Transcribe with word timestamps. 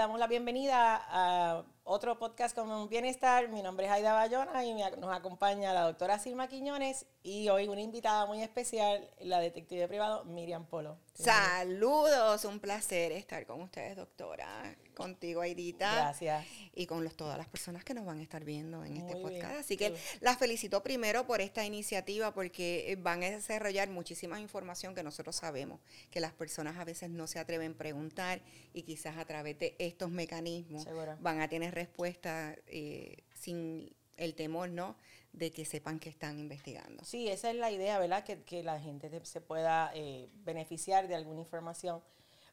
damos 0.00 0.18
la 0.18 0.28
bienvenida 0.28 0.98
a 1.10 1.62
otro 1.84 2.18
podcast 2.18 2.56
con 2.56 2.88
Bienestar. 2.88 3.48
Mi 3.48 3.60
nombre 3.60 3.84
es 3.84 3.92
Aida 3.92 4.14
Bayona 4.14 4.64
y 4.64 4.72
nos 4.72 5.14
acompaña 5.14 5.74
la 5.74 5.82
doctora 5.82 6.18
Silma 6.18 6.48
Quiñones 6.48 7.04
y 7.22 7.50
hoy 7.50 7.68
una 7.68 7.82
invitada 7.82 8.24
muy 8.24 8.42
especial, 8.42 9.10
la 9.20 9.40
detective 9.40 9.86
privado 9.88 10.24
Miriam 10.24 10.64
Polo. 10.64 10.96
Saludos, 11.12 12.46
un 12.46 12.60
placer 12.60 13.12
estar 13.12 13.44
con 13.44 13.60
ustedes, 13.60 13.94
doctora 13.94 14.74
contigo, 15.00 15.40
Aidita. 15.40 15.94
Gracias. 15.94 16.46
Y 16.74 16.86
con 16.86 17.04
los, 17.04 17.16
todas 17.16 17.38
las 17.38 17.48
personas 17.48 17.84
que 17.84 17.94
nos 17.94 18.04
van 18.04 18.18
a 18.18 18.22
estar 18.22 18.44
viendo 18.44 18.84
en 18.84 18.96
este 18.96 19.16
podcast. 19.16 19.56
Así 19.56 19.76
que 19.76 19.94
las 20.20 20.38
felicito 20.38 20.82
primero 20.82 21.26
por 21.26 21.40
esta 21.40 21.64
iniciativa 21.64 22.32
porque 22.32 22.92
eh, 22.92 22.96
van 22.96 23.22
a 23.22 23.30
desarrollar 23.30 23.88
muchísima 23.90 24.40
información 24.40 24.94
que 24.94 25.02
nosotros 25.02 25.36
sabemos, 25.36 25.80
que 26.10 26.20
las 26.20 26.32
personas 26.32 26.76
a 26.78 26.84
veces 26.84 27.10
no 27.10 27.26
se 27.26 27.38
atreven 27.38 27.72
a 27.72 27.78
preguntar 27.78 28.40
y 28.72 28.82
quizás 28.82 29.16
a 29.16 29.24
través 29.24 29.58
de 29.58 29.74
estos 29.78 30.10
mecanismos 30.10 30.86
van 31.20 31.40
a 31.40 31.48
tener 31.48 31.74
respuesta 31.74 32.56
eh, 32.66 33.24
sin 33.34 33.94
el 34.16 34.34
temor, 34.34 34.68
¿no? 34.68 34.96
de 35.32 35.50
que 35.52 35.64
sepan 35.64 35.98
que 36.00 36.08
están 36.08 36.38
investigando. 36.38 37.04
Sí, 37.04 37.28
esa 37.28 37.50
es 37.50 37.56
la 37.56 37.70
idea, 37.70 37.98
¿verdad? 37.98 38.24
Que, 38.24 38.42
que 38.42 38.62
la 38.62 38.80
gente 38.80 39.08
se 39.24 39.40
pueda 39.40 39.90
eh, 39.94 40.28
beneficiar 40.44 41.08
de 41.08 41.14
alguna 41.14 41.40
información 41.40 42.02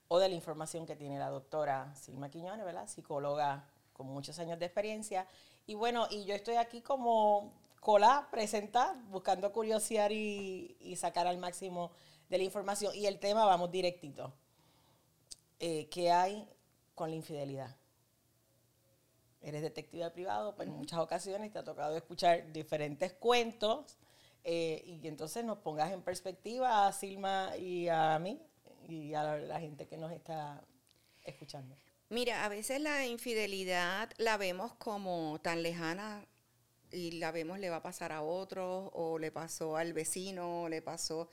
o 0.07 0.19
de 0.19 0.29
la 0.29 0.35
información 0.35 0.85
que 0.85 0.95
tiene 0.95 1.19
la 1.19 1.29
doctora 1.29 1.93
Silma 1.95 2.29
Quiñones, 2.29 2.65
¿verdad? 2.65 2.87
Psicóloga 2.87 3.67
con 3.93 4.07
muchos 4.07 4.39
años 4.39 4.59
de 4.59 4.65
experiencia. 4.65 5.27
Y 5.65 5.75
bueno, 5.75 6.07
y 6.09 6.23
yo 6.25 6.35
estoy 6.35 6.55
aquí 6.55 6.81
como 6.81 7.53
cola, 7.79 8.27
presentar, 8.31 8.95
buscando 9.09 9.51
curiosidad 9.51 10.09
y, 10.11 10.95
sacar 10.95 11.27
al 11.27 11.37
máximo 11.37 11.91
de 12.29 12.37
la 12.37 12.43
información. 12.43 12.95
Y 12.95 13.05
el 13.05 13.19
tema, 13.19 13.45
vamos 13.45 13.71
directito. 13.71 14.33
Eh, 15.59 15.89
¿Qué 15.89 16.11
hay 16.11 16.47
con 16.95 17.09
la 17.09 17.15
infidelidad? 17.15 17.75
Eres 19.41 19.61
detective 19.61 20.09
privado, 20.11 20.55
pues 20.55 20.67
en 20.67 20.75
muchas 20.75 20.99
ocasiones 20.99 21.51
te 21.51 21.59
ha 21.59 21.63
tocado 21.63 21.95
escuchar 21.95 22.51
diferentes 22.51 23.13
cuentos 23.13 23.97
eh, 24.43 24.81
y 24.85 25.07
entonces 25.07 25.43
nos 25.45 25.59
pongas 25.59 25.91
en 25.91 26.01
perspectiva 26.01 26.87
a 26.87 26.93
Silma 26.93 27.55
y 27.57 27.87
a 27.87 28.17
mí 28.19 28.41
y 28.87 29.13
a 29.13 29.37
la 29.37 29.59
gente 29.59 29.87
que 29.87 29.97
nos 29.97 30.11
está 30.11 30.63
escuchando? 31.23 31.75
Mira, 32.09 32.45
a 32.45 32.49
veces 32.49 32.79
la 32.79 33.05
infidelidad 33.05 34.09
la 34.17 34.37
vemos 34.37 34.73
como 34.75 35.39
tan 35.41 35.61
lejana 35.61 36.25
y 36.91 37.11
la 37.11 37.31
vemos 37.31 37.59
le 37.59 37.69
va 37.69 37.77
a 37.77 37.83
pasar 37.83 38.13
a 38.13 38.21
otro 38.21 38.89
o 38.93 39.19
le 39.19 39.29
pasó 39.31 39.75
al 39.75 39.91
vecino, 39.91 40.63
o 40.63 40.69
le 40.69 40.81
pasó 40.81 41.29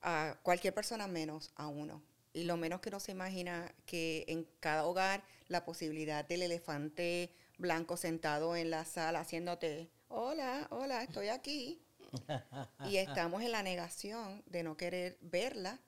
a 0.00 0.38
cualquier 0.42 0.74
persona 0.74 1.08
menos 1.08 1.50
a 1.56 1.66
uno. 1.66 2.02
Y 2.32 2.44
lo 2.44 2.56
menos 2.56 2.80
que 2.80 2.90
no 2.90 3.00
se 3.00 3.12
imagina 3.12 3.74
que 3.84 4.24
en 4.28 4.46
cada 4.60 4.86
hogar 4.86 5.22
la 5.48 5.64
posibilidad 5.64 6.24
del 6.24 6.42
elefante 6.42 7.34
blanco 7.58 7.96
sentado 7.96 8.56
en 8.56 8.70
la 8.70 8.84
sala 8.84 9.20
haciéndote, 9.20 9.90
hola, 10.08 10.68
hola, 10.70 11.02
estoy 11.02 11.28
aquí. 11.28 11.82
y 12.88 12.96
estamos 12.96 13.42
en 13.42 13.52
la 13.52 13.62
negación 13.62 14.42
de 14.46 14.62
no 14.62 14.76
querer 14.76 15.18
verla 15.20 15.80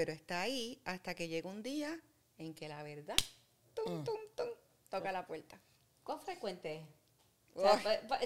pero 0.00 0.12
está 0.12 0.40
ahí 0.40 0.80
hasta 0.86 1.14
que 1.14 1.28
llega 1.28 1.50
un 1.50 1.62
día 1.62 2.00
en 2.38 2.54
que 2.54 2.70
la 2.70 2.82
verdad 2.82 3.18
tum, 3.74 4.00
mm. 4.00 4.04
tum, 4.04 4.16
tum, 4.34 4.48
toca 4.88 5.12
la 5.12 5.26
puerta. 5.26 5.60
¿Cuán 6.02 6.22
frecuente 6.22 6.86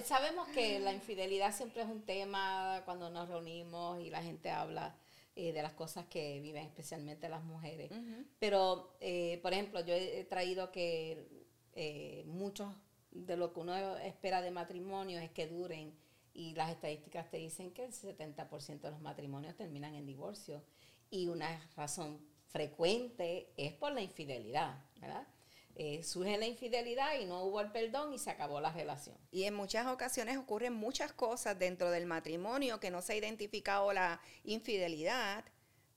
sabemos 0.05 0.47
que 0.53 0.79
la 0.79 0.93
infidelidad 0.93 1.53
siempre 1.53 1.81
es 1.81 1.89
un 1.89 2.03
tema 2.03 2.81
cuando 2.85 3.09
nos 3.09 3.27
reunimos 3.27 3.99
y 3.99 4.09
la 4.09 4.23
gente 4.23 4.49
habla 4.51 4.95
eh, 5.35 5.51
de 5.51 5.61
las 5.61 5.73
cosas 5.73 6.05
que 6.05 6.39
viven 6.39 6.65
especialmente 6.65 7.27
las 7.27 7.43
mujeres. 7.43 7.91
Pero, 8.39 8.95
eh, 9.01 9.39
por 9.41 9.51
ejemplo, 9.51 9.85
yo 9.85 9.93
he 9.95 10.23
traído 10.23 10.71
que 10.71 11.27
eh, 11.73 12.23
muchos 12.25 12.73
de 13.11 13.35
lo 13.35 13.51
que 13.51 13.59
uno 13.59 13.97
espera 13.97 14.41
de 14.41 14.49
matrimonio 14.49 15.19
es 15.19 15.29
que 15.29 15.45
duren 15.47 15.93
y 16.33 16.53
las 16.53 16.71
estadísticas 16.71 17.29
te 17.29 17.35
dicen 17.35 17.71
que 17.71 17.83
el 17.83 17.91
70% 17.91 18.79
de 18.79 18.91
los 18.91 19.01
matrimonios 19.01 19.57
terminan 19.57 19.93
en 19.93 20.05
divorcio 20.05 20.63
y 21.09 21.27
una 21.27 21.69
razón 21.75 22.19
frecuente 22.47 23.51
es 23.57 23.73
por 23.73 23.91
la 23.91 24.01
infidelidad. 24.01 24.81
Eh, 25.77 26.03
surge 26.03 26.37
la 26.37 26.47
infidelidad 26.47 27.19
y 27.19 27.25
no 27.25 27.43
hubo 27.43 27.59
el 27.59 27.69
perdón 27.69 28.13
y 28.13 28.17
se 28.17 28.29
acabó 28.29 28.61
la 28.61 28.71
relación. 28.71 29.17
Y 29.29 29.43
en 29.43 29.53
muchas 29.53 29.87
ocasiones 29.87 30.37
ocurren 30.37 30.73
muchas 30.73 31.11
cosas 31.11 31.59
dentro 31.59 31.91
del 31.91 32.05
matrimonio 32.05 32.79
que 32.79 32.91
no 32.91 33.01
se 33.01 33.13
ha 33.13 33.15
identificado 33.17 33.91
la 33.91 34.21
infidelidad 34.45 35.43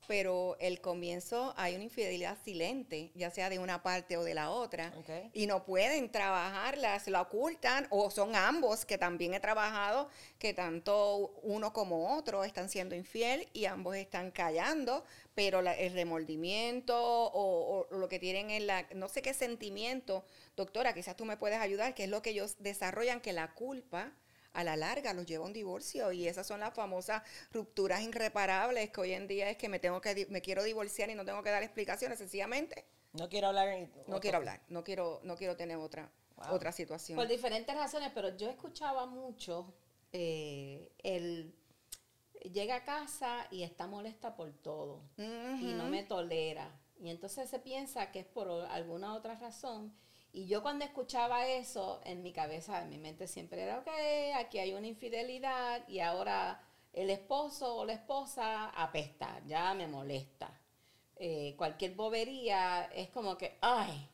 pero 0.09 0.57
el 0.59 0.81
comienzo 0.81 1.53
hay 1.59 1.75
una 1.75 1.85
infidelidad 1.85 2.39
silente, 2.43 3.13
ya 3.15 3.31
sea 3.31 3.51
de 3.51 3.59
una 3.59 3.83
parte 3.83 4.17
o 4.17 4.25
de 4.25 4.33
la 4.33 4.51
otra, 4.51 4.91
y 5.35 5.47
no 5.47 5.67
pueden 5.67 6.11
trabajarla, 6.11 6.99
se 6.99 7.11
la 7.11 7.21
ocultan, 7.21 7.87
o 7.91 8.11
son 8.11 8.35
ambos 8.35 8.87
que 8.87 8.97
también 8.97 9.35
he 9.35 9.41
trabajado, 9.41 10.09
que 10.39 10.55
tanto 10.55 11.35
uno 11.43 11.75
como 11.75 12.17
otro 12.17 12.43
están 12.43 12.71
siendo 12.71 12.95
infiel 12.95 13.49
y 13.53 13.67
ambos 13.67 13.97
están 13.97 14.31
callando, 14.31 15.05
pero 15.35 15.61
el 15.61 15.93
remordimiento 15.93 16.97
o, 16.99 17.87
o, 17.91 17.95
lo 17.95 18.09
que 18.09 18.19
tienen 18.19 18.51
en 18.51 18.67
la, 18.67 18.87
no 18.95 19.09
sé 19.09 19.21
qué 19.21 19.35
sentimiento, 19.35 20.25
doctora, 20.57 20.95
quizás 20.95 21.17
tú 21.17 21.27
me 21.27 21.37
puedes 21.37 21.61
ayudar, 21.61 21.95
que 21.95 22.05
es 22.05 22.11
lo 22.11 22.23
que 22.23 22.31
ellos 22.31 22.57
desarrollan, 22.61 23.21
que 23.21 23.35
la 23.35 23.53
culpa 23.53 24.11
a 24.53 24.64
la 24.64 24.76
larga 24.76 25.12
los 25.12 25.26
lleva 25.26 25.44
a 25.44 25.47
un 25.47 25.53
divorcio 25.53 26.12
y 26.12 26.26
esas 26.26 26.47
son 26.47 26.60
las 26.60 26.75
famosas 26.75 27.22
rupturas 27.53 28.03
irreparables 28.03 28.91
que 28.91 29.00
hoy 29.00 29.12
en 29.12 29.28
día 29.28 29.50
es 29.50 29.56
que 29.56 29.69
me 29.69 29.78
tengo 29.78 30.00
que 30.00 30.26
me 30.31 30.41
quiero 30.41 30.62
divorciar 30.62 31.10
y 31.10 31.14
no 31.14 31.25
tengo 31.25 31.42
que 31.42 31.50
dar 31.50 31.62
explicaciones 31.62 32.19
sencillamente 32.19 32.84
no 33.12 33.28
quiero 33.28 33.48
hablar 33.48 33.88
no 34.06 34.20
quiero 34.20 34.38
hablar 34.38 34.60
no 34.69 34.84
quiero 34.84 35.20
no 35.22 35.36
quiero 35.36 35.56
tener 35.56 35.76
otra 35.76 36.10
otra 36.50 36.72
situación. 36.72 37.16
Por 37.16 37.28
diferentes 37.28 37.75
razones 37.75 38.12
pero 38.14 38.36
yo 38.36 38.48
escuchaba 38.48 39.06
mucho 39.06 39.75
eh, 40.12 40.92
el 41.03 41.54
llega 42.53 42.76
a 42.76 42.84
casa 42.84 43.47
y 43.50 43.62
está 43.62 43.86
molesta 43.86 44.36
por 44.36 44.53
todo 44.53 45.03
y 45.16 45.75
no 45.75 45.88
me 45.88 46.04
tolera. 46.04 46.70
Y 47.00 47.10
entonces 47.10 47.48
se 47.48 47.59
piensa 47.59 48.10
que 48.10 48.20
es 48.20 48.26
por 48.26 48.50
alguna 48.50 49.15
otra 49.15 49.36
razón 49.36 49.92
y 50.33 50.47
yo 50.47 50.62
cuando 50.62 50.84
escuchaba 50.84 51.47
eso, 51.47 52.00
en 52.05 52.22
mi 52.22 52.33
cabeza, 52.33 52.83
en 52.83 52.91
mi 52.91 52.99
mente 52.99 53.27
siempre 53.27 53.62
era, 53.62 53.78
ok, 53.78 53.89
aquí 54.37 54.59
hay 54.59 54.75
una 54.75 54.87
infidelidad 54.87 55.87
y 55.89 56.00
ahora 56.00 56.62
el 56.93 57.11
esposo 57.11 57.77
o 57.77 57.84
la 57.84 57.94
esposa 57.94 58.71
apesta, 58.71 59.41
ya 59.47 59.72
me 59.75 59.87
molesta. 59.87 60.61
Eh, 61.16 61.55
cualquier 61.56 61.94
bobería 61.94 62.84
es 62.94 63.09
como 63.11 63.37
que, 63.37 63.59
ay. 63.61 64.09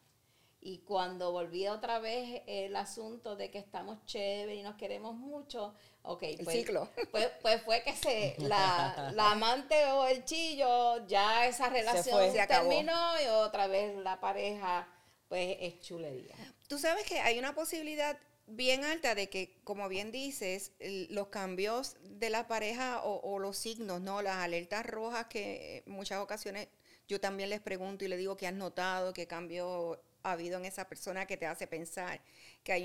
Y 0.61 0.79
cuando 0.79 1.31
volví 1.31 1.69
otra 1.69 1.99
vez 1.99 2.43
el 2.47 2.75
asunto 2.77 3.37
de 3.37 3.51
que 3.51 3.59
estamos 3.59 4.03
chéveres 4.07 4.59
y 4.59 4.63
nos 4.63 4.77
queremos 4.77 5.15
mucho, 5.15 5.75
ok, 6.03 6.23
el 6.23 6.45
pues, 6.45 6.57
ciclo. 6.57 6.89
Pues, 7.11 7.31
pues, 7.43 7.63
fue 7.63 7.83
que 7.83 7.95
se, 7.95 8.37
la, 8.39 9.13
la, 9.15 9.33
amante 9.33 9.85
o 9.93 10.07
el 10.07 10.25
chillo, 10.25 11.07
ya 11.07 11.47
esa 11.47 11.69
relación 11.69 12.33
se, 12.33 12.47
terminó 12.47 13.21
y 13.23 13.27
otra 13.27 13.67
vez 13.67 13.95
la 13.97 14.21
pareja 14.21 14.89
pues 15.35 15.57
es 15.59 15.81
chulería. 15.81 16.37
Tú 16.69 16.79
sabes 16.79 17.05
que 17.07 17.19
hay 17.19 17.41
una 17.41 17.57
posibilidad 17.57 18.17
bien 18.47 18.85
alta 18.85 19.17
de 19.17 19.29
que, 19.29 19.59
como 19.65 19.89
bien 19.89 20.13
dices, 20.13 20.71
los 21.09 21.27
cambios 21.27 21.97
de 22.05 22.31
la 22.31 22.47
pareja 22.47 23.01
o, 23.03 23.41
los 23.41 23.57
signos, 23.57 24.01
¿no? 24.01 24.23
Las 24.23 24.37
alertas 24.37 24.87
rojas 24.87 25.27
que 25.27 25.83
muchas 25.87 26.21
ocasiones 26.21 26.69
yo 27.09 27.19
también 27.19 27.51
les 27.51 27.61
pregunto 27.61 28.05
y 28.05 28.09
le 28.09 28.17
digo 28.17 28.37
que 28.37 28.47
has 28.47 28.55
notado, 28.55 29.13
qué 29.13 29.27
cambio 29.27 30.01
ha 30.23 30.31
habido 30.31 30.57
en 30.59 30.67
esa 30.67 30.89
persona 30.89 31.27
que 31.27 31.37
te 31.37 31.47
hace 31.47 31.67
pensar 31.67 32.21
que 32.63 32.71
hay 32.71 32.85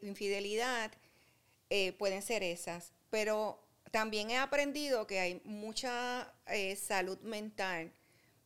infidelidad, 0.00 0.90
eh, 1.68 1.92
pueden 1.92 2.22
ser 2.22 2.42
esas. 2.42 2.94
Pero 3.10 3.62
también 3.90 4.30
he 4.30 4.38
aprendido 4.38 5.06
que 5.06 5.20
hay 5.20 5.42
mucha 5.44 6.32
eh, 6.46 6.76
salud 6.76 7.20
mental 7.20 7.92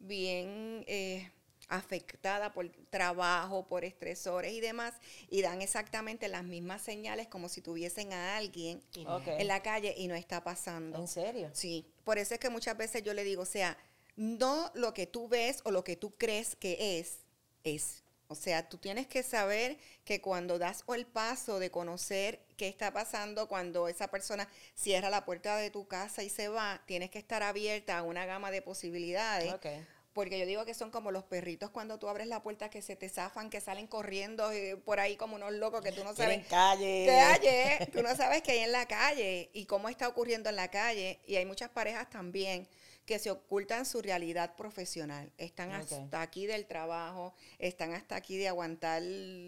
bien... 0.00 0.84
Eh, 0.88 1.30
afectada 1.68 2.52
por 2.52 2.68
trabajo, 2.90 3.66
por 3.66 3.84
estresores 3.84 4.52
y 4.52 4.60
demás, 4.60 4.94
y 5.30 5.42
dan 5.42 5.62
exactamente 5.62 6.28
las 6.28 6.44
mismas 6.44 6.82
señales 6.82 7.28
como 7.28 7.48
si 7.48 7.60
tuviesen 7.60 8.12
a 8.12 8.36
alguien 8.36 8.82
en 8.94 9.48
la 9.48 9.62
calle 9.62 9.94
y 9.96 10.08
no 10.08 10.14
está 10.14 10.42
pasando. 10.42 10.98
¿En 10.98 11.08
serio? 11.08 11.50
Sí, 11.52 11.86
por 12.04 12.18
eso 12.18 12.34
es 12.34 12.40
que 12.40 12.50
muchas 12.50 12.76
veces 12.76 13.02
yo 13.02 13.14
le 13.14 13.24
digo, 13.24 13.42
o 13.42 13.46
sea, 13.46 13.76
no 14.16 14.70
lo 14.74 14.94
que 14.94 15.06
tú 15.06 15.28
ves 15.28 15.60
o 15.64 15.70
lo 15.70 15.84
que 15.84 15.96
tú 15.96 16.14
crees 16.16 16.56
que 16.56 16.98
es, 16.98 17.18
es. 17.64 18.02
O 18.26 18.34
sea, 18.34 18.68
tú 18.68 18.78
tienes 18.78 19.06
que 19.06 19.22
saber 19.22 19.76
que 20.04 20.20
cuando 20.20 20.58
das 20.58 20.82
el 20.88 21.06
paso 21.06 21.58
de 21.58 21.70
conocer 21.70 22.40
qué 22.56 22.68
está 22.68 22.92
pasando, 22.92 23.48
cuando 23.48 23.86
esa 23.86 24.08
persona 24.08 24.48
cierra 24.74 25.10
la 25.10 25.24
puerta 25.24 25.56
de 25.56 25.70
tu 25.70 25.86
casa 25.86 26.22
y 26.22 26.30
se 26.30 26.48
va, 26.48 26.82
tienes 26.86 27.10
que 27.10 27.18
estar 27.18 27.42
abierta 27.42 27.98
a 27.98 28.02
una 28.02 28.24
gama 28.24 28.50
de 28.50 28.62
posibilidades. 28.62 29.52
Okay 29.52 29.86
porque 30.14 30.38
yo 30.38 30.46
digo 30.46 30.64
que 30.64 30.74
son 30.74 30.90
como 30.90 31.10
los 31.10 31.24
perritos 31.24 31.70
cuando 31.70 31.98
tú 31.98 32.08
abres 32.08 32.28
la 32.28 32.40
puerta 32.42 32.70
que 32.70 32.80
se 32.80 32.94
te 32.94 33.08
zafan, 33.08 33.50
que 33.50 33.60
salen 33.60 33.88
corriendo 33.88 34.50
eh, 34.52 34.76
por 34.76 35.00
ahí 35.00 35.16
como 35.16 35.34
unos 35.34 35.52
locos 35.52 35.82
que 35.82 35.90
tú 35.90 36.04
no 36.04 36.14
sabes. 36.14 36.38
En 36.38 36.44
calle. 36.44 37.06
Calle. 37.06 37.88
Tú 37.92 38.02
no 38.02 38.14
sabes 38.14 38.40
qué 38.42 38.52
hay 38.52 38.58
en 38.60 38.72
la 38.72 38.86
calle 38.86 39.50
y 39.52 39.66
cómo 39.66 39.88
está 39.88 40.08
ocurriendo 40.08 40.48
en 40.48 40.56
la 40.56 40.68
calle. 40.68 41.18
Y 41.26 41.34
hay 41.34 41.44
muchas 41.44 41.68
parejas 41.68 42.08
también 42.08 42.68
que 43.04 43.18
se 43.18 43.30
ocultan 43.30 43.84
su 43.84 44.00
realidad 44.00 44.54
profesional. 44.54 45.32
Están 45.36 45.72
hasta 45.72 46.22
aquí 46.22 46.46
del 46.46 46.66
trabajo, 46.66 47.34
están 47.58 47.92
hasta 47.92 48.14
aquí 48.14 48.38
de 48.38 48.48
aguantar 48.48 49.02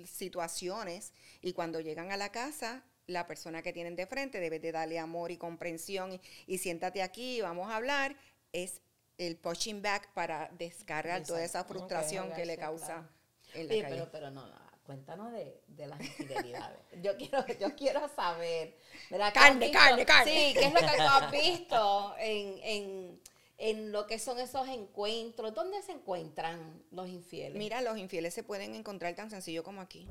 situaciones 0.05 1.13
y 1.41 1.53
cuando 1.53 1.81
llegan 1.81 2.11
a 2.11 2.17
la 2.17 2.33
casa, 2.33 2.83
la 3.07 3.29
persona 3.29 3.63
que 3.63 3.73
tienen 3.73 3.95
de 3.95 4.07
frente 4.07 4.41
debe 4.41 4.59
de 4.59 4.73
darle 4.73 4.99
amor 4.99 5.31
y 5.31 5.37
comprensión 5.37 6.13
y, 6.13 6.21
y 6.49 6.59
siéntate 6.59 7.03
aquí, 7.03 7.41
vamos 7.41 7.71
a 7.71 7.77
hablar. 7.77 8.17
Es 8.53 8.81
el 9.19 9.37
pushing 9.37 9.81
back 9.83 10.13
para 10.13 10.49
descargar 10.59 11.23
toda 11.25 11.43
esa 11.45 11.65
frustración 11.65 12.33
que 12.33 12.45
le 12.45 12.57
claro. 12.57 12.73
causa 12.73 13.09
en 13.55 13.69
la 13.69 13.75
calle. 13.75 13.87
pero, 13.89 14.09
pero 14.13 14.31
no, 14.31 14.47
no, 14.47 14.55
cuéntanos 14.85 15.33
de, 15.33 15.61
de 15.69 15.87
las 15.87 16.01
infidelidades. 16.01 16.79
Yo 17.03 17.17
quiero, 17.17 17.45
yo 17.61 17.75
quiero 17.77 18.09
saber. 18.09 18.77
¿verdad? 19.11 19.33
¿Qué 19.33 19.39
has 19.39 19.45
Carne, 19.49 19.71
carne, 19.71 20.07
carne. 20.07 20.31
Sí, 20.33 20.55
¿qué 20.55 20.67
es 20.67 20.73
lo 20.75 20.81
que 20.81 20.97
tú 20.97 21.03
has 21.03 21.31
visto 21.33 22.15
en, 22.19 22.59
en, 22.63 23.21
en 23.59 23.93
lo 23.93 24.07
que 24.07 24.19
son 24.19 24.39
esos 24.39 24.69
encuentros? 24.69 25.55
¿Dónde 25.55 25.83
se 25.83 25.93
encuentran 25.93 26.83
los 26.91 27.09
infieles? 27.09 27.57
Mira, 27.59 27.81
los 27.83 27.99
infieles 27.99 28.35
se 28.35 28.43
pueden 28.43 28.75
encontrar 28.75 29.15
tan 29.15 29.31
sencillo 29.31 29.63
como 29.65 29.81
aquí. 29.81 30.07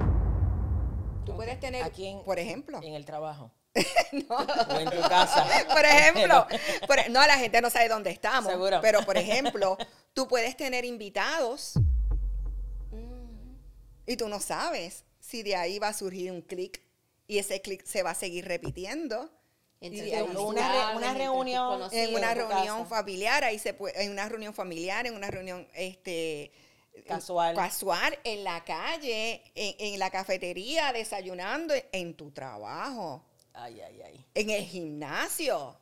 Tú 1.25 1.35
puedes 1.35 1.59
tener, 1.59 1.83
Aquí 1.83 2.05
en- 2.07 2.23
por 2.23 2.37
ejemplo, 2.39 2.79
En 2.83 2.93
el 2.93 3.05
trabajo. 3.05 3.51
O 4.29 4.79
en 4.79 4.89
tu 4.89 5.01
casa. 5.09 5.45
por 5.71 5.83
ejemplo, 5.85 6.47
por- 6.87 7.09
no, 7.09 7.25
la 7.27 7.37
gente 7.37 7.59
no 7.61 7.69
sabe 7.69 7.89
dónde 7.89 8.09
estamos, 8.11 8.51
Seguro. 8.51 8.79
pero 8.81 9.03
por 9.05 9.17
ejemplo, 9.17 9.77
tú 10.13 10.27
puedes 10.27 10.55
tener 10.55 10.85
invitados 10.85 11.73
y 14.05 14.17
tú 14.17 14.27
no 14.29 14.39
sabes 14.39 15.03
si 15.19 15.43
de 15.43 15.55
ahí 15.55 15.79
va 15.79 15.89
a 15.89 15.93
surgir 15.93 16.31
un 16.31 16.41
clic 16.41 16.81
y 17.27 17.39
ese 17.39 17.61
clic 17.61 17.83
se 17.85 18.03
va 18.03 18.11
a 18.11 18.15
seguir 18.15 18.45
repitiendo. 18.47 19.29
Y 19.81 19.99
una 20.37 21.13
reunión 21.13 21.89
en 21.91 22.15
una 22.15 22.31
en 22.31 22.37
reunión 22.37 22.87
familiar, 22.87 23.43
ahí 23.43 23.59
se 23.59 23.73
puede, 23.73 24.01
en 24.03 24.11
una 24.11 24.27
reunión 24.29 24.53
familiar, 24.53 25.05
en 25.05 25.15
una 25.15 25.29
reunión 25.29 25.67
este 25.73 26.51
Casual. 27.05 27.55
casual, 27.55 28.17
en 28.23 28.43
la 28.43 28.63
calle, 28.63 29.43
en, 29.53 29.75
en 29.93 29.99
la 29.99 30.09
cafetería, 30.09 30.93
desayunando, 30.93 31.73
en 31.91 32.15
tu 32.15 32.31
trabajo, 32.31 33.23
Ay, 33.55 33.81
ay, 33.81 34.01
ay. 34.01 34.25
en 34.33 34.49
el 34.49 34.63
gimnasio. 34.63 35.77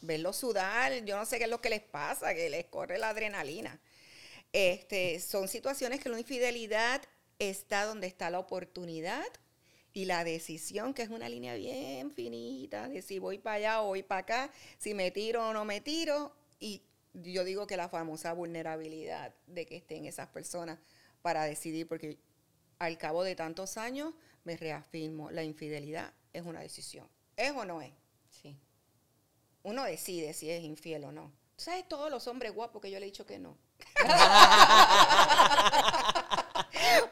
Verlos 0.00 0.36
sudar, 0.36 1.04
yo 1.04 1.16
no 1.16 1.26
sé 1.26 1.38
qué 1.38 1.44
es 1.44 1.50
lo 1.50 1.60
que 1.60 1.70
les 1.70 1.80
pasa, 1.80 2.32
que 2.32 2.48
les 2.48 2.66
corre 2.66 2.98
la 2.98 3.08
adrenalina. 3.08 3.80
Este, 4.52 5.18
son 5.18 5.48
situaciones 5.48 6.00
que 6.00 6.08
la 6.08 6.18
infidelidad 6.18 7.02
está 7.38 7.84
donde 7.84 8.06
está 8.06 8.30
la 8.30 8.38
oportunidad 8.38 9.26
y 9.92 10.04
la 10.04 10.22
decisión, 10.22 10.94
que 10.94 11.02
es 11.02 11.08
una 11.08 11.28
línea 11.28 11.54
bien 11.54 12.12
finita 12.12 12.88
de 12.88 13.02
si 13.02 13.18
voy 13.18 13.38
para 13.38 13.56
allá 13.56 13.82
o 13.82 13.88
voy 13.88 14.04
para 14.04 14.20
acá, 14.20 14.52
si 14.78 14.94
me 14.94 15.10
tiro 15.10 15.48
o 15.48 15.52
no 15.52 15.64
me 15.64 15.80
tiro. 15.80 16.32
Y 16.60 16.82
yo 17.14 17.42
digo 17.42 17.66
que 17.66 17.76
la 17.76 17.88
famosa 17.88 18.32
vulnerabilidad 18.32 19.34
de 19.48 19.66
que 19.66 19.76
estén 19.76 20.06
esas 20.06 20.28
personas 20.28 20.78
para 21.22 21.44
decidir, 21.44 21.88
porque 21.88 22.18
al 22.78 22.96
cabo 22.98 23.24
de 23.24 23.34
tantos 23.34 23.76
años 23.76 24.14
me 24.44 24.56
reafirmo, 24.56 25.30
la 25.30 25.42
infidelidad 25.42 26.12
es 26.38 26.46
una 26.46 26.60
decisión. 26.60 27.08
¿Es 27.36 27.52
o 27.52 27.64
no 27.64 27.80
es? 27.82 27.92
Sí. 28.30 28.56
Uno 29.62 29.84
decide 29.84 30.32
si 30.34 30.50
es 30.50 30.62
infiel 30.62 31.04
o 31.04 31.12
no. 31.12 31.32
¿Tú 31.56 31.64
¿Sabes 31.64 31.88
todos 31.88 32.10
los 32.10 32.26
hombres 32.28 32.54
guapos 32.54 32.80
que 32.80 32.90
yo 32.90 32.98
le 32.98 33.06
he 33.06 33.10
dicho 33.10 33.26
que 33.26 33.38
no? 33.38 33.56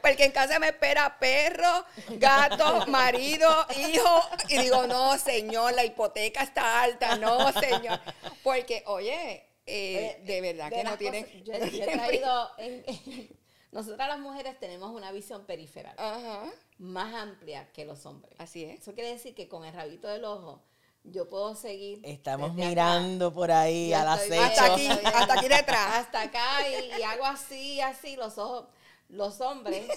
Porque 0.01 0.25
en 0.25 0.31
casa 0.31 0.59
me 0.59 0.67
espera 0.69 1.17
perro, 1.19 1.85
gato, 2.11 2.87
marido, 2.87 3.65
hijo. 3.77 4.21
Y 4.49 4.57
digo, 4.59 4.87
no, 4.87 5.17
señor, 5.17 5.73
la 5.73 5.83
hipoteca 5.85 6.43
está 6.43 6.81
alta. 6.83 7.15
No, 7.17 7.51
señor. 7.53 7.99
Porque, 8.43 8.83
oye, 8.87 9.45
eh, 9.65 10.21
de 10.25 10.41
verdad 10.41 10.69
De 10.69 10.75
que 10.77 10.83
no 10.83 10.97
tienen... 10.97 11.23
cosas- 11.25 11.43
yo, 11.43 11.53
yo 11.77 11.83
he 11.83 11.87
traído 11.97 12.51
en- 12.57 12.83
en- 12.87 13.37
nosotras 13.71 14.07
las 14.07 14.19
mujeres 14.19 14.57
tenemos 14.59 14.91
una 14.91 15.11
visión 15.11 15.45
periferal 15.45 15.93
Ajá, 15.99 16.45
más 16.77 17.13
amplia 17.13 17.71
que 17.71 17.85
los 17.85 18.05
hombres. 18.05 18.35
así 18.37 18.63
es. 18.63 18.81
Eso 18.81 18.93
quiere 18.93 19.11
decir 19.11 19.33
que 19.35 19.47
con 19.47 19.65
el 19.65 19.73
rabito 19.73 20.07
del 20.07 20.25
ojo 20.25 20.61
yo 21.03 21.29
puedo 21.29 21.55
seguir. 21.55 22.01
Estamos 22.03 22.51
acá, 22.51 22.55
mirando 22.55 23.33
por 23.33 23.51
ahí 23.51 23.89
Yo 23.89 23.97
al 23.97 24.19
estoy 24.19 24.37
acecho. 24.37 24.61
Hasta 24.61 24.73
aquí, 24.73 24.87
hasta 25.05 25.33
aquí 25.33 25.47
detrás. 25.47 25.95
Hasta 25.95 26.21
acá 26.21 26.69
y, 26.69 26.99
y 26.99 27.03
hago 27.03 27.25
así, 27.25 27.81
así, 27.81 28.15
los 28.15 28.37
ojos. 28.37 28.65
Los 29.09 29.39
hombres 29.39 29.87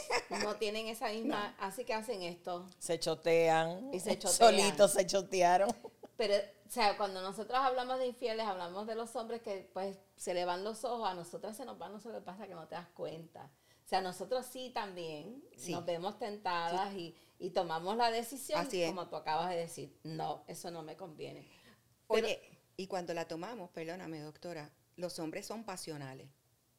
no 0.44 0.54
tienen 0.56 0.86
esa 0.86 1.08
misma, 1.08 1.56
así 1.58 1.84
que 1.84 1.94
hacen 1.94 2.22
esto. 2.22 2.66
Se 2.78 2.98
chotean. 3.00 3.92
Y 3.92 3.98
se 3.98 4.16
chotean. 4.18 4.50
Solitos 4.50 4.92
se 4.92 5.06
chotearon. 5.06 5.68
Pero, 6.16 6.34
o 6.36 6.70
sea, 6.70 6.96
cuando 6.96 7.20
nosotros 7.20 7.58
hablamos 7.58 7.98
de 7.98 8.06
infieles, 8.06 8.46
hablamos 8.46 8.86
de 8.86 8.94
los 8.94 9.16
hombres 9.16 9.42
que 9.42 9.68
pues 9.72 9.98
se 10.16 10.34
le 10.34 10.44
van 10.44 10.62
los 10.62 10.84
ojos, 10.84 11.08
a 11.08 11.14
nosotras 11.14 11.56
se 11.56 11.64
nos 11.64 11.78
van, 11.78 11.92
no 11.92 11.98
se 11.98 12.10
le 12.10 12.20
pasa 12.20 12.46
que 12.46 12.54
no 12.54 12.68
te 12.68 12.76
das 12.76 12.88
cuenta. 12.94 13.50
O 13.90 13.92
sea, 13.92 14.02
nosotros 14.02 14.46
sí 14.46 14.70
también 14.72 15.42
Sí. 15.56 15.72
nos 15.72 15.84
vemos 15.84 16.16
tentadas 16.16 16.94
y, 16.94 17.12
y 17.40 17.50
tomamos 17.50 17.96
la 17.96 18.12
decisión, 18.12 18.60
Así 18.60 18.86
como 18.86 19.08
tú 19.08 19.16
acabas 19.16 19.50
de 19.50 19.56
decir, 19.56 19.98
no, 20.04 20.44
eso 20.46 20.70
no 20.70 20.84
me 20.84 20.94
conviene. 20.96 21.44
Pero- 22.06 22.24
Oye, 22.28 22.40
y 22.76 22.86
cuando 22.86 23.14
la 23.14 23.26
tomamos, 23.26 23.68
perdóname, 23.70 24.20
doctora, 24.20 24.70
los 24.94 25.18
hombres 25.18 25.44
son 25.44 25.64
pasionales. 25.64 26.28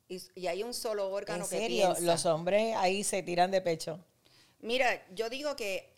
Y, 0.08 0.22
y 0.36 0.48
hay 0.48 0.64
un 0.64 0.74
solo 0.74 1.10
órgano 1.12 1.44
En 1.44 1.50
que 1.50 1.58
serio, 1.58 1.88
piensa. 1.88 2.02
los 2.14 2.26
hombres 2.26 2.78
ahí 2.78 3.04
se 3.04 3.22
tiran 3.24 3.52
de 3.52 3.60
pecho. 3.60 4.00
Mira, 4.62 5.06
yo 5.14 5.30
digo 5.30 5.58
que 5.58 5.94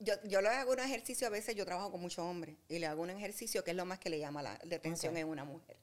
yo, 0.00 0.12
yo 0.24 0.42
le 0.42 0.48
hago 0.50 0.72
un 0.72 0.80
ejercicio, 0.80 1.26
a 1.26 1.30
veces 1.30 1.54
yo 1.54 1.64
trabajo 1.64 1.90
con 1.90 2.02
muchos 2.02 2.18
hombres, 2.26 2.58
y 2.68 2.78
le 2.78 2.84
hago 2.86 3.00
un 3.00 3.08
ejercicio 3.08 3.64
que 3.64 3.70
es 3.70 3.76
lo 3.78 3.86
más 3.86 3.98
que 3.98 4.10
le 4.10 4.18
llama 4.18 4.42
la, 4.42 4.60
la 4.64 4.76
atención 4.76 5.14
Ok. 5.14 5.18
en 5.20 5.28
una 5.28 5.44
mujer. 5.46 5.78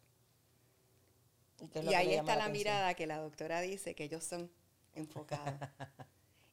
¿Y, 1.73 1.93
ahí 1.95 2.13
está 2.13 2.35
la, 2.35 2.43
atención? 2.45 2.51
mirada 2.51 2.93
que 2.93 3.07
la 3.07 3.17
doctora 3.17 3.61
dice 3.61 3.95
que 3.95 4.03
ellos 4.03 4.23
son 4.23 4.49
enfocados. 4.99 5.53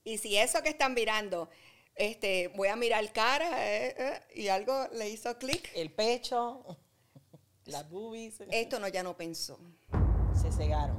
y 0.05 0.19
si 0.19 0.37
eso 0.37 0.63
que 0.63 0.71
están 0.71 0.95
mirando, 0.95 1.49
este, 1.95 2.49
voy 2.49 2.69
a 2.69 2.77
mirar 2.77 3.13
cara 3.13 3.67
eh, 3.67 3.95
eh, 3.99 4.21
y 4.35 4.49
algo 4.49 4.89
le 4.93 5.09
hizo 5.11 5.37
clic, 5.39 5.71
El 5.75 5.91
pecho, 5.93 6.65
las 7.65 7.89
boobies, 7.91 8.41
esto 8.51 8.79
no 8.79 8.89
ya 8.89 9.03
no 9.03 9.17
pensó. 9.17 9.59
se 10.41 10.53
cegaron. 10.53 10.97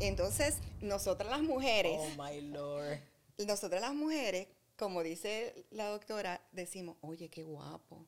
Entonces, 0.00 0.58
nosotras 0.80 1.30
las 1.30 1.42
mujeres, 1.42 1.98
Oh 2.00 2.22
my 2.22 2.40
lord. 2.40 2.98
nosotras 3.38 3.80
las 3.82 3.92
mujeres, 3.92 4.48
como 4.76 5.02
dice 5.02 5.66
la 5.70 5.88
doctora, 5.88 6.40
decimos, 6.52 6.96
oye, 7.02 7.28
qué 7.28 7.42
guapo. 7.42 8.06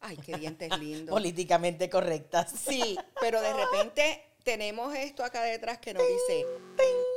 Ay, 0.00 0.16
qué 0.18 0.36
dientes 0.36 0.70
lindos. 0.78 1.10
Políticamente 1.12 1.88
correctas. 1.90 2.52
Sí, 2.52 2.96
pero 3.20 3.40
de 3.40 3.52
repente 3.54 4.22
tenemos 4.44 4.94
esto 4.94 5.24
acá 5.24 5.42
detrás 5.42 5.78
que 5.78 5.94
nos 5.94 6.02
dice, 6.06 6.44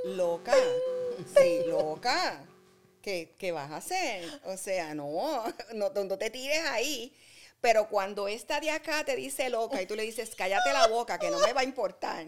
loca, 0.06 0.54
sí, 1.36 1.64
loca, 1.68 2.46
¿qué, 3.02 3.36
qué 3.38 3.52
vas 3.52 3.72
a 3.72 3.78
hacer? 3.78 4.42
O 4.46 4.58
sea, 4.58 4.94
no, 4.96 5.44
no, 5.74 5.90
no 5.92 6.18
te 6.18 6.30
tires 6.30 6.64
ahí. 6.66 7.14
Pero 7.62 7.90
cuando 7.90 8.28
esta 8.28 8.60
de 8.60 8.70
acá 8.72 9.04
te 9.06 9.16
dice 9.16 9.50
loca 9.50 9.82
y 9.82 9.88
tú 9.88 9.96
le 9.96 10.04
dices, 10.04 10.36
cállate 10.36 10.72
la 10.74 10.88
boca, 10.88 11.18
que 11.18 11.32
no 11.32 11.40
me 11.40 11.54
va 11.54 11.62
a 11.62 11.64
importar. 11.64 12.28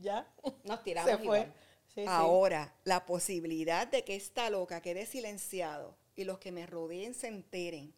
¿Ya? 0.00 0.26
Nos 0.64 0.82
tiramos 0.82 1.10
Se 1.10 1.18
fue. 1.18 1.52
sí. 1.94 2.04
Ahora, 2.06 2.74
la 2.84 3.06
posibilidad 3.06 3.86
de 3.86 4.04
que 4.04 4.16
esta 4.16 4.50
loca 4.50 4.80
quede 4.80 5.06
silenciado 5.06 5.96
y 6.14 6.24
los 6.24 6.38
que 6.38 6.52
me 6.52 6.66
rodeen 6.66 7.14
se 7.14 7.28
enteren 7.28 7.94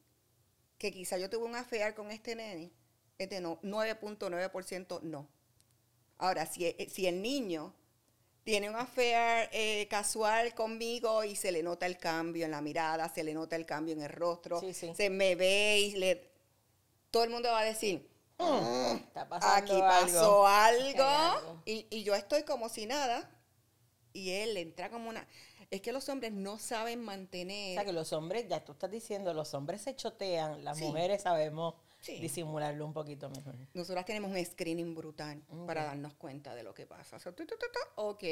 que 0.78 0.92
quizá 0.92 1.18
yo 1.18 1.28
tuve 1.28 1.44
un 1.44 1.56
afear 1.56 1.94
con 1.94 2.10
este 2.10 2.36
nene, 2.36 2.70
es 3.18 3.28
de 3.30 3.40
no, 3.40 3.60
9.9% 3.62 5.00
no. 5.02 5.28
Ahora, 6.18 6.46
si, 6.46 6.66
e- 6.66 6.88
si 6.90 7.06
el 7.06 7.20
niño 7.22 7.74
tiene 8.48 8.70
un 8.70 8.76
affair 8.76 9.50
eh, 9.52 9.86
casual 9.90 10.54
conmigo 10.54 11.22
y 11.22 11.36
se 11.36 11.52
le 11.52 11.62
nota 11.62 11.84
el 11.84 11.98
cambio 11.98 12.46
en 12.46 12.50
la 12.52 12.62
mirada, 12.62 13.06
se 13.10 13.22
le 13.22 13.34
nota 13.34 13.56
el 13.56 13.66
cambio 13.66 13.92
en 13.92 14.00
el 14.00 14.08
rostro, 14.08 14.58
Sí, 14.58 14.72
sí. 14.72 14.90
se 14.96 15.10
me 15.10 15.34
ve 15.34 15.78
y 15.80 15.96
le... 15.96 16.30
Todo 17.10 17.24
el 17.24 17.28
mundo 17.30 17.50
va 17.50 17.58
a 17.60 17.64
decir, 17.64 18.08
Está 18.38 19.28
pasando 19.28 19.54
aquí 19.74 19.78
pasó 19.78 20.46
algo, 20.46 20.88
Aquí 20.88 20.98
hay 21.02 21.36
algo. 21.36 21.62
Y, 21.66 21.86
y 21.90 22.04
yo 22.04 22.14
estoy 22.14 22.44
como 22.44 22.70
si 22.70 22.86
nada 22.86 23.30
y 24.14 24.30
él 24.30 24.56
entra 24.56 24.88
como 24.88 25.10
una... 25.10 25.28
Es 25.70 25.82
que 25.82 25.92
los 25.92 26.08
hombres 26.08 26.32
no 26.32 26.58
saben 26.58 27.00
O 27.00 27.02
mantener... 27.02 27.74
sea 27.74 27.84
que 27.84 27.92
los 27.92 28.14
hombres, 28.14 28.48
ya 28.48 28.64
tú 28.64 28.72
estás 28.72 28.90
diciendo, 28.90 29.34
los 29.34 29.52
hombres 29.52 29.82
se 29.82 29.94
chotean, 29.94 30.64
las 30.64 30.78
Sí. 30.78 30.84
mujeres 30.84 31.20
sabemos 31.20 31.74
Sí. 32.00 32.20
disimularlo 32.20 32.86
un 32.86 32.92
poquito 32.92 33.28
mejor. 33.28 33.56
Nosotras 33.74 34.04
tenemos 34.04 34.30
un 34.30 34.44
screening 34.44 34.94
brutal 34.94 35.42
para 35.66 35.84
darnos 35.84 36.14
cuenta 36.14 36.54
de 36.54 36.62
lo 36.62 36.72
que 36.72 36.86
pasa. 36.86 37.16
O 37.16 37.18
sea, 37.18 37.32
tu, 37.32 37.44
tu, 37.44 37.56
tu, 37.56 37.66
tu, 37.66 38.00
ok, 38.02 38.24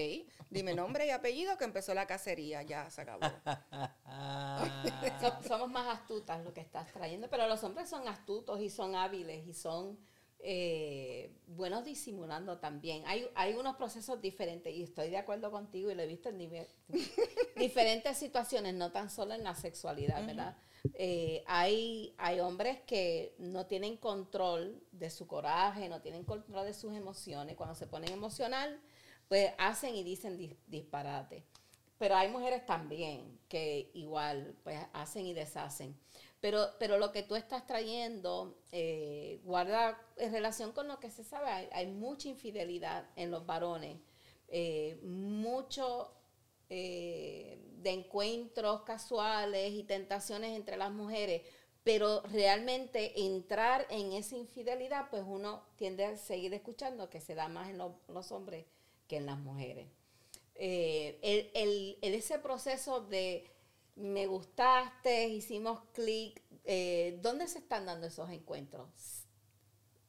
dime 0.50 0.74
nombre 0.74 1.06
y 1.06 1.10
apellido 1.10 1.58
que 1.58 1.64
empezó 1.64 1.92
la 1.92 2.06
cacería, 2.06 2.62
ya 2.62 2.88
se 2.90 3.00
acabó. 3.02 3.20
So- 5.20 5.42
somos 5.48 5.70
más 5.70 5.98
astutas 5.98 6.42
lo 6.44 6.52
que 6.54 6.60
estás 6.60 6.92
trayendo, 6.92 7.28
pero 7.28 7.46
los 7.48 7.62
hombres 7.64 7.88
son 7.88 8.06
astutos 8.08 8.60
y 8.60 8.70
son 8.70 8.94
hábiles 8.94 9.46
y 9.46 9.52
son 9.54 9.98
eh, 10.40 11.34
buenos 11.46 11.84
disimulando 11.84 12.58
también. 12.58 13.02
Hay, 13.06 13.28
hay 13.34 13.54
unos 13.54 13.76
procesos 13.76 14.20
diferentes 14.20 14.74
y 14.74 14.82
estoy 14.82 15.10
de 15.10 15.16
acuerdo 15.16 15.50
contigo 15.50 15.90
y 15.90 15.94
lo 15.94 16.02
he 16.02 16.06
visto 16.06 16.28
en 16.28 16.38
diferentes 17.56 18.16
situaciones, 18.16 18.74
no 18.74 18.92
tan 18.92 19.10
solo 19.10 19.34
en 19.34 19.44
la 19.44 19.54
sexualidad, 19.54 20.24
¿verdad? 20.26 20.56
Eh, 20.94 21.42
hay, 21.46 22.14
hay 22.18 22.40
hombres 22.40 22.78
que 22.86 23.34
no 23.38 23.66
tienen 23.66 23.96
control 23.96 24.82
de 24.92 25.10
su 25.10 25.26
coraje, 25.26 25.88
no 25.88 26.00
tienen 26.00 26.24
control 26.24 26.64
de 26.64 26.74
sus 26.74 26.94
emociones. 26.94 27.56
Cuando 27.56 27.74
se 27.74 27.86
ponen 27.86 28.12
emocional, 28.12 28.80
pues 29.28 29.52
hacen 29.58 29.94
y 29.94 30.04
dicen 30.04 30.38
disparate. 30.66 31.44
Pero 31.98 32.14
hay 32.14 32.28
mujeres 32.28 32.64
también 32.66 33.38
que 33.48 33.90
igual 33.94 34.54
pues 34.62 34.78
hacen 34.92 35.26
y 35.26 35.32
deshacen. 35.32 35.98
Pero, 36.46 36.70
pero 36.78 36.96
lo 36.96 37.10
que 37.10 37.24
tú 37.24 37.34
estás 37.34 37.66
trayendo 37.66 38.56
eh, 38.70 39.40
guarda 39.42 40.00
en 40.16 40.30
relación 40.30 40.70
con 40.70 40.86
lo 40.86 41.00
que 41.00 41.10
se 41.10 41.24
sabe. 41.24 41.50
Hay, 41.72 41.88
mucha 41.88 42.28
infidelidad 42.28 43.10
en 43.16 43.32
los 43.32 43.44
varones, 43.46 43.98
eh, 44.46 44.96
mucho 45.02 46.12
eh, 46.70 47.58
de 47.82 47.90
encuentros 47.90 48.82
casuales 48.82 49.72
y 49.72 49.82
tentaciones 49.82 50.56
entre 50.56 50.76
las 50.76 50.92
mujeres, 50.92 51.42
pero 51.82 52.22
realmente 52.30 53.20
entrar 53.26 53.84
en 53.90 54.12
esa 54.12 54.36
infidelidad, 54.36 55.10
pues 55.10 55.24
uno 55.26 55.64
tiende 55.74 56.04
a 56.04 56.16
seguir 56.16 56.54
escuchando 56.54 57.10
que 57.10 57.20
se 57.20 57.34
da 57.34 57.48
más 57.48 57.70
en 57.70 57.78
los 57.78 58.30
hombres 58.30 58.66
que 59.08 59.16
en 59.16 59.26
las 59.26 59.38
mujeres. 59.40 59.88
el, 60.54 61.50
el, 61.54 61.98
ese 62.02 62.38
proceso 62.38 63.00
de 63.00 63.50
me 63.96 64.26
gustaste, 64.26 65.28
hicimos 65.28 65.80
clic. 65.92 66.42
Eh, 66.64 67.18
¿Dónde 67.22 67.48
se 67.48 67.58
están 67.58 67.86
dando 67.86 68.06
esos 68.06 68.30
encuentros? 68.30 69.24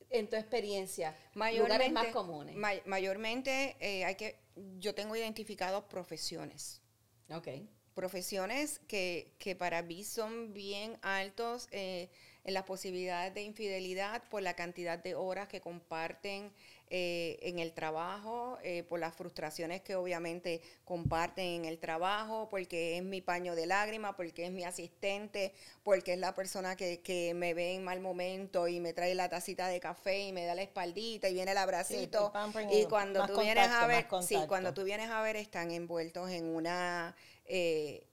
En 0.10 0.29
tu 0.29 0.36
experiencia, 0.36 1.17
mayormente, 1.34 1.89
más 1.89 2.08
comunes. 2.08 2.56
mayormente 2.86 3.75
eh, 3.79 4.06
hay 4.06 4.15
que, 4.15 4.39
yo 4.79 4.96
tengo 4.96 5.15
identificados 5.15 5.84
profesiones. 5.86 6.82
Ok. 7.29 7.48
Profesiones 7.94 8.79
que, 8.88 9.36
que 9.38 9.56
para 9.56 9.82
mí 9.82 10.03
son 10.03 10.53
bien 10.53 10.98
altos 11.01 11.67
eh, 11.72 12.10
en 12.44 12.53
las 12.53 12.63
posibilidades 12.63 13.34
de 13.34 13.41
infidelidad 13.41 14.24
por 14.29 14.41
la 14.41 14.56
cantidad 14.56 14.98
de 14.98 15.15
horas 15.15 15.50
que 15.50 15.60
comparten 15.60 16.53
eh, 16.89 17.38
en 17.41 17.60
el 17.60 17.74
trabajo, 17.74 18.58
eh, 18.63 18.82
por 18.84 18.98
las 18.98 19.13
frustraciones 19.13 19.82
que 19.82 19.96
obviamente 19.96 20.62
comparten 20.86 21.46
en 21.46 21.65
el 21.65 21.79
trabajo, 21.79 22.48
porque 22.50 22.96
es 22.96 23.03
mi 23.03 23.20
paño 23.20 23.56
de 23.56 23.65
lágrimas, 23.65 24.15
porque 24.15 24.46
es 24.46 24.51
mi 24.53 24.63
asistente, 24.63 25.53
porque 25.84 26.13
es 26.13 26.20
la 26.20 26.34
persona 26.34 26.77
que, 26.77 27.01
que, 27.01 27.34
me 27.34 27.53
ve 27.53 27.74
en 27.74 27.84
mal 27.84 28.00
momento 28.00 28.70
y 28.70 28.79
me 28.79 28.94
trae 28.94 29.15
la 29.15 29.27
tacita 29.27 29.67
de 29.67 29.82
café 29.82 30.20
y 30.27 30.32
me 30.32 30.46
da 30.46 30.56
la 30.56 30.62
espaldita 30.62 31.27
y 31.27 31.34
viene 31.34 31.51
el 31.51 31.58
abracito. 31.58 32.32
y 32.72 32.86
cuando 32.86 33.27
tú 33.27 33.41
vienes 33.41 33.67
a 33.67 33.86
ver, 33.86 34.08
sí, 34.22 34.38
cuando 34.48 34.74
tú 34.74 34.86
vienes 34.86 35.10
a 35.10 35.22
ver 35.22 35.36
están 35.36 35.72
envueltos 35.72 36.29
en 36.29 36.46
una 36.46 37.17
eh, 37.44 38.08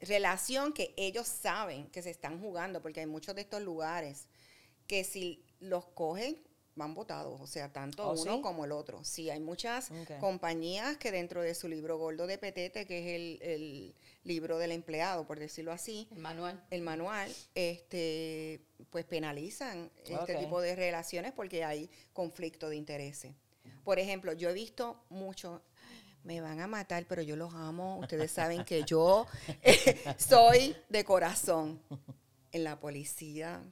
relación 0.00 0.74
que 0.74 0.92
ellos 0.98 1.26
saben 1.26 1.86
que 1.86 2.02
se 2.02 2.10
están 2.10 2.42
jugando, 2.42 2.82
porque 2.82 3.00
hay 3.00 3.06
muchos 3.06 3.34
de 3.34 3.40
estos 3.40 3.62
lugares 3.62 4.26
que 4.86 5.02
si 5.02 5.46
los 5.60 5.86
cogen 5.86 6.46
van 6.78 6.94
votados, 6.94 7.40
o 7.40 7.46
sea, 7.46 7.70
tanto 7.72 8.08
¿Oh, 8.08 8.18
uno 8.18 8.40
como 8.40 8.64
el 8.64 8.72
otro. 8.72 9.04
Sí, 9.04 9.28
hay 9.28 9.40
muchas 9.40 9.90
compañías 10.20 10.96
que 10.96 11.10
dentro 11.12 11.42
de 11.42 11.54
su 11.54 11.68
libro 11.68 11.98
gordo 11.98 12.26
de 12.26 12.38
Petete, 12.38 12.86
que 12.86 12.98
es 13.00 13.42
el, 13.42 13.94
libro 14.24 14.58
del 14.58 14.72
empleado, 14.72 15.26
por 15.26 15.38
decirlo 15.38 15.72
así, 15.72 16.06
el 16.10 16.18
manual, 16.18 16.62
el 16.70 16.82
manual, 16.82 17.34
este, 17.54 18.60
pues 18.90 19.06
penalizan 19.06 19.90
este 20.04 20.34
tipo 20.34 20.60
de 20.60 20.76
relaciones 20.76 21.32
porque 21.32 21.64
hay 21.64 21.90
conflicto 22.12 22.68
de 22.68 22.76
intereses. 22.76 23.34
Por 23.84 23.98
ejemplo, 23.98 24.34
yo 24.34 24.50
he 24.50 24.52
visto 24.52 25.02
mucho, 25.08 25.62
me 26.24 26.42
van 26.42 26.60
a 26.60 26.66
matar, 26.66 27.06
pero 27.08 27.22
yo 27.22 27.36
los 27.36 27.54
amo. 27.54 27.98
Ustedes 28.00 28.30
saben 28.30 28.64
que 28.64 28.84
yo 28.84 29.26
soy 30.18 30.76
de 30.90 31.04
corazón 31.04 31.80
en 32.52 32.64
la 32.64 32.78
policía 32.78 33.62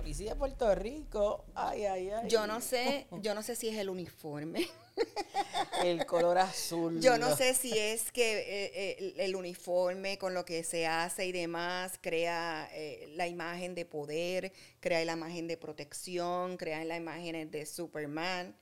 policía 0.00 0.30
de 0.30 0.36
Puerto 0.36 0.74
Rico, 0.74 1.44
ay, 1.54 1.84
ay, 1.84 2.10
ay. 2.10 2.28
Yo 2.28 2.46
no 2.46 2.60
sé, 2.62 3.06
yo 3.20 3.34
no 3.34 3.42
sé 3.42 3.54
si 3.54 3.68
es 3.68 3.76
el 3.76 3.90
uniforme. 3.90 4.66
el 5.84 6.06
color 6.06 6.38
azul. 6.38 7.00
Yo 7.00 7.18
no 7.18 7.36
sé 7.36 7.52
si 7.54 7.78
es 7.78 8.10
que 8.10 8.38
eh, 8.38 8.72
eh, 8.74 9.14
el, 9.18 9.36
uniforme 9.36 10.16
con 10.16 10.32
lo 10.32 10.46
que 10.46 10.64
se 10.64 10.86
hace 10.86 11.26
y 11.26 11.32
demás 11.32 11.98
crea 12.00 12.68
eh, 12.72 13.12
la 13.14 13.28
imagen 13.28 13.74
de 13.74 13.84
poder, 13.84 14.52
crea 14.80 15.04
la 15.04 15.12
imagen 15.12 15.46
de 15.46 15.58
protección, 15.58 16.56
crea 16.56 16.82
la 16.84 16.96
imagen 16.96 17.50
de 17.50 17.66
Superman. 17.66 18.56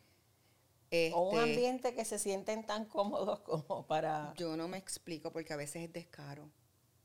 o 1.12 1.30
un 1.30 1.38
este, 1.38 1.50
ambiente 1.50 1.95
que 1.95 2.04
se 2.04 2.18
sienten 2.18 2.66
tan 2.66 2.85
cómodos 2.85 3.40
como 3.40 3.87
para... 3.87 4.35
Yo 4.37 4.57
no 4.57 4.66
me 4.66 4.78
explico 4.78 5.30
porque 5.30 5.52
a 5.52 5.57
veces 5.57 5.85
es 5.85 5.92
descaro. 5.92 6.50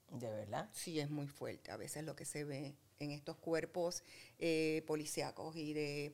¿De 0.09 0.29
verdad? 0.29 0.69
Sí, 0.73 0.99
es 0.99 1.09
muy 1.09 1.27
fuerte. 1.27 1.71
A 1.71 1.77
veces 1.77 2.03
lo 2.03 2.15
que 2.15 2.25
se 2.25 2.43
ve 2.43 2.75
en 3.03 3.11
estos 3.11 3.37
cuerpos 3.37 4.03
eh, 4.39 4.83
policíacos 4.87 5.55
y 5.55 5.73
de, 5.73 6.13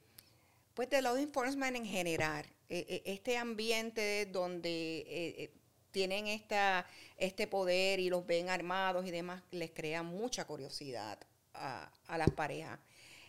pues 0.74 0.89
de 0.89 1.01
law 1.01 1.15
enforcement 1.15 1.75
en 1.75 1.86
general. 1.86 2.46
E, 2.69 3.01
e, 3.05 3.13
este 3.13 3.38
ambiente 3.38 4.27
donde 4.27 5.00
eh, 5.00 5.05
eh, 5.10 5.53
tienen 5.91 6.27
esta, 6.27 6.86
este 7.17 7.48
poder 7.48 8.00
y 8.00 8.10
los 8.10 8.25
ven 8.27 8.50
armados 8.50 9.05
y 9.08 9.12
demás, 9.12 9.41
les 9.51 9.72
crea 9.72 10.03
mucha 10.03 10.46
curiosidad 10.46 11.17
a, 11.53 11.91
las 12.17 12.29
parejas. 12.31 12.79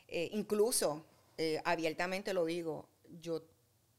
incluso, 0.09 1.07
abiertamente 1.65 2.35
lo 2.35 2.45
digo, 2.45 2.89
yo 3.23 3.43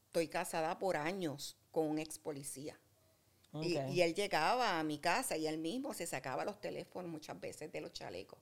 estoy 0.06 0.28
casada 0.28 0.78
por 0.78 0.96
años 0.96 1.56
con 1.72 1.86
un 1.86 1.98
ex 1.98 2.18
policía. 2.18 2.78
Y, 3.60 3.76
y, 3.76 4.00
él 4.00 4.14
llegaba 4.14 4.78
a 4.78 4.84
mi 4.84 4.98
casa 4.98 5.36
y 5.36 5.46
él 5.46 5.58
mismo 5.58 5.92
se 5.92 6.06
sacaba 6.06 6.44
los 6.44 6.60
teléfonos 6.60 7.10
muchas 7.10 7.38
veces 7.38 7.70
de 7.72 7.80
los 7.80 7.92
chalecos. 7.92 8.38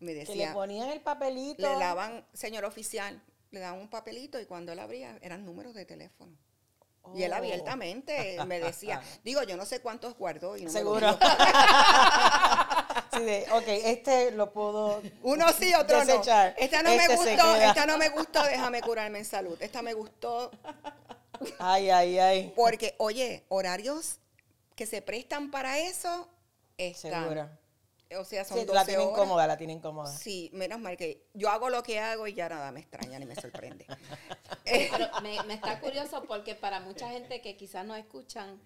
Me 0.00 0.14
decía, 0.14 0.34
que 0.34 0.46
le 0.46 0.52
ponían 0.52 0.88
el 0.90 1.00
papelito. 1.00 1.62
Le 1.62 1.78
daban, 1.78 2.24
señor 2.32 2.64
oficial, 2.64 3.20
le 3.50 3.60
daban 3.60 3.80
un 3.80 3.88
papelito 3.88 4.40
y 4.40 4.46
cuando 4.46 4.72
él 4.72 4.78
abría 4.78 5.18
eran 5.22 5.44
números 5.44 5.74
de 5.74 5.84
teléfono. 5.84 6.36
Y 7.14 7.22
él 7.22 7.32
oh. 7.32 7.36
abiertamente 7.36 8.38
me 8.46 8.60
decía, 8.60 9.00
digo, 9.24 9.42
yo 9.42 9.56
no 9.56 9.64
sé 9.64 9.80
cuántos 9.80 10.16
guardó 10.16 10.56
y 10.56 10.62
no 10.62 10.70
Seguro. 10.70 11.12
sí, 13.12 13.20
de, 13.20 13.46
ok, 13.52 13.64
este 13.66 14.30
lo 14.32 14.52
puedo 14.52 15.02
Uno 15.22 15.46
sí, 15.52 15.72
otro 15.74 16.04
no. 16.04 16.22
Esta 16.56 16.82
no 16.82 16.90
me 16.90 16.96
este 16.96 17.16
gustó, 17.16 17.56
esta 17.56 17.86
no 17.86 17.98
me 17.98 18.08
gustó, 18.10 18.42
déjame 18.44 18.82
curarme 18.82 19.18
en 19.20 19.24
salud. 19.24 19.56
Esta 19.60 19.82
me 19.82 19.94
gustó. 19.94 20.50
Ay, 21.58 21.88
ay, 21.90 22.18
ay. 22.18 22.52
Porque, 22.56 22.94
oye, 22.98 23.44
horarios 23.48 24.18
que 24.74 24.86
se 24.86 25.02
prestan 25.02 25.50
para 25.50 25.78
eso 25.78 26.28
están. 26.76 27.24
Seguro. 27.24 27.48
O 28.16 28.24
sea, 28.24 28.44
son 28.44 28.60
sí, 28.60 28.66
la 28.72 28.86
tienen 28.86 29.10
cómoda, 29.10 29.46
la 29.46 29.58
tienen 29.58 29.80
cómoda. 29.80 30.10
Sí, 30.10 30.50
menos 30.54 30.80
mal 30.80 30.96
que 30.96 31.26
yo 31.34 31.50
hago 31.50 31.68
lo 31.68 31.82
que 31.82 31.98
hago 32.00 32.26
y 32.26 32.32
ya 32.32 32.48
nada 32.48 32.72
me 32.72 32.80
extraña 32.80 33.18
ni 33.18 33.26
me 33.26 33.34
sorprende. 33.34 33.86
Pero 34.64 35.08
me, 35.20 35.54
está 35.54 35.78
curioso 35.80 36.24
porque 36.24 36.54
para 36.54 36.80
mucha 36.80 37.10
gente 37.10 37.42
que 37.42 37.56
quizás 37.56 37.84
no 37.84 37.94
escuchan, 37.94 38.60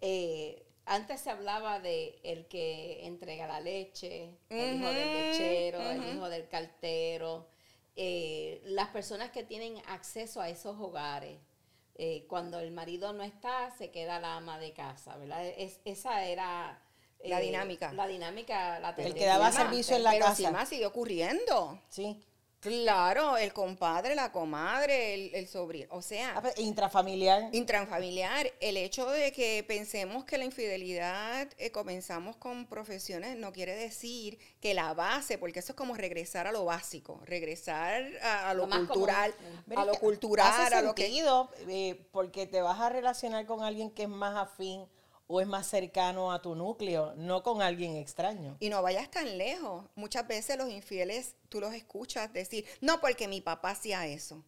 eh, 0.00 0.66
antes 0.86 1.20
se 1.20 1.30
hablaba 1.30 1.80
de 1.80 2.18
el 2.22 2.46
que 2.46 3.06
entrega 3.06 3.46
la 3.46 3.60
leche, 3.60 4.38
el 4.48 4.76
hijo 4.76 4.88
del 4.88 5.12
lechero, 5.12 5.80
el 5.90 6.14
hijo 6.14 6.28
del 6.30 6.48
cartero, 6.48 7.48
eh, 7.94 8.62
las 8.64 8.88
personas 8.88 9.30
que 9.30 9.44
tienen 9.44 9.76
acceso 9.86 10.40
a 10.40 10.48
esos 10.48 10.80
hogares. 10.80 11.38
Eh, 11.96 12.24
cuando 12.26 12.58
el 12.58 12.72
marido 12.72 13.12
no 13.12 13.22
está, 13.22 13.70
se 13.76 13.90
queda 13.90 14.18
la 14.18 14.36
ama 14.36 14.58
de 14.58 14.72
casa, 14.72 15.16
¿verdad? 15.18 15.46
Es, 15.46 15.78
esa 15.84 16.24
era 16.24 16.81
la 17.24 17.40
eh, 17.40 17.44
dinámica. 17.44 17.92
La 17.92 18.06
dinámica, 18.06 18.80
la 18.80 18.90
El 18.90 19.14
que 19.14 19.26
daba 19.26 19.52
servicio 19.52 19.96
en 19.96 20.02
la 20.02 20.10
pero 20.10 20.26
casa. 20.26 20.50
Pero 20.50 20.66
sigue 20.66 20.86
ocurriendo. 20.86 21.80
Sí. 21.88 22.22
Claro, 22.62 23.36
el 23.38 23.52
compadre, 23.52 24.14
la 24.14 24.30
comadre, 24.30 25.36
el, 25.36 25.48
sobrino, 25.48 25.88
o 25.90 26.00
sea... 26.00 26.34
Ah, 26.36 26.50
intrafamiliar. 26.58 27.48
Intrafamiliar. 27.50 28.52
El 28.60 28.76
hecho 28.76 29.10
de 29.10 29.32
que 29.32 29.64
pensemos 29.66 30.24
que 30.24 30.38
la 30.38 30.44
infidelidad 30.44 31.48
eh, 31.58 31.72
comenzamos 31.72 32.36
con 32.36 32.66
profesiones 32.66 33.36
no 33.36 33.52
quiere 33.52 33.74
decir 33.74 34.38
que 34.60 34.74
la 34.74 34.94
base, 34.94 35.38
porque 35.38 35.58
eso 35.58 35.72
es 35.72 35.76
como 35.76 35.96
regresar 35.96 36.46
a 36.46 36.52
lo 36.52 36.64
básico, 36.64 37.20
regresar 37.24 38.04
a, 38.22 38.54
lo, 38.54 38.70
cultural, 38.70 39.34
a 39.74 39.84
lo 39.84 39.94
cultural, 39.94 40.72
a 40.72 40.82
lo 40.82 40.94
que... 40.94 41.10
Eh, 41.68 42.06
porque 42.12 42.46
te 42.46 42.62
vas 42.62 42.78
a 42.78 42.90
relacionar 42.90 43.44
con 43.44 43.64
alguien 43.64 43.90
que 43.90 44.04
es 44.04 44.08
más 44.08 44.36
afín 44.36 44.86
o 45.32 45.40
es 45.40 45.46
más 45.46 45.66
cercano 45.66 46.30
a 46.30 46.42
tu 46.42 46.54
núcleo, 46.54 47.14
no 47.16 47.42
con 47.42 47.62
alguien 47.62 47.96
extraño. 47.96 48.58
Y 48.60 48.68
no 48.68 48.82
vayas 48.82 49.10
tan 49.10 49.38
lejos. 49.38 49.86
Muchas 49.94 50.28
veces 50.28 50.58
los 50.58 50.68
infieles, 50.68 51.36
tú 51.48 51.58
los 51.58 51.72
escuchas 51.72 52.30
decir, 52.34 52.66
no 52.82 53.00
porque 53.00 53.28
mi 53.28 53.40
papá 53.40 53.70
hacía 53.70 54.06
eso. 54.06 54.44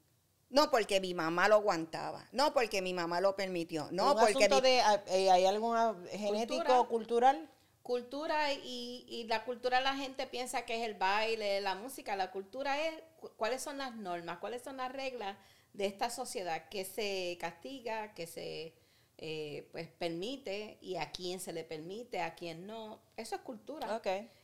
No 0.50 0.70
porque 0.70 1.00
mi 1.00 1.14
mamá 1.14 1.48
lo 1.48 1.56
aguantaba, 1.56 2.28
no 2.32 2.52
porque 2.52 2.82
mi 2.82 2.92
mamá 2.92 3.22
lo 3.22 3.34
permitió, 3.34 3.88
no 3.92 4.14
porque 4.14 4.46
de, 4.46 4.82
eh, 5.06 5.30
hay 5.30 5.46
algún 5.46 5.76
genético 6.10 6.86
cultural 6.86 7.48
cultura 7.82 8.50
y, 8.52 9.04
y, 9.08 9.24
la 9.24 9.44
cultura 9.44 9.80
la 9.82 9.94
gente 9.94 10.26
piensa 10.26 10.64
que 10.64 10.76
es 10.76 10.88
el 10.88 10.94
baile, 10.94 11.60
la 11.60 11.74
música, 11.74 12.16
la 12.16 12.30
cultura 12.30 12.80
es 12.80 12.94
cuáles 13.36 13.62
son 13.62 13.76
las 13.76 13.94
normas, 13.94 14.38
cuáles 14.38 14.62
son 14.62 14.78
las 14.78 14.90
reglas 14.90 15.36
de 15.74 15.84
esta 15.84 16.08
sociedad 16.08 16.68
que 16.70 16.86
se 16.86 17.36
castiga, 17.38 18.14
que 18.14 18.26
se 18.26 18.74
eh, 19.18 19.68
pues 19.72 19.88
permite 19.88 20.78
y 20.80 20.96
a 20.96 21.10
quién 21.12 21.40
se 21.40 21.52
le 21.52 21.64
permite, 21.64 22.20
a 22.20 22.34
quién 22.34 22.66
no. 22.66 23.00
Eso 23.16 23.36
es 23.36 23.42
cultura. 23.42 24.00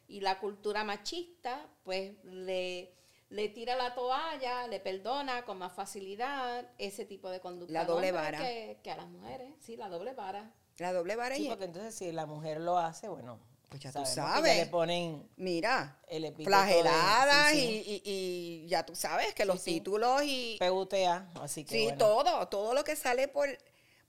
Y 0.08 0.20
la 0.20 0.38
cultura 0.38 0.84
machista 0.84 1.66
pues 1.84 2.12
le, 2.24 2.92
le 3.30 3.48
tira 3.48 3.76
la 3.76 3.94
toalla, 3.94 4.66
le 4.66 4.80
perdona 4.80 5.44
con 5.44 5.58
más 5.58 5.72
facilidad 5.72 6.68
ese 6.78 7.04
tipo 7.04 7.30
de 7.30 7.40
conducta. 7.40 7.72
La 7.72 7.84
doble 7.84 8.12
vara. 8.12 8.38
Que, 8.38 8.78
que 8.82 8.90
a 8.90 8.96
las 8.96 9.08
mujeres, 9.08 9.52
sí, 9.60 9.76
la 9.76 9.88
doble 9.88 10.14
vara. 10.14 10.52
La 10.78 10.92
doble 10.92 11.16
vara 11.16 11.36
sí, 11.36 11.46
porque 11.48 11.64
entonces 11.64 11.94
si 11.94 12.10
la 12.10 12.26
mujer 12.26 12.60
lo 12.60 12.78
hace, 12.78 13.08
bueno, 13.08 13.38
pues 13.68 13.82
ya 13.82 13.92
tú 13.92 14.04
sabes. 14.04 14.56
le 14.56 14.66
ponen 14.66 15.28
mira, 15.36 16.00
el 16.08 16.34
flageladas 16.34 17.54
y, 17.54 18.02
y, 18.04 18.66
ya 18.66 18.84
tú 18.84 18.96
sabes 18.96 19.32
que 19.32 19.44
los 19.44 19.62
títulos 19.62 20.22
y 20.24 20.58
PUTA, 20.58 21.28
así 21.34 21.64
que 21.64 21.90
Sí, 21.90 21.94
todo, 21.96 22.48
todo 22.48 22.74
lo 22.74 22.82
que 22.82 22.96
sale 22.96 23.28
por 23.28 23.48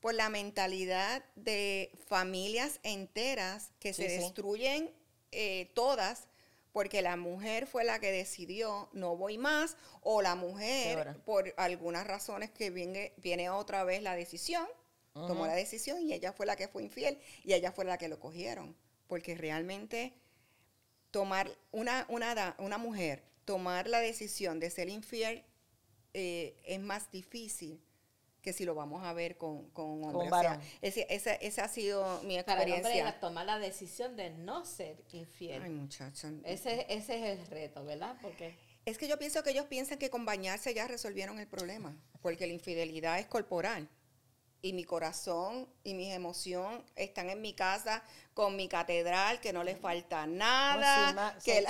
por 0.01 0.13
la 0.13 0.29
mentalidad 0.29 1.23
de 1.35 1.91
familias 2.07 2.79
enteras 2.83 3.71
que 3.79 3.93
se 3.93 4.07
destruyen 4.07 4.91
eh, 5.31 5.71
todas 5.73 6.27
porque 6.73 7.01
la 7.01 7.15
mujer 7.17 7.67
fue 7.67 7.83
la 7.83 7.99
que 7.99 8.11
decidió 8.11 8.89
no 8.93 9.15
voy 9.15 9.37
más 9.37 9.77
o 10.01 10.21
la 10.21 10.35
mujer 10.35 11.15
por 11.25 11.53
algunas 11.57 12.07
razones 12.07 12.49
que 12.49 12.69
viene, 12.69 13.13
viene 13.17 13.49
otra 13.49 13.83
vez 13.83 14.01
la 14.01 14.15
decisión 14.15 14.67
tomó 15.13 15.45
la 15.45 15.55
decisión 15.55 16.01
y 16.01 16.13
ella 16.13 16.31
fue 16.31 16.45
la 16.45 16.55
que 16.55 16.67
fue 16.67 16.83
infiel 16.83 17.17
y 17.43 17.53
ella 17.53 17.71
fue 17.71 17.85
la 17.85 17.97
que 17.97 18.07
lo 18.07 18.19
cogieron. 18.19 18.75
Porque 19.07 19.35
realmente 19.35 20.13
tomar 21.11 21.51
una, 21.71 22.05
una, 22.07 22.55
una 22.59 22.77
mujer, 22.77 23.23
tomar 23.45 23.87
la 23.87 23.99
decisión 23.99 24.59
de 24.59 24.69
ser 24.69 24.87
infiel 24.89 25.43
eh, 26.13 26.55
es 26.65 26.79
más 26.79 27.11
difícil 27.11 27.81
que 28.41 28.53
si 28.53 28.65
lo 28.65 28.75
vamos 28.75 29.03
a 29.03 29.13
ver 29.13 29.37
con, 29.37 29.69
con 29.71 29.89
un 29.89 30.15
hombre. 30.15 30.59
esa, 30.81 31.33
esa, 31.33 31.63
ha 31.63 31.67
sido 31.67 32.21
mi 32.23 32.37
experiencia. 32.37 32.81
Para 32.83 32.93
el 32.93 33.05
hombre 33.05 33.19
tomar 33.19 33.45
la 33.45 33.59
decisión 33.59 34.15
de 34.15 34.31
no 34.31 34.65
ser 34.65 35.03
infiel. 35.11 35.61
Ay, 35.63 35.69
muchacho. 35.69 36.29
Ese, 36.43 36.85
ese 36.89 37.31
es 37.33 37.39
el 37.39 37.47
reto, 37.47 37.83
¿verdad? 37.85 38.17
Porque... 38.21 38.55
Es 38.85 38.97
que 38.97 39.07
yo 39.07 39.19
pienso 39.19 39.43
que 39.43 39.51
ellos 39.51 39.67
piensan 39.67 39.99
que 39.99 40.09
con 40.09 40.25
bañarse 40.25 40.73
ya 40.73 40.87
resolvieron 40.87 41.37
el 41.39 41.47
problema, 41.47 41.95
porque 42.21 42.47
la 42.47 42.53
infidelidad 42.53 43.19
es 43.19 43.27
corporal 43.27 43.87
y 44.61 44.73
mi 44.73 44.83
corazón 44.83 45.67
y 45.83 45.93
mis 45.93 46.13
emociones 46.13 46.81
están 46.95 47.29
en 47.29 47.41
mi 47.41 47.53
casa 47.53 48.03
con 48.33 48.55
mi 48.55 48.67
catedral, 48.67 49.39
que 49.41 49.53
no 49.53 49.63
le 49.63 49.75
falta 49.75 50.25
nada. 50.27 51.35
que 51.43 51.65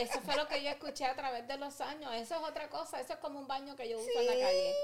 eso 0.00 0.20
fue 0.20 0.36
lo 0.36 0.46
que 0.46 0.62
yo 0.62 0.70
escuché 0.70 1.06
a 1.06 1.16
través 1.16 1.48
de 1.48 1.56
los 1.56 1.80
años. 1.80 2.12
Eso 2.14 2.36
es 2.36 2.42
otra 2.42 2.68
cosa, 2.68 3.00
eso 3.00 3.14
es 3.14 3.18
como 3.18 3.40
un 3.40 3.46
baño 3.46 3.74
que 3.76 3.88
yo 3.88 3.98
uso 3.98 4.20
en 4.20 4.26
la 4.26 4.46
calle. 4.46 4.74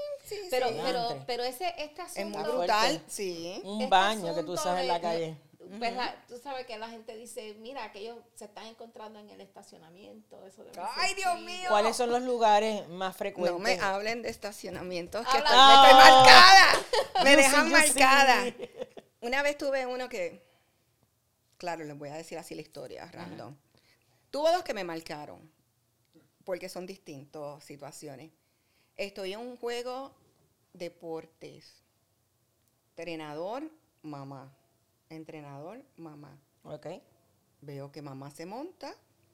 pero, 0.49 0.67
pero, 0.83 1.23
pero 1.25 1.43
ese 1.43 1.73
este 1.77 2.01
asunto, 2.01 2.39
es 2.39 2.45
muy 2.45 2.57
brutal, 2.57 3.03
sí. 3.07 3.61
Un 3.63 3.89
baño 3.89 4.35
que 4.35 4.43
tú 4.43 4.53
usas 4.53 4.79
en 4.79 4.87
la 4.87 4.99
calle 4.99 5.48
pues 5.77 5.93
tú 6.27 6.37
sabes 6.39 6.65
que 6.65 6.77
la 6.77 6.89
gente 6.89 7.15
dice, 7.15 7.53
mira, 7.59 7.91
que 7.91 7.99
ellos 7.99 8.17
se 8.33 8.45
están 8.45 8.65
encontrando 8.65 9.19
en 9.19 9.29
el 9.29 9.41
estacionamiento. 9.41 10.43
Eso 10.45 10.65
¡Ay, 10.95 11.13
Dios 11.13 11.39
mío! 11.41 11.69
¿Cuáles 11.69 11.95
son 11.95 12.09
los 12.09 12.23
lugares 12.23 12.87
más 12.89 13.15
frecuentes? 13.15 13.53
No 13.53 13.59
me 13.59 13.79
hablen 13.79 14.21
de 14.21 14.29
estacionamientos, 14.29 15.27
que 15.27 15.37
estoy, 15.37 15.57
me 15.57 15.73
estoy 15.73 15.93
marcada. 15.93 17.23
Me 17.23 17.35
dejan 17.35 17.71
marcada. 17.71 18.53
Una 19.21 19.43
vez 19.43 19.57
tuve 19.57 19.85
uno 19.85 20.09
que, 20.09 20.43
claro, 21.57 21.83
les 21.83 21.97
voy 21.97 22.09
a 22.09 22.15
decir 22.15 22.37
así 22.37 22.55
la 22.55 22.61
historia, 22.61 23.05
random. 23.11 23.55
Tuve 24.31 24.51
dos 24.51 24.63
que 24.63 24.73
me 24.73 24.83
marcaron, 24.83 25.51
porque 26.45 26.69
son 26.69 26.87
distintas 26.87 27.63
situaciones. 27.63 28.31
Estoy 28.95 29.33
en 29.33 29.39
un 29.41 29.57
juego 29.57 30.15
deportes. 30.73 31.83
Entrenador, 32.95 33.69
mamá 34.01 34.58
entrenador, 35.09 35.83
mamá. 35.97 36.39
Ok. 36.63 36.87
Veo 37.61 37.91
que 37.91 38.01
mamá 38.01 38.31
se 38.31 38.45
monta, 38.45 38.93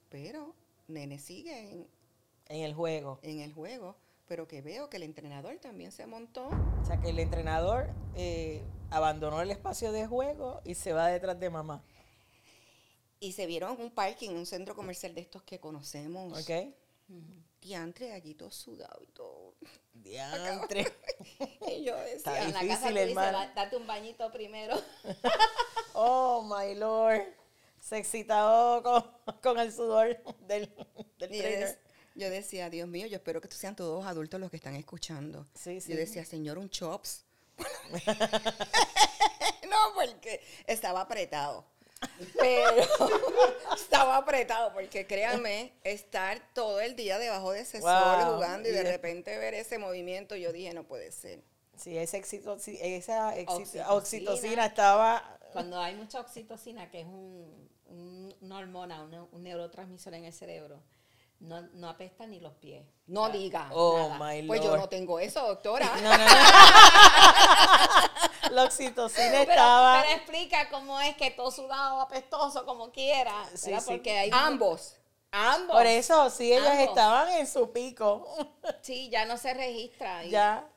pero 0.09 0.55
nene 0.87 1.19
sigue 1.19 1.71
en, 1.71 1.87
en 2.47 2.61
el 2.63 2.73
juego. 2.73 3.19
En 3.21 3.39
el 3.41 3.53
juego. 3.53 3.95
Pero 4.27 4.47
que 4.47 4.61
veo 4.61 4.89
que 4.89 4.97
el 4.97 5.03
entrenador 5.03 5.57
también 5.59 5.91
se 5.91 6.07
montó. 6.07 6.47
O 6.81 6.85
sea, 6.85 6.99
que 6.99 7.09
el 7.09 7.19
entrenador 7.19 7.89
eh, 8.15 8.63
abandonó 8.89 9.41
el 9.41 9.51
espacio 9.51 9.91
de 9.91 10.07
juego 10.07 10.61
y 10.63 10.73
se 10.73 10.93
va 10.93 11.07
detrás 11.07 11.39
de 11.39 11.49
mamá. 11.49 11.83
Y 13.19 13.33
se 13.33 13.45
vieron 13.45 13.75
en 13.75 13.81
un 13.81 13.91
parking, 13.91 14.31
en 14.31 14.37
un 14.37 14.45
centro 14.45 14.75
comercial 14.75 15.13
de 15.13 15.21
estos 15.21 15.43
que 15.43 15.59
conocemos. 15.59 16.41
Ok. 16.41 16.73
Diantre, 17.61 18.13
allí 18.13 18.35
todo 18.35 18.51
sudado 18.51 19.01
y 19.01 19.07
todo. 19.07 19.55
Diantre. 19.93 20.85
y 21.67 21.83
yo 21.83 21.95
decía, 21.97 22.43
en 22.43 22.53
la 22.53 22.67
casa 22.67 22.89
dice, 22.89 23.13
date 23.13 23.75
un 23.75 23.87
bañito 23.87 24.31
primero. 24.31 24.75
oh, 25.93 26.43
my 26.43 26.75
lord. 26.75 27.23
Se 27.79 27.97
excitó 27.97 28.83
con, 29.41 29.59
el 29.59 29.71
sudor 29.71 30.17
del, 30.47 30.71
del 31.19 31.29
trainer. 31.29 31.79
yo 32.15 32.29
decía, 32.29 32.69
Dios 32.69 32.87
mío, 32.87 33.07
yo 33.07 33.17
espero 33.17 33.41
que 33.41 33.49
sean 33.49 33.75
todos 33.75 34.05
adultos 34.05 34.39
los 34.39 34.49
que 34.49 34.57
están 34.57 34.75
escuchando. 34.75 35.47
Sí, 35.53 35.81
sí. 35.81 35.91
Yo 35.91 35.97
decía, 35.97 36.25
Señor, 36.25 36.57
un 36.57 36.69
chops. 36.69 37.25
no, 39.69 39.77
porque 39.93 40.41
estaba 40.67 41.01
apretado. 41.01 41.65
Pero 42.39 42.83
estaba 43.75 44.17
apretado 44.17 44.73
porque 44.73 45.07
créanme, 45.07 45.73
estar 45.83 46.41
todo 46.53 46.79
el 46.79 46.95
día 46.95 47.17
debajo 47.17 47.51
de 47.51 47.61
ese 47.61 47.81
sol 47.81 48.35
jugando 48.35 48.69
y 48.69 48.71
de 48.71 48.83
repente 48.83 49.37
ver 49.37 49.53
ese 49.53 49.77
movimiento, 49.77 50.35
yo 50.35 50.51
dije, 50.51 50.73
no 50.73 50.83
puede 50.83 51.11
ser. 51.11 51.43
Sí, 51.75 51.97
ese 51.97 52.17
éxito, 52.17 52.57
esa 52.65 53.33
oxitocina, 53.89 54.65
estaba... 54.67 55.39
Cuando 55.51 55.79
hay 55.79 55.95
mucha 55.95 56.19
oxitocina, 56.19 56.89
que 56.89 57.01
es 57.01 57.05
un, 57.05 57.67
una 58.41 58.57
hormona, 58.57 59.03
un, 59.31 59.43
neurotransmisor 59.43 60.13
en 60.13 60.25
el 60.25 60.33
cerebro, 60.33 60.81
no, 61.39 61.61
no 61.73 61.89
apesta 61.89 62.25
ni 62.25 62.39
los 62.39 62.53
pies. 62.53 62.85
No 63.07 63.29
diga. 63.29 63.69
Oh, 63.73 64.15
my 64.19 64.43
Pues 64.47 64.61
yo 64.61 64.77
no 64.77 64.87
tengo 64.87 65.19
eso, 65.19 65.45
doctora. 65.45 65.85
No, 66.01 66.17
no, 66.17 66.17
no. 66.17 66.25
la 68.51 68.63
oxitocina 68.63 69.41
estaba. 69.41 70.01
Pero 70.01 70.15
explica 70.15 70.69
cómo 70.69 70.99
es 71.01 71.15
que 71.15 71.31
todo 71.31 71.51
sudado, 71.51 72.01
apestoso, 72.01 72.65
como 72.65 72.91
quiera. 72.91 73.33
Sí, 73.53 73.71
Porque 73.85 74.17
hay 74.17 74.29
ambos. 74.33 74.95
Ambos. 75.31 75.75
Por 75.75 75.85
eso, 75.85 76.29
sí, 76.29 76.53
ellas 76.53 76.79
estaban 76.79 77.29
en 77.33 77.47
su 77.47 77.71
pico. 77.71 78.25
Sí, 78.81 79.09
ya 79.09 79.25
no 79.25 79.37
se 79.37 79.53
registra. 79.53 80.23
Ya. 80.25 80.67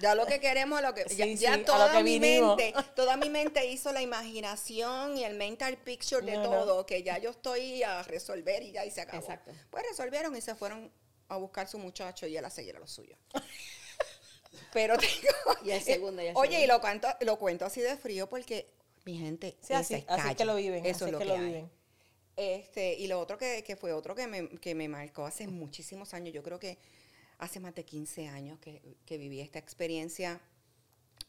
Ya 0.00 0.16
lo 0.16 0.26
que 0.26 0.40
queremos, 0.40 0.82
lo 0.82 0.92
que 0.94 1.04
ya, 1.36 1.64
toda 1.64 2.02
mi 2.02 2.18
mente, 2.18 2.74
toda 2.96 3.16
mi 3.16 3.30
mente 3.30 3.66
hizo 3.66 3.92
la 3.92 4.02
imaginación 4.02 5.16
y 5.16 5.22
el 5.22 5.34
mental 5.34 5.76
picture 5.76 6.26
de 6.26 6.38
todo, 6.38 6.84
que 6.84 7.04
ya 7.04 7.18
yo 7.18 7.30
estoy 7.30 7.84
a 7.84 8.02
resolver 8.02 8.64
y 8.64 8.72
ya 8.72 8.84
y 8.84 8.90
se 8.90 9.00
acabó. 9.00 9.22
Exacto. 9.22 9.52
Pues 9.70 9.84
resolvieron 9.88 10.34
y 10.34 10.40
se 10.40 10.56
fueron 10.56 10.90
a 11.28 11.36
buscar 11.36 11.68
su 11.68 11.78
muchacho 11.78 12.26
y 12.26 12.36
él 12.36 12.44
a 12.44 12.50
seguir 12.50 12.76
a 12.76 12.80
lo 12.80 12.88
suyo. 12.88 13.16
Pero 14.72 14.96
tengo. 14.98 15.64
Y 15.64 15.70
el 15.70 15.82
segundo, 15.82 16.22
Oye, 16.34 16.64
y 16.64 16.66
lo 16.66 16.80
cuento, 16.80 17.08
lo 17.20 17.38
cuento 17.38 17.64
así 17.64 17.80
de 17.80 17.96
frío 17.96 18.28
porque, 18.28 18.68
mi 19.04 19.18
gente, 19.18 19.56
sí, 19.60 19.72
así, 19.74 20.04
así 20.08 20.34
que 20.34 20.44
lo 20.44 20.56
viven. 20.56 20.84
Eso 20.86 21.06
es 21.06 21.12
lo 21.12 21.18
que, 21.18 21.24
lo 21.24 21.38
viven. 21.38 21.70
Este, 22.36 22.94
y 22.94 23.06
lo 23.06 23.20
otro 23.20 23.36
que, 23.36 23.62
que 23.62 23.76
fue 23.76 23.92
otro 23.92 24.14
que 24.14 24.26
me, 24.26 24.48
que 24.58 24.74
me 24.74 24.88
marcó 24.88 25.26
hace 25.26 25.46
muchísimos 25.46 26.14
años, 26.14 26.34
yo 26.34 26.42
creo 26.42 26.58
que 26.58 26.78
hace 27.38 27.60
más 27.60 27.74
de 27.74 27.84
15 27.84 28.28
años 28.28 28.58
que, 28.58 28.96
que 29.04 29.18
viví 29.18 29.40
esta 29.40 29.58
experiencia 29.58 30.40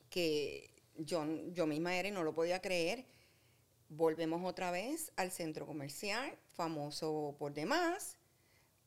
que 0.09 0.69
yo, 0.95 1.25
yo 1.51 1.65
misma 1.65 1.95
era 1.95 2.07
y 2.07 2.11
no 2.11 2.23
lo 2.23 2.33
podía 2.33 2.61
creer. 2.61 3.05
Volvemos 3.89 4.41
otra 4.45 4.71
vez 4.71 5.11
al 5.15 5.31
centro 5.31 5.65
comercial, 5.65 6.37
famoso 6.53 7.35
por 7.37 7.53
demás, 7.53 8.17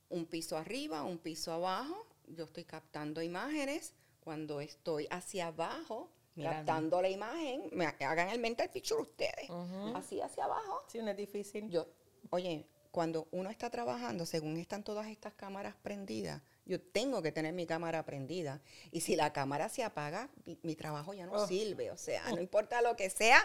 un 0.08 0.26
piso 0.26 0.56
arriba, 0.56 1.02
un 1.02 1.18
piso 1.18 1.52
abajo. 1.52 2.06
Yo 2.28 2.44
estoy 2.44 2.64
captando 2.64 3.22
imágenes 3.22 3.94
cuando 4.26 4.60
estoy 4.60 5.06
hacia 5.12 5.46
abajo, 5.46 6.10
captando 6.34 7.00
la 7.00 7.08
imagen, 7.08 7.70
me 7.70 7.86
hagan 7.86 8.28
el 8.30 8.40
mental 8.40 8.68
picture 8.70 9.00
ustedes, 9.00 9.48
así 9.94 10.20
hacia 10.20 10.46
abajo. 10.46 10.82
Sí, 10.88 10.98
no 10.98 11.12
es 11.12 11.16
difícil. 11.16 11.70
Yo, 11.70 11.86
oye, 12.30 12.66
cuando 12.90 13.28
uno 13.30 13.50
está 13.50 13.70
trabajando, 13.70 14.26
según 14.26 14.56
están 14.56 14.82
todas 14.82 15.06
estas 15.06 15.34
cámaras 15.34 15.76
prendidas, 15.76 16.42
yo 16.64 16.80
tengo 16.80 17.22
que 17.22 17.30
tener 17.30 17.52
mi 17.52 17.66
cámara 17.66 18.04
prendida. 18.04 18.60
Y 18.90 19.02
si 19.02 19.14
la 19.14 19.32
cámara 19.32 19.68
se 19.68 19.84
apaga, 19.84 20.28
mi, 20.64 20.74
trabajo 20.74 21.14
ya 21.14 21.26
no 21.26 21.34
oh. 21.34 21.46
sirve. 21.46 21.92
O 21.92 21.96
sea, 21.96 22.28
no 22.32 22.40
importa 22.40 22.82
lo 22.82 22.96
que 22.96 23.10
sea, 23.10 23.38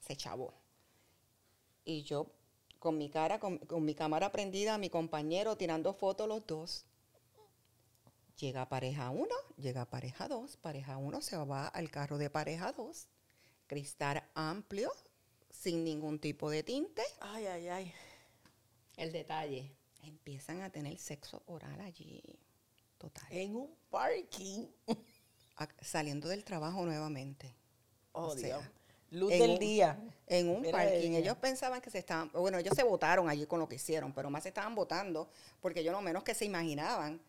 se 0.00 0.18
chavó. 0.18 0.52
Y 1.82 2.02
yo 2.02 2.26
con 2.78 2.98
mi 2.98 3.08
cara, 3.08 3.40
con, 3.40 3.56
con 3.56 3.86
mi 3.86 3.94
cámara 3.94 4.30
prendida, 4.32 4.76
mi 4.76 4.90
compañero 4.90 5.56
tirando 5.56 5.94
fotos 5.94 6.28
los 6.28 6.46
dos. 6.46 6.84
Llega 8.38 8.68
pareja 8.68 9.10
1, 9.10 9.26
llega 9.56 9.86
pareja 9.86 10.28
2, 10.28 10.56
pareja 10.58 10.98
1 10.98 11.22
se 11.22 11.36
va 11.38 11.68
al 11.68 11.90
carro 11.90 12.18
de 12.18 12.28
pareja 12.28 12.72
2, 12.72 13.06
cristal 13.66 14.22
amplio, 14.34 14.92
sin 15.50 15.84
ningún 15.84 16.18
tipo 16.18 16.50
de 16.50 16.62
tinte, 16.62 17.02
Ay, 17.20 17.46
ay, 17.46 17.68
ay. 17.68 17.94
El 18.96 19.12
detalle. 19.12 19.72
empiezan 20.02 20.60
a 20.62 20.70
tener 20.70 20.98
sexo 20.98 21.42
oral 21.46 21.80
allí. 21.80 22.22
Total. 22.98 23.26
En 23.30 23.56
un 23.56 23.74
parking. 23.90 24.66
A- 25.56 25.68
saliendo 25.82 26.28
del 26.28 26.44
trabajo 26.44 26.84
nuevamente. 26.84 27.54
Oh, 28.12 28.26
O 28.28 28.36
sea, 28.36 28.58
Dios. 28.58 28.70
Luz 29.10 29.32
en 29.32 29.38
del 29.40 29.50
un- 29.52 29.58
día. 29.58 29.98
En 30.26 30.48
un 30.50 30.60
Mira 30.60 30.78
parking. 30.78 31.10
día. 31.10 31.18
Ellos 31.20 31.36
pensaban 31.38 31.80
que 31.80 31.90
se 31.90 31.98
estaban, 31.98 32.30
bueno, 32.32 32.58
ellos 32.58 32.74
se 32.76 32.82
votaron 32.82 33.28
allí 33.30 33.46
con 33.46 33.60
lo 33.60 33.68
que 33.68 33.76
hicieron, 33.76 34.12
pero 34.12 34.28
más 34.30 34.42
se 34.42 34.50
estaban 34.50 34.74
votando 34.74 35.30
porque 35.60 35.80
ellos 35.80 35.92
lo 35.92 36.02
menos 36.02 36.22
que 36.22 36.34
se 36.34 36.44
imaginaban 36.44 37.20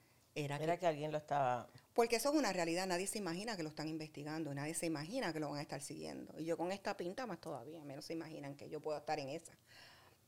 era 0.45 0.58
que 0.58 0.63
Era 0.65 0.78
que 0.78 0.88
alguien 0.88 1.12
lo 1.12 1.17
estaba. 1.17 1.67
Porque 1.93 2.17
eso 2.17 2.30
es 2.30 2.36
una 2.36 2.54
realidad, 2.54 2.86
nadie 2.86 3.08
se 3.08 3.17
imagina 3.17 3.58
que 3.58 3.63
lo 3.63 3.69
están 3.69 3.88
investigando, 3.88 4.54
nadie 4.54 4.73
se 4.76 4.86
imagina 4.86 5.34
que 5.34 5.39
lo 5.39 5.50
van 5.50 5.60
a 5.60 5.62
estar 5.63 5.82
siguiendo. 5.82 6.34
Y 6.39 6.45
yo 6.45 6.56
con 6.58 6.71
esta 6.71 6.95
pinta 6.95 7.26
más 7.26 7.41
todavía, 7.41 7.84
menos 7.84 8.06
se 8.06 8.13
imaginan 8.13 8.56
que 8.56 8.69
yo 8.69 8.80
puedo 8.80 8.97
estar 8.97 9.19
en 9.19 9.30
esa. 9.30 9.54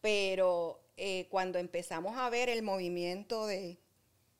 Pero 0.02 0.80
eh, 0.98 1.28
cuando 1.30 1.60
empezamos 1.60 2.18
a 2.18 2.30
ver 2.30 2.50
el 2.50 2.64
movimiento 2.64 3.46
de 3.46 3.78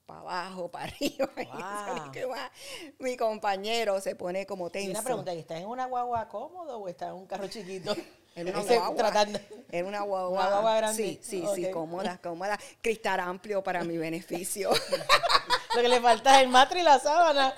para 0.06 0.22
abajo, 0.22 0.72
para 0.72 0.86
arriba, 0.92 1.30
y 1.38 1.46
Wow. 1.46 1.98
eso, 1.98 2.12
que 2.12 2.26
va, 2.26 2.52
mi 2.98 3.16
compañero 3.16 4.02
se 4.02 4.16
pone 4.16 4.48
como 4.48 4.68
Y 4.70 4.72
tenso. 4.72 4.90
una 4.92 5.04
pregunta, 5.04 5.34
¿y 5.36 5.40
¿estás 5.40 5.60
en 5.62 5.68
una 5.68 5.86
guagua 5.86 6.28
cómodo 6.30 6.80
o 6.80 6.88
estás 6.88 7.10
en 7.10 7.16
un 7.16 7.28
carro 7.28 7.48
chiquito? 7.48 7.96
En 8.36 8.48
una 8.48 8.62
Ese, 8.62 8.78
guagua. 8.78 8.96
Tratando. 8.96 9.40
En 9.72 9.86
una 9.88 10.02
guagua. 10.02 10.30
Una 10.40 10.50
guagua 10.50 10.76
grande. 10.78 11.04
Sí, 11.04 11.20
sí, 11.22 11.44
sí, 11.56 11.72
cómoda, 11.72 12.20
cómoda. 12.22 12.58
Cristal 12.82 13.20
amplio 13.20 13.62
para 13.64 13.84
mi 13.84 13.98
beneficio. 13.98 14.70
Lo 15.76 15.82
que 15.82 15.90
le 15.90 16.02
falta 16.02 16.38
es 16.38 16.44
el 16.44 16.50
matre 16.50 16.80
y 16.80 16.84
la 16.84 17.00
sábana. 17.00 17.54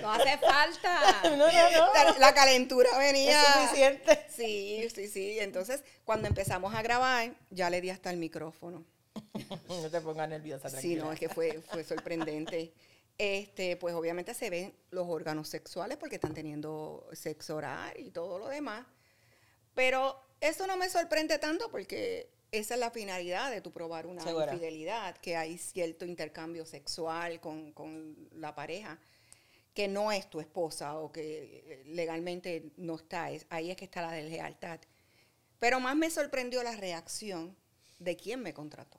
No 0.00 0.12
hace 0.12 0.38
falta. 0.38 1.20
No, 1.24 1.36
no, 1.36 1.46
no. 1.46 2.18
la, 2.18 2.34
calentura 2.34 2.96
venía. 2.98 3.40
Es 3.40 3.48
suficiente. 3.54 4.26
Sí, 4.28 4.88
sí, 4.94 5.08
sí. 5.08 5.38
Entonces, 5.38 5.82
cuando 6.04 6.28
empezamos 6.28 6.74
a 6.74 6.82
grabar, 6.82 7.32
ya 7.50 7.70
le 7.70 7.80
di 7.80 7.90
hasta 7.90 8.10
el 8.10 8.16
micrófono. 8.16 8.84
No 9.68 9.90
te 9.90 10.00
pongas 10.00 10.28
nerviosa, 10.28 10.68
Sí, 10.68 10.72
tranquila. 10.76 11.04
no, 11.04 11.12
es 11.12 11.20
que 11.20 11.28
fue, 11.28 11.60
fue 11.70 11.84
sorprendente. 11.84 12.72
Este, 13.18 13.76
pues 13.76 13.94
obviamente 13.94 14.32
se 14.34 14.48
ven 14.48 14.74
los 14.90 15.06
órganos 15.08 15.48
sexuales 15.48 15.98
porque 15.98 16.14
están 16.16 16.32
teniendo 16.32 17.06
sexo 17.12 17.56
oral 17.56 17.92
y 17.98 18.10
todo 18.10 18.38
lo 18.38 18.48
demás. 18.48 18.86
Pero 19.74 20.18
eso 20.40 20.66
no 20.66 20.76
me 20.76 20.88
sorprende 20.88 21.38
tanto 21.38 21.70
porque 21.70 22.30
esa 22.52 22.74
es 22.74 22.80
la 22.80 22.90
finalidad 22.90 23.50
de 23.50 23.60
tu 23.60 23.70
probar 23.72 24.06
una 24.06 24.22
Segura. 24.22 24.52
infidelidad, 24.52 25.16
que 25.18 25.36
hay 25.36 25.56
cierto 25.58 26.04
intercambio 26.04 26.66
sexual 26.66 27.40
con, 27.40 27.72
con 27.72 28.28
la 28.32 28.54
pareja 28.54 28.98
que 29.74 29.86
no 29.86 30.10
es 30.10 30.28
tu 30.28 30.40
esposa 30.40 30.98
o 30.98 31.12
que 31.12 31.62
eh, 31.64 31.82
legalmente 31.86 32.72
no 32.76 32.96
está. 32.96 33.30
es- 33.30 33.46
ahí 33.50 33.70
es 33.70 33.76
que 33.76 33.84
está 33.84 34.02
la 34.02 34.10
deslealtad. 34.12 34.80
Pero 35.60 35.78
más 35.78 35.94
me 35.94 36.10
sorprendió 36.10 36.62
la 36.64 36.74
reacción 36.74 37.56
de 38.00 38.16
quien 38.16 38.42
me 38.42 38.52
contrató. 38.52 38.98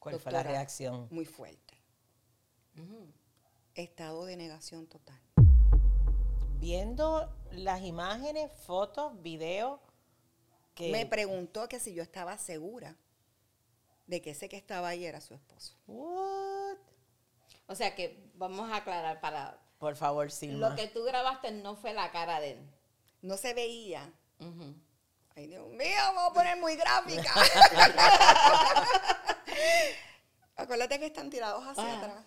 ¿Cuál 0.00 0.18
fue 0.18 0.32
la 0.32 0.42
reacción? 0.42 1.06
Muy 1.10 1.24
fuerte. 1.26 1.74
Estado 3.74 4.24
de 4.24 4.36
negación 4.36 4.86
total. 4.86 5.20
Viendo 6.58 7.32
las 7.52 7.82
imágenes, 7.82 8.50
fotos, 8.66 9.20
videos 9.22 9.78
que 10.74 10.90
Me 10.90 11.06
preguntó 11.06 11.68
que 11.68 11.78
si 11.80 11.94
yo 11.94 12.02
estaba 12.02 12.36
segura 12.38 12.96
de 14.06 14.20
que 14.20 14.30
ese 14.30 14.48
que 14.48 14.56
estaba 14.56 14.88
ahí 14.88 15.04
era 15.06 15.20
su 15.20 15.34
esposo. 15.34 15.74
What? 15.86 16.76
O 17.66 17.74
sea 17.74 17.94
que 17.94 18.30
vamos 18.34 18.70
a 18.70 18.76
aclarar 18.76 19.20
para. 19.20 19.58
Por 19.78 19.96
favor, 19.96 20.30
Silma. 20.30 20.70
Lo 20.70 20.76
que 20.76 20.86
tú 20.88 21.02
grabaste 21.04 21.50
no 21.52 21.76
fue 21.76 21.92
la 21.94 22.10
cara 22.10 22.40
de 22.40 22.52
él. 22.52 22.70
No 23.22 23.36
se 23.36 23.54
veía. 23.54 24.12
Ay, 25.36 25.46
Dios 25.46 25.66
mío, 25.70 25.96
vamos 26.14 26.30
a 26.30 26.32
poner 26.34 26.56
muy 26.58 26.76
gráfica. 26.76 27.32
Acuérdate 30.56 30.98
que 30.98 31.06
están 31.06 31.30
tirados 31.30 31.64
hacia 31.66 31.84
Ah, 31.84 31.98
atrás. 31.98 32.24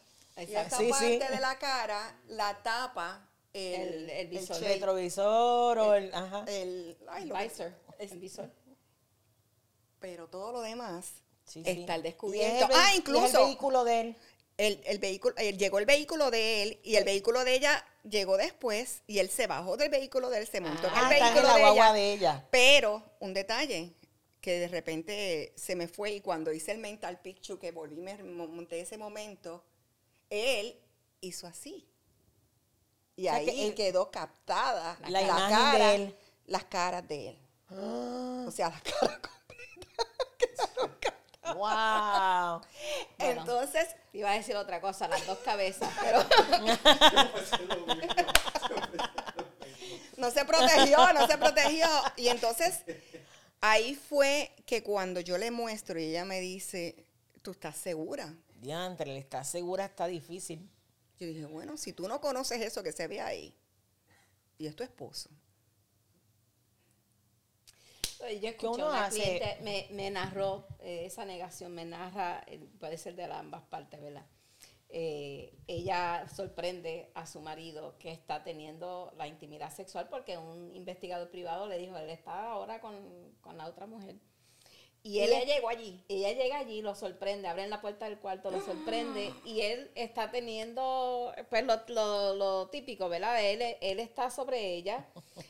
Y 0.49 0.53
esta 0.55 0.77
Sí, 0.77 0.85
sí. 0.85 0.89
parte 1.19 1.35
de 1.35 1.39
la 1.39 1.57
cara 1.57 2.15
la 2.27 2.61
tapa 2.61 3.27
el, 3.53 3.81
El- 3.81 4.09
el 4.09 4.27
visor. 4.27 4.57
el 4.57 4.63
retrovisor 4.65 5.77
o 5.79 5.93
el 5.95 6.13
ajá. 6.13 6.43
el- 6.47 6.97
ay, 7.09 7.25
lo 7.25 7.35
que- 7.35 7.43
Visor. 7.43 7.73
Es- 7.99 8.11
el 8.11 8.19
visor. 8.19 8.51
pero 9.99 10.27
todo 10.27 10.51
lo 10.51 10.61
demás 10.61 11.05
Sí, 11.45 11.63
está 11.65 11.95
al 11.95 12.03
descubierto. 12.03 12.65
el 12.65 12.71
Ah, 12.75 12.89
y 12.89 12.93
es 12.93 12.97
incluso 12.99 13.39
el 13.39 13.45
vehículo 13.45 13.83
de 13.83 14.01
él. 14.01 14.15
el, 14.57 14.81
el 14.85 14.99
vehículo, 14.99 15.35
él- 15.37 15.57
llegó 15.57 15.79
el 15.79 15.85
vehículo 15.85 16.29
de 16.31 16.63
él 16.63 16.79
y 16.83 16.95
el 16.95 17.03
vehículo 17.03 17.43
de 17.45 17.55
ella 17.55 17.85
llegó 18.03 18.37
después 18.37 19.01
y 19.07 19.19
él 19.19 19.29
se 19.29 19.47
bajó 19.47 19.77
del 19.77 19.89
vehículo 19.89 20.29
de 20.29 20.39
él, 20.39 20.47
se 20.47 20.61
montó 20.61 20.87
en 20.87 20.93
Ah, 20.93 21.07
el 21.07 21.13
están 21.13 21.27
en 21.29 21.33
vehículo 21.35 21.47
la 21.47 21.55
de 21.57 21.71
ella. 21.73 21.93
de 21.93 22.13
ella. 22.13 22.47
Pero 22.51 23.03
un 23.19 23.33
detalle 23.33 23.93
que 24.41 24.59
de 24.59 24.67
repente 24.67 25.53
se 25.55 25.75
me 25.75 25.87
fue 25.87 26.11
y 26.11 26.21
cuando 26.21 26.51
hice 26.53 26.71
el 26.71 26.77
mental 26.79 27.19
picture 27.21 27.59
que 27.59 27.71
volví 27.71 27.97
me 27.97 28.15
monté 28.23 28.79
ese 28.81 28.97
momento, 28.97 29.63
él 30.29 30.75
hizo 31.21 31.47
así. 31.47 31.87
Y 33.15 33.23
O 33.27 33.31
sea, 33.31 33.35
ahí 33.35 33.45
que 33.45 33.67
él- 33.67 33.75
quedó 33.75 34.11
captada 34.11 34.97
La 35.09 35.21
imagen 35.21 35.79
de 35.79 35.95
él. 35.95 36.15
las 36.45 36.65
caras 36.65 37.07
de 37.07 37.29
él. 37.29 37.37
Ah, 37.69 38.45
O 38.47 38.51
sea, 38.51 38.69
las 38.69 38.81
caras. 38.81 39.19
wow. 41.55 42.61
Bueno. 43.17 43.41
Entonces, 43.41 43.87
Iba 44.17 44.31
a 44.31 44.33
decir 44.33 44.55
otra 44.55 44.81
cosa, 44.81 45.07
las 45.07 45.27
dos 45.27 45.37
cabezas, 45.45 45.93
pero 46.01 46.17
no 50.17 50.31
se 50.31 50.43
protegió, 50.43 51.13
no 51.13 51.27
se 51.27 51.37
protegió. 51.37 51.87
Y 52.15 52.29
entonces, 52.29 52.79
ahí 53.61 53.93
fue 53.93 54.51
que 54.65 54.81
cuando 54.81 55.19
yo 55.19 55.37
le 55.37 55.51
muestro 55.51 55.99
y 55.99 56.05
ella 56.05 56.25
me 56.25 56.39
dice, 56.39 57.05
¿tú 57.43 57.51
estás 57.51 57.77
segura? 57.77 58.33
Diantre, 58.55 59.05
¿le 59.13 59.19
estás 59.19 59.47
segura? 59.47 59.85
Está 59.85 60.07
difícil. 60.07 60.67
Yo 61.19 61.27
dije, 61.27 61.45
bueno, 61.45 61.77
si 61.77 61.93
tú 61.93 62.07
no 62.07 62.19
conoces 62.19 62.59
eso 62.59 62.81
que 62.81 62.91
se 62.91 63.07
ve 63.07 63.21
ahí, 63.21 63.55
y 64.57 64.65
es 64.65 64.75
tu 64.75 64.83
esposo. 64.83 65.29
Yo 68.19 68.49
escuché 68.49 68.81
uno 68.81 68.89
una 68.89 69.05
hace? 69.05 69.21
cliente, 69.21 69.57
me, 69.61 69.87
me 69.91 70.09
narró, 70.11 70.67
eh, 70.79 71.05
esa 71.05 71.25
negación 71.25 71.73
me 71.73 71.85
narra, 71.85 72.43
eh, 72.47 72.59
puede 72.79 72.97
ser 72.97 73.15
de 73.15 73.25
ambas 73.25 73.63
partes, 73.63 74.01
¿verdad? 74.01 74.25
Eh, 74.89 75.57
ella 75.67 76.27
sorprende 76.29 77.11
a 77.13 77.25
su 77.25 77.41
marido 77.41 77.97
que 77.99 78.11
está 78.11 78.43
teniendo 78.43 79.11
la 79.17 79.27
intimidad 79.27 79.69
sexual 79.69 80.07
porque 80.09 80.37
un 80.37 80.73
investigador 80.73 81.29
privado 81.29 81.67
le 81.67 81.77
dijo, 81.77 81.97
él 81.97 82.09
está 82.09 82.51
ahora 82.51 82.79
con, 82.79 83.33
con 83.41 83.57
la 83.57 83.67
otra 83.67 83.85
mujer. 83.85 84.15
Y 85.03 85.19
él 85.21 85.31
ella 85.31 85.45
llegó 85.55 85.69
allí. 85.69 86.03
Ella 86.09 86.33
llega 86.33 86.57
allí, 86.57 86.81
lo 86.81 86.93
sorprende, 86.93 87.47
abren 87.47 87.69
la 87.69 87.79
puerta 87.79 88.05
del 88.05 88.17
cuarto, 88.19 88.51
lo 88.51 88.59
sorprende 88.61 89.33
y 89.45 89.61
él 89.61 89.89
está 89.95 90.31
teniendo, 90.31 91.33
pues 91.49 91.63
lo, 91.65 91.79
lo- 91.87 92.35
lo 92.35 92.67
típico, 92.69 93.07
¿verdad? 93.07 93.41
Él, 93.41 93.61
él 93.79 93.99
está 93.99 94.29
sobre 94.29 94.73
ella 94.73 95.05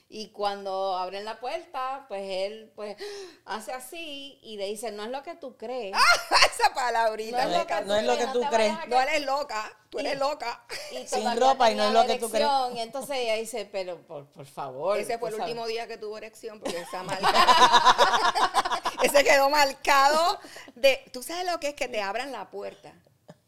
y 0.10 0.30
cuando 0.30 0.96
abren 0.96 1.26
la 1.26 1.40
puerta, 1.40 2.06
pues 2.08 2.22
él 2.30 2.72
pues 2.76 2.98
hace 3.46 3.72
así 3.74 4.40
y 4.44 4.58
le 4.58 4.66
dice, 4.68 4.92
no 4.92 5.04
es 5.04 5.10
lo 5.10 5.24
que 5.24 5.36
tú 5.36 5.58
crees. 5.58 5.96
Esa 6.60 6.74
palabrita. 6.74 7.44
No 7.46 7.52
es 7.52 7.58
lo 7.58 7.68
que, 7.68 7.82
No 7.82 7.96
es 7.96 8.04
lo 8.04 8.18
que 8.18 8.28
tú 8.28 8.42
crees. 8.52 8.74
No 8.88 9.02
eres 9.02 9.26
loca, 9.26 9.78
tú 9.90 10.00
eres 10.00 10.14
Y- 10.16 10.18
loca. 10.18 10.64
y 10.92 11.08
Sin 11.08 11.40
ropa 11.40 11.72
y 11.72 11.76
no 11.76 11.86
es 11.88 11.94
lo 11.94 12.06
que 12.06 12.18
tú 12.20 12.30
crees. 12.30 12.48
Y 12.76 12.80
entonces 12.80 13.18
ella 13.18 13.36
dice, 13.36 13.68
pero 13.72 13.98
por, 14.06 14.26
por 14.28 14.46
favor. 14.46 14.98
Ese 15.00 15.18
fue 15.18 15.30
el 15.30 15.36
sabes. 15.36 15.50
último 15.50 15.68
día 15.68 15.88
que 15.88 15.98
tuvo 15.98 16.18
erección 16.18 16.60
porque 16.60 16.80
esa 16.82 17.02
marca. 17.04 18.47
Ese 19.04 19.24
quedó 19.24 19.50
marcado 19.50 20.40
de. 20.76 21.00
Tú 21.14 21.22
sabes 21.24 21.46
lo 21.52 21.60
que 21.60 21.70
es 21.70 21.76
que 21.76 21.88
te 21.88 22.02
abran 22.02 22.32
la 22.32 22.50
puerta 22.50 22.94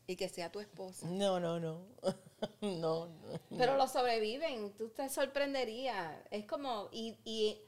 y 0.08 0.15
que 0.15 0.29
sea 0.29 0.51
tu 0.51 0.60
esposa. 0.60 1.08
No, 1.08 1.39
no, 1.39 1.60
no. 1.60 1.82
No, 2.62 3.08
no. 3.08 3.39
Pero 3.58 3.75
lo 3.75 3.86
sobreviven, 3.88 4.71
tú 4.77 4.88
te 4.89 5.10
sorprenderías. 5.10 6.15
Es 6.32 6.45
como, 6.45 6.88
y, 6.89 7.17
y 7.25 7.62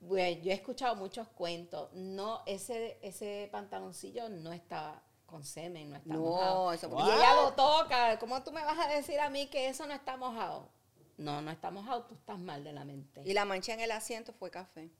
bueno, 0.00 0.42
yo 0.42 0.50
he 0.50 0.54
escuchado 0.54 0.96
muchos 0.96 1.28
cuentos. 1.28 1.92
No, 1.92 2.42
ese, 2.44 2.98
ese 3.02 3.48
pantaloncillo 3.52 4.28
no 4.28 4.52
está 4.52 5.00
con 5.26 5.44
semen, 5.44 5.90
no 5.90 5.96
está 5.96 6.14
No, 6.14 6.20
mojado. 6.20 6.72
eso- 6.72 6.88
Y 6.90 7.02
ella 7.10 7.34
lo 7.40 7.52
toca. 7.52 8.18
¿Cómo 8.18 8.42
tú 8.42 8.50
me 8.50 8.64
vas 8.64 8.78
a 8.84 8.88
decir 8.88 9.20
a 9.20 9.30
mí 9.30 9.46
que 9.46 9.68
eso 9.68 9.86
no 9.86 9.94
está 9.94 10.16
mojado? 10.16 10.68
No, 11.18 11.40
no 11.40 11.52
está 11.52 11.70
mojado, 11.70 12.04
tú 12.06 12.14
estás 12.16 12.38
mal 12.40 12.64
de 12.64 12.72
la 12.72 12.84
mente. 12.84 13.22
Y 13.24 13.32
la 13.32 13.44
mancha 13.44 13.74
en 13.74 13.80
el 13.80 13.92
asiento 13.92 14.32
fue 14.32 14.50
café 14.50 14.90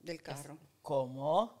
del 0.00 0.20
carro. 0.20 0.58
¿Cómo? 0.88 1.52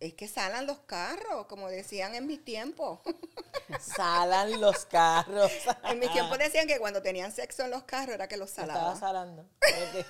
Es 0.00 0.14
que 0.14 0.26
salan 0.26 0.66
los 0.66 0.78
carros, 0.78 1.44
como 1.48 1.68
decían 1.68 2.14
en 2.14 2.26
mis 2.26 2.42
tiempos. 2.42 3.00
Salan 3.78 4.58
los 4.58 4.86
carros. 4.86 5.52
En 5.84 5.98
mis 5.98 6.10
tiempos 6.12 6.38
decían 6.38 6.66
que 6.66 6.78
cuando 6.78 7.02
tenían 7.02 7.30
sexo 7.30 7.64
en 7.64 7.72
los 7.72 7.82
carros 7.82 8.14
era 8.14 8.26
que 8.26 8.38
los 8.38 8.48
Estaba 8.48 8.68
salaban. 8.72 8.98
salando. 8.98 9.42
Ok. 9.60 10.06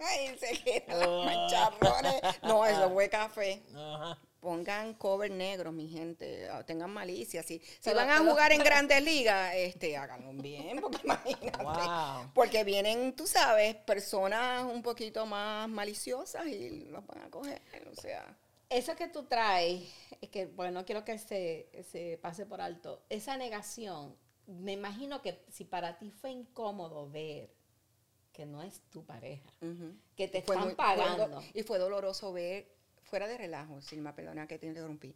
Ay, 0.00 0.36
se 0.40 0.60
quedan 0.60 0.98
los 0.98 1.24
mancharrones. 1.24 2.20
No, 2.42 2.66
eso 2.66 2.90
fue 2.90 3.08
café. 3.08 3.62
Ajá. 3.76 4.18
Pongan 4.50 4.94
cover 4.94 5.28
negro, 5.28 5.72
mi 5.72 5.88
gente, 5.88 6.48
ah, 6.48 6.64
tengan 6.64 6.88
malicia. 6.92 7.42
Si, 7.42 7.60
si 7.80 7.92
van 7.92 8.08
a 8.10 8.18
jugar 8.18 8.52
en 8.52 8.62
grandes 8.62 9.02
ligas, 9.02 9.52
este, 9.56 9.96
háganlo 9.96 10.32
bien, 10.40 10.80
porque 10.80 10.98
imagínate. 11.04 11.64
Wow. 11.64 12.30
Porque 12.32 12.62
vienen, 12.62 13.16
tú 13.16 13.26
sabes, 13.26 13.74
personas 13.74 14.62
un 14.72 14.82
poquito 14.84 15.26
más 15.26 15.68
maliciosas 15.68 16.46
y 16.46 16.84
los 16.84 17.04
van 17.08 17.22
a 17.24 17.28
coger, 17.28 17.60
o 17.90 18.00
sea. 18.00 18.38
Eso 18.70 18.94
que 18.94 19.08
tú 19.08 19.24
traes, 19.24 19.82
es 20.20 20.28
que, 20.30 20.46
bueno, 20.46 20.70
no 20.80 20.86
quiero 20.86 21.04
que 21.04 21.18
se, 21.18 21.68
se 21.90 22.16
pase 22.22 22.46
por 22.46 22.60
alto, 22.60 23.02
esa 23.08 23.36
negación, 23.36 24.14
me 24.46 24.70
imagino 24.74 25.22
que 25.22 25.42
si 25.50 25.64
para 25.64 25.98
ti 25.98 26.12
fue 26.12 26.30
incómodo 26.30 27.10
ver 27.10 27.50
que 28.32 28.46
no 28.46 28.62
es 28.62 28.80
tu 28.90 29.04
pareja, 29.04 29.50
que 30.14 30.28
te 30.28 30.40
Fue 30.42 30.54
están 30.54 30.68
muy- 30.68 30.76
fue 30.76 30.96
do- 30.96 31.02
pagando. 31.02 31.42
y 31.52 31.64
fue 31.64 31.78
doloroso 31.80 32.32
ver, 32.32 32.75
fuera 33.06 33.26
de 33.28 33.38
relajo, 33.38 33.80
Silma, 33.80 34.14
perdona 34.14 34.46
que 34.46 34.58
te 34.58 34.66
interrumpí, 34.66 35.14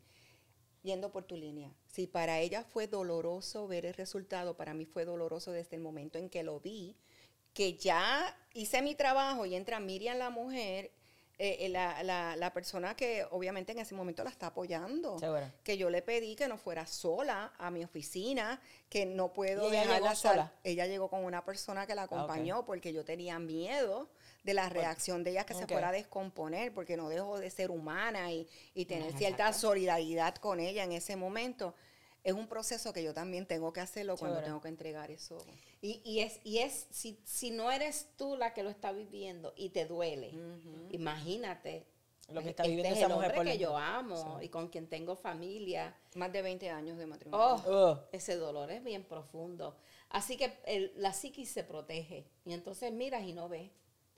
yendo 0.82 1.10
por 1.12 1.24
tu 1.24 1.36
línea. 1.36 1.72
Si 1.88 2.06
para 2.06 2.38
ella 2.40 2.64
fue 2.64 2.86
doloroso 2.86 3.66
ver 3.68 3.84
el 3.86 3.94
resultado, 3.94 4.56
para 4.56 4.72
mí 4.74 4.86
fue 4.86 5.04
doloroso 5.04 5.52
desde 5.52 5.76
el 5.76 5.82
momento 5.82 6.18
en 6.18 6.30
que 6.30 6.42
lo 6.42 6.60
vi, 6.60 6.96
que 7.52 7.74
ya 7.74 8.36
hice 8.54 8.80
mi 8.80 8.94
trabajo 8.94 9.44
y 9.44 9.54
entra 9.54 9.80
Miriam 9.80 10.16
la 10.18 10.30
mujer, 10.30 10.92
eh, 11.42 11.56
eh, 11.64 11.68
la, 11.70 12.02
la- 12.02 12.36
la 12.36 12.52
persona 12.52 12.94
que 12.94 13.24
obviamente 13.30 13.72
en 13.72 13.78
ese 13.78 13.94
momento 13.94 14.22
la 14.22 14.28
está 14.30 14.48
apoyando. 14.48 15.16
Que 15.64 15.78
yo 15.78 15.88
le 15.88 16.02
pedí 16.02 16.36
que 16.36 16.46
no 16.48 16.58
fuera 16.58 16.86
sola 16.86 17.54
a 17.58 17.70
mi 17.70 17.82
oficina, 17.82 18.60
que 18.90 19.06
no 19.06 19.32
puedo 19.32 19.64
¿Y 19.64 19.68
ella 19.70 19.80
dejarla 19.80 20.10
llegó 20.10 20.16
sola? 20.20 20.52
Ella 20.64 20.86
llegó 20.86 21.08
con 21.08 21.24
una 21.24 21.42
persona 21.44 21.86
que 21.86 21.94
la 21.94 22.02
Ah, 22.02 22.04
acompañó 22.04 22.66
porque 22.66 22.92
yo 22.92 23.04
tenía 23.06 23.38
miedo 23.38 24.10
de 24.42 24.54
la 24.54 24.68
reacción 24.68 25.22
de 25.24 25.30
ella 25.32 25.44
que 25.44 25.54
se 25.54 25.66
fuera 25.66 25.90
a 25.90 25.92
descomponer, 25.92 26.72
porque 26.72 26.96
no 26.96 27.08
dejó 27.08 27.38
de 27.38 27.50
ser 27.50 27.70
humana 27.70 28.32
y, 28.32 28.48
y 28.74 28.86
tener 28.86 29.08
Ajá, 29.10 29.18
cierta 29.18 29.46
exacto. 29.48 29.68
solidaridad 29.68 30.34
con 30.36 30.60
ella 30.60 30.84
en 30.84 30.92
ese 30.92 31.16
momento. 31.16 31.74
Es 32.22 32.34
un 32.34 32.48
proceso 32.48 32.92
que 32.92 33.02
yo 33.02 33.14
también 33.14 33.46
tengo 33.46 33.72
que 33.72 33.80
hacerlo 33.80 34.16
cuando 34.16 34.42
tengo 34.42 34.60
que 34.60 34.68
entregar 34.68 35.10
eso. 35.10 35.38
Y, 35.80 36.02
y 36.04 36.20
es, 36.20 36.38
y 36.44 36.58
es 36.58 36.86
si, 36.90 37.18
si 37.24 37.50
no 37.50 37.70
eres 37.72 38.08
tú 38.16 38.36
la 38.36 38.52
que 38.52 38.62
lo 38.62 38.68
está 38.68 38.92
viviendo 38.92 39.54
y 39.56 39.70
te 39.70 39.86
duele, 39.86 40.32
imagínate. 40.90 41.86
Lo 42.28 42.42
que 42.42 42.50
este 42.50 42.50
está 42.50 42.62
viviendo 42.64 42.90
es 42.90 42.98
esa 42.98 43.06
el 43.08 43.14
mujer 43.14 43.34
por 43.34 43.44
que 43.44 43.58
yo 43.58 43.76
amo 43.76 44.38
y 44.40 44.48
con 44.50 44.68
quien 44.68 44.86
tengo 44.88 45.16
familia. 45.16 45.96
Más 46.14 46.32
de 46.32 46.42
20 46.42 46.70
años 46.70 46.96
de 46.96 47.06
matrimonio. 47.06 47.62
Oh, 47.66 47.98
ese 48.12 48.36
dolor 48.36 48.70
es 48.70 48.84
bien 48.84 49.02
profundo. 49.04 49.76
Así 50.10 50.36
que 50.36 50.52
el- 50.66 50.92
la 50.96 51.12
psiquis 51.12 51.50
se 51.50 51.64
protege. 51.64 52.26
Y 52.44 52.52
entonces 52.52 52.92
miras 52.92 53.24
y 53.24 53.32
no 53.32 53.48
ves. 53.48 53.70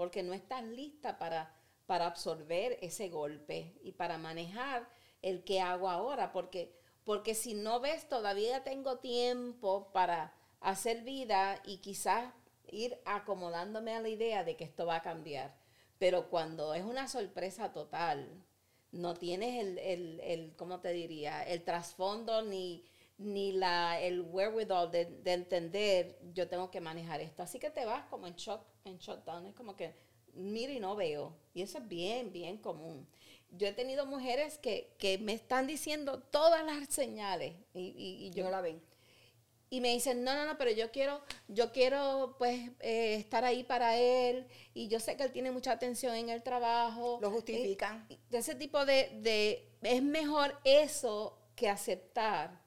Porque 0.02 0.24
no 0.24 0.34
estás 0.34 0.64
lista 0.64 1.16
para, 1.16 1.54
para 1.86 2.06
absorber 2.06 2.76
ese 2.82 3.08
golpe 3.08 3.78
y 3.84 3.92
para 3.92 4.18
manejar 4.18 4.88
el 5.22 5.44
que 5.44 5.60
hago 5.60 5.88
ahora. 5.88 6.32
Porque, 6.32 6.74
porque 7.04 7.36
si 7.36 7.54
no 7.54 7.78
ves, 7.78 8.08
todavía 8.08 8.64
tengo 8.64 8.98
tiempo 8.98 9.92
para 9.92 10.34
hacer 10.58 11.04
vida 11.04 11.62
y 11.64 11.76
quizás 11.76 12.34
ir 12.66 12.98
acomodándome 13.04 13.94
a 13.94 14.00
la 14.00 14.08
idea 14.08 14.42
de 14.42 14.56
que 14.56 14.64
esto 14.64 14.86
va 14.86 14.96
a 14.96 15.02
cambiar. 15.02 15.54
Pero 16.00 16.28
cuando 16.30 16.74
es 16.74 16.82
una 16.82 17.06
sorpresa 17.06 17.72
total, 17.72 18.44
no 18.90 19.14
tienes 19.14 19.60
el, 19.60 19.78
el, 19.78 20.20
el 20.24 20.56
¿cómo 20.56 20.80
te 20.80 20.92
diría? 20.92 21.44
El 21.44 21.62
trasfondo 21.62 22.42
ni, 22.42 22.84
ni 23.22 23.52
la, 23.52 24.00
el 24.00 24.20
wherewithal 24.22 24.90
de, 24.90 25.06
de 25.06 25.32
entender, 25.32 26.18
yo 26.34 26.48
tengo 26.48 26.70
que 26.70 26.80
manejar 26.80 27.20
esto. 27.20 27.42
Así 27.42 27.58
que 27.58 27.70
te 27.70 27.84
vas 27.84 28.04
como 28.06 28.26
en 28.26 28.34
shock, 28.34 28.62
en 28.84 28.98
shutdown. 28.98 29.46
Es 29.46 29.54
como 29.54 29.76
que 29.76 29.94
miro 30.34 30.72
y 30.72 30.80
no 30.80 30.96
veo. 30.96 31.36
Y 31.54 31.62
eso 31.62 31.78
es 31.78 31.88
bien, 31.88 32.32
bien 32.32 32.58
común. 32.58 33.06
Yo 33.50 33.66
he 33.68 33.72
tenido 33.72 34.06
mujeres 34.06 34.58
que, 34.58 34.94
que 34.98 35.18
me 35.18 35.34
están 35.34 35.66
diciendo 35.66 36.20
todas 36.22 36.64
las 36.64 36.88
señales 36.88 37.54
y, 37.74 37.80
y, 37.96 38.26
y 38.26 38.30
yo 38.30 38.44
no 38.44 38.50
la 38.50 38.60
ven. 38.62 38.82
y 39.70 39.80
me 39.80 39.88
dicen, 39.94 40.22
no, 40.22 40.34
no, 40.34 40.44
no, 40.46 40.58
pero 40.58 40.70
yo 40.70 40.90
quiero, 40.90 41.22
yo 41.48 41.72
quiero 41.72 42.36
pues 42.38 42.70
eh, 42.80 43.14
estar 43.14 43.44
ahí 43.44 43.64
para 43.64 43.96
él 43.96 44.46
y 44.74 44.88
yo 44.88 45.00
sé 45.00 45.16
que 45.16 45.24
él 45.24 45.32
tiene 45.32 45.50
mucha 45.50 45.72
atención 45.72 46.14
en 46.14 46.28
el 46.28 46.42
trabajo. 46.42 47.18
Lo 47.22 47.30
justifican. 47.30 48.06
Eh, 48.10 48.18
de 48.30 48.38
ese 48.38 48.54
tipo 48.54 48.84
de, 48.84 49.18
de, 49.22 49.72
es 49.82 50.02
mejor 50.02 50.58
eso 50.64 51.38
que 51.56 51.68
aceptar 51.70 52.61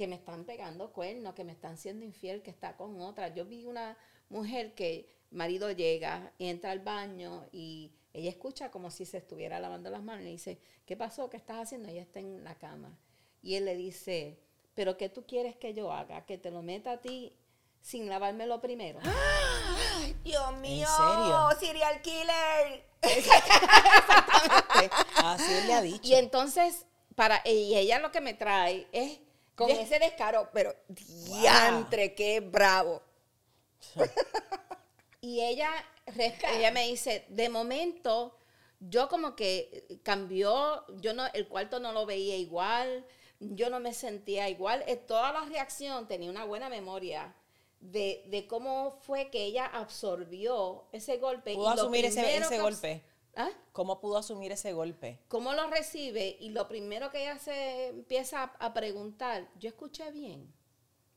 que 0.00 0.06
me 0.06 0.16
están 0.16 0.46
pegando 0.46 0.94
cuernos, 0.94 1.34
que 1.34 1.44
me 1.44 1.52
están 1.52 1.76
siendo 1.76 2.06
infiel, 2.06 2.40
que 2.40 2.50
está 2.50 2.74
con 2.74 3.02
otra. 3.02 3.34
Yo 3.34 3.44
vi 3.44 3.66
una 3.66 3.98
mujer 4.30 4.72
que 4.74 5.14
marido 5.30 5.70
llega, 5.72 6.32
entra 6.38 6.70
al 6.70 6.78
baño 6.78 7.46
y 7.52 7.92
ella 8.14 8.30
escucha 8.30 8.70
como 8.70 8.90
si 8.90 9.04
se 9.04 9.18
estuviera 9.18 9.60
lavando 9.60 9.90
las 9.90 10.02
manos 10.02 10.22
y 10.22 10.24
le 10.24 10.30
dice, 10.30 10.58
¿qué 10.86 10.96
pasó? 10.96 11.28
¿Qué 11.28 11.36
estás 11.36 11.58
haciendo? 11.58 11.90
Ella 11.90 12.00
está 12.00 12.18
en 12.18 12.42
la 12.42 12.54
cama. 12.54 12.98
Y 13.42 13.56
él 13.56 13.66
le 13.66 13.76
dice, 13.76 14.40
¿pero 14.72 14.96
qué 14.96 15.10
tú 15.10 15.26
quieres 15.26 15.54
que 15.56 15.74
yo 15.74 15.92
haga? 15.92 16.24
¿Que 16.24 16.38
te 16.38 16.50
lo 16.50 16.62
meta 16.62 16.92
a 16.92 17.00
ti 17.02 17.36
sin 17.82 18.08
lavármelo 18.08 18.58
primero? 18.62 19.00
Dios 20.24 20.56
mío, 20.60 20.88
serio? 20.96 21.50
serial 21.60 22.00
killer. 22.00 22.88
Así 25.16 25.52
él 25.52 25.66
le 25.66 25.74
ha 25.74 25.82
dicho. 25.82 26.00
Y 26.08 26.14
entonces, 26.14 26.86
para 27.14 27.42
y 27.44 27.76
ella 27.76 27.98
lo 27.98 28.10
que 28.10 28.22
me 28.22 28.32
trae 28.32 28.88
es 28.92 29.20
Con 29.66 29.70
ese 29.70 29.98
descaro, 29.98 30.48
pero 30.52 30.74
diantre, 30.88 32.14
qué 32.14 32.40
bravo. 32.40 33.02
y 35.20 35.40
ella 35.40 35.70
ella 36.16 36.70
me 36.72 36.86
dice, 36.88 37.24
de 37.28 37.48
momento 37.48 38.36
yo 38.80 39.08
como 39.08 39.36
que 39.36 40.00
cambió, 40.02 40.84
yo 41.00 41.12
no 41.12 41.26
el 41.32 41.46
cuarto 41.48 41.80
no 41.80 41.92
lo 41.92 42.06
veía 42.06 42.36
igual, 42.36 43.04
yo 43.38 43.70
no 43.70 43.80
me 43.80 43.94
sentía 43.94 44.48
igual, 44.48 44.82
Eh, 44.86 44.96
toda 44.96 45.32
la 45.32 45.44
reacción 45.44 46.08
tenía 46.08 46.30
una 46.30 46.44
buena 46.44 46.68
memoria. 46.68 47.34
De, 47.80 48.24
de 48.26 48.46
cómo 48.46 48.98
fue 49.00 49.30
que 49.30 49.42
ella 49.42 49.64
absorbió 49.64 50.84
ese 50.92 51.16
golpe. 51.16 51.54
¿Pudo 51.54 51.70
y 51.70 51.72
asumir 51.78 52.04
ese, 52.04 52.36
ese 52.36 52.58
golpe? 52.58 53.02
¿Ah? 53.36 53.50
¿Cómo 53.72 54.00
pudo 54.00 54.18
asumir 54.18 54.52
ese 54.52 54.72
golpe? 54.72 55.20
cómo 55.28 55.52
lo 55.52 55.68
recibe 55.68 56.36
y 56.40 56.50
lo 56.50 56.68
primero 56.68 57.10
que 57.10 57.22
ella 57.22 57.38
se 57.38 57.88
empieza 57.88 58.42
a, 58.42 58.66
a 58.66 58.74
preguntar, 58.74 59.48
yo 59.58 59.68
escuché 59.68 60.10
bien. 60.10 60.52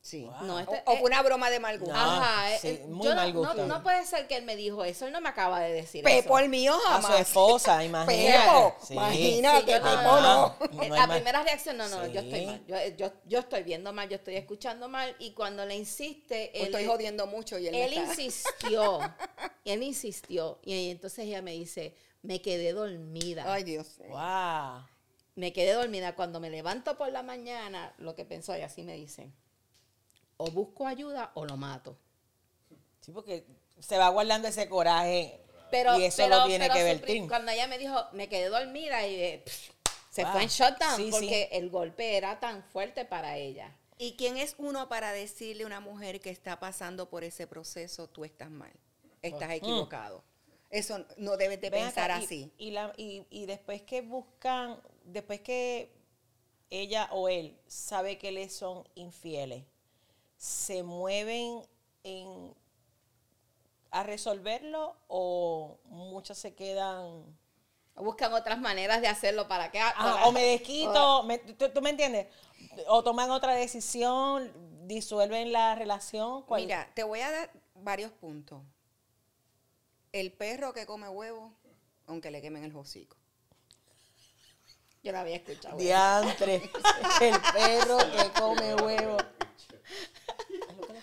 Sí. 0.04 0.24
Wow. 0.24 0.42
No, 0.46 0.56
O, 0.56 0.58
este- 0.58 0.82
o 0.84 0.96
fue 0.98 1.02
una 1.06 1.22
broma 1.22 1.48
de 1.48 1.60
mal 1.60 1.78
gusto. 1.78 1.94
No. 1.94 1.98
Ajá, 1.98 2.52
eh, 2.54 2.58
sí, 2.60 2.68
eh, 2.68 2.84
muy 2.86 3.04
yo 3.06 3.14
no- 3.14 3.20
mal 3.22 3.32
gusto. 3.32 3.66
no 3.66 3.82
puede 3.82 4.04
ser 4.04 4.26
que 4.28 4.36
él 4.36 4.44
me 4.44 4.54
dijo 4.54 4.84
eso, 4.84 5.06
él 5.06 5.12
no 5.12 5.22
me 5.22 5.30
acaba 5.30 5.60
de 5.60 5.72
decir 5.72 6.04
Pepo 6.04 6.18
eso. 6.18 6.28
Pues, 6.28 6.44
el 6.44 6.50
mío 6.50 6.76
A 6.90 7.00
su 7.00 7.12
esposa, 7.14 7.82
imagínate. 7.84 8.38
Pepo, 8.38 8.76
Sí. 8.86 8.92
imagínate, 8.92 9.60
Sí, 9.60 9.66
Pepo 9.72 9.86
no, 9.86 10.20
no. 10.20 10.56
no. 10.70 10.82
Eh, 10.82 10.90
la 10.90 11.06
mal. 11.06 11.16
primera 11.16 11.42
reacción, 11.42 11.78
no, 11.78 11.88
no, 11.88 12.06
yo 12.06 12.20
estoy 12.20 12.44
mal. 12.44 12.62
Yo, 12.66 12.76
yo, 12.98 13.12
yo 13.24 13.38
estoy 13.38 13.62
viendo 13.62 13.94
mal, 13.94 14.06
yo 14.10 14.16
estoy 14.16 14.36
escuchando 14.36 14.90
mal. 14.90 15.16
Y 15.20 15.30
cuando 15.32 15.64
le 15.64 15.74
insiste, 15.74 16.50
O 16.52 16.58
él, 16.58 16.64
estoy 16.66 16.84
jodiendo 16.84 17.26
mucho 17.26 17.58
y 17.58 17.68
él, 17.68 17.74
él 17.74 17.92
está- 17.94 18.10
insistió. 18.12 18.98
él 19.64 19.82
insistió. 19.82 20.58
Y 20.64 20.90
entonces 20.90 21.20
ella 21.24 21.40
me 21.40 21.52
dice, 21.52 21.94
me 22.20 22.42
quedé 22.42 22.74
dormida. 22.74 23.44
Ay, 23.50 23.64
Dios. 23.64 23.96
Wow. 24.10 24.84
Me 25.36 25.54
quedé 25.54 25.72
dormida. 25.72 26.14
Cuando 26.14 26.40
me 26.40 26.50
levanto 26.50 26.98
por 26.98 27.10
la 27.10 27.22
mañana, 27.22 27.94
lo 27.96 28.14
que 28.14 28.26
pensó 28.26 28.52
ella, 28.52 28.66
así 28.66 28.82
me 28.82 28.94
dice, 28.96 29.30
o 30.44 30.50
busco 30.50 30.86
ayuda 30.86 31.30
o 31.34 31.44
lo 31.44 31.56
mato. 31.56 31.96
Sí, 33.00 33.12
porque 33.12 33.44
se 33.80 33.98
va 33.98 34.08
guardando 34.08 34.48
ese 34.48 34.68
coraje 34.68 35.40
Pero, 35.70 35.98
y 35.98 36.04
eso 36.04 36.18
pero- 36.18 36.38
lo 36.40 36.46
tiene 36.46 36.64
pero 36.66 36.74
que 36.74 36.82
ver 36.84 37.00
Tim. 37.02 37.28
Cuando 37.28 37.50
ella 37.52 37.66
me 37.66 37.78
dijo, 37.78 37.96
me 38.12 38.28
quedé 38.28 38.48
dormida 38.48 39.06
y 39.06 39.38
pff, 39.38 39.70
se 40.10 40.22
Wow. 40.22 40.32
fue 40.32 40.42
en 40.44 40.48
shutdown 40.48 40.96
Sí, 40.96 41.04
sí. 41.06 41.10
porque 41.10 41.48
el 41.52 41.70
golpe 41.70 42.16
era 42.16 42.38
tan 42.40 42.62
fuerte 42.64 43.04
para 43.04 43.36
ella. 43.36 43.76
¿Y 43.98 44.16
quién 44.16 44.36
es 44.36 44.54
uno 44.58 44.88
para 44.88 45.12
decirle 45.12 45.64
a 45.64 45.66
una 45.66 45.80
mujer 45.80 46.20
que 46.20 46.30
está 46.30 46.58
pasando 46.58 47.08
por 47.08 47.24
ese 47.24 47.46
proceso, 47.46 48.08
tú 48.08 48.24
estás 48.24 48.50
mal, 48.50 48.72
estás 49.22 49.50
equivocado? 49.52 50.22
Eso 50.70 51.04
no 51.18 51.36
debes 51.36 51.60
de. 51.60 51.70
Ven 51.70 51.84
pensar 51.84 52.10
acá, 52.10 52.20
y- 52.20 52.24
así. 52.24 52.52
Y, 52.58 52.70
la- 52.72 52.92
y- 52.96 53.24
y 53.30 53.46
después 53.46 53.82
que 53.82 54.00
buscan, 54.02 54.80
después 55.04 55.40
que 55.40 55.92
ella 56.70 57.08
o 57.12 57.28
él 57.28 57.56
sabe 57.68 58.18
que 58.18 58.32
les 58.32 58.52
son 58.52 58.88
infieles, 58.96 59.64
se 60.44 60.82
mueven 60.82 61.62
en 62.02 62.54
a 63.90 64.02
resolverlo 64.02 64.94
o 65.08 65.78
muchas 65.86 66.36
se 66.36 66.54
quedan 66.54 67.24
Buscan 67.94 68.32
otras 68.34 68.58
maneras 68.58 69.00
de 69.00 69.06
hacerlo 69.06 69.46
para 69.46 69.70
que... 69.70 69.78
Ah, 69.80 70.24
o 70.26 70.32
me 70.32 70.42
desquito, 70.42 71.22
me- 71.22 71.38
¿tú, 71.38 71.68
tú 71.70 71.80
me 71.80 71.90
entiendes? 71.90 72.26
O 72.88 73.04
toman 73.04 73.30
otra 73.30 73.54
decisión, 73.54 74.52
disuelven 74.88 75.52
la 75.52 75.76
relación. 75.76 76.42
¿cuál? 76.42 76.62
Mira, 76.62 76.90
te 76.92 77.04
voy 77.04 77.20
a 77.20 77.30
dar 77.30 77.50
varios 77.76 78.10
puntos. 78.10 78.60
El 80.12 80.32
perro 80.32 80.72
que 80.74 80.86
come 80.86 81.08
huevo, 81.08 81.52
aunque 82.08 82.32
le 82.32 82.42
quemen 82.42 82.64
el 82.64 82.74
hocico. 82.76 83.16
Yo 85.04 85.12
la 85.12 85.20
había 85.20 85.36
escuchado. 85.36 85.76
Diantre, 85.78 86.56
el 87.20 87.40
perro 87.52 87.98
que 87.98 88.40
come 88.40 88.74
huevo. 88.74 89.16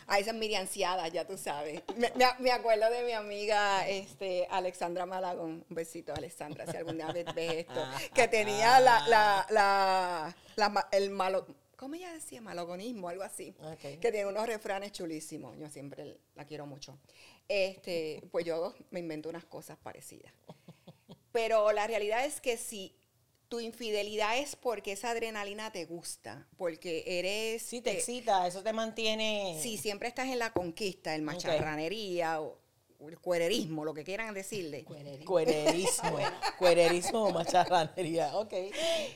A 0.07 0.19
esas 0.19 0.35
mirianciadas, 0.35 1.11
ya 1.11 1.25
tú 1.25 1.37
sabes. 1.37 1.81
Me, 1.95 2.11
me, 2.39 2.51
acuerdo 2.51 2.89
de 2.89 3.03
mi 3.03 3.13
amiga 3.13 3.87
este, 3.87 4.47
Alexandra 4.49 5.05
Malagón. 5.05 5.65
Un 5.69 5.75
besito, 5.75 6.13
Alexandra, 6.13 6.69
si 6.69 6.77
algún 6.77 6.97
día 6.97 7.07
ves, 7.07 7.25
esto. 7.35 7.81
Que 8.13 8.27
tenía 8.27 8.79
la, 8.79 9.07
la, 9.07 10.35
la, 10.55 10.87
el 10.91 11.09
malo, 11.11 11.45
¿cómo 11.77 11.95
ella 11.95 12.11
decía? 12.13 12.41
Malogonismo, 12.41 13.09
algo 13.09 13.23
así. 13.23 13.55
Que 13.79 14.11
tiene 14.11 14.25
unos 14.25 14.45
refranes 14.47 14.91
chulísimos. 14.91 15.57
Yo 15.57 15.69
siempre 15.69 16.17
la 16.35 16.45
quiero 16.45 16.65
mucho. 16.65 16.97
Este, 17.47 18.21
pues 18.31 18.45
yo 18.45 18.73
me 18.91 18.99
invento 18.99 19.29
unas 19.29 19.45
cosas 19.45 19.77
parecidas. 19.77 20.33
Pero 21.31 21.71
la 21.71 21.87
realidad 21.87 22.25
es 22.25 22.41
que 22.41 22.57
si 22.57 22.95
tu 23.51 23.59
infidelidad 23.59 24.37
es 24.37 24.55
porque 24.55 24.93
esa 24.93 25.09
adrenalina 25.09 25.73
te 25.73 25.83
gusta, 25.83 26.47
porque 26.55 27.03
eres... 27.05 27.61
Sí, 27.61 27.81
te 27.81 27.91
excita, 27.91 28.47
eso 28.47 28.63
te 28.63 28.71
mantiene... 28.71 29.59
Sí, 29.61 29.77
siempre 29.77 30.07
estás 30.07 30.29
en 30.29 30.39
la 30.39 30.53
conquista, 30.53 31.13
el 31.13 31.21
macharranería 31.21 32.39
o 32.39 32.57
el 33.09 33.19
cuererismo, 33.19 33.83
lo 33.83 33.93
que 33.93 34.05
quieran 34.05 34.33
decirle. 34.33 34.85
Cuererismo. 35.25 36.17
Cuererismo, 36.59 37.25
o 37.25 37.31
macharranería, 37.33 38.37
ok. 38.37 38.53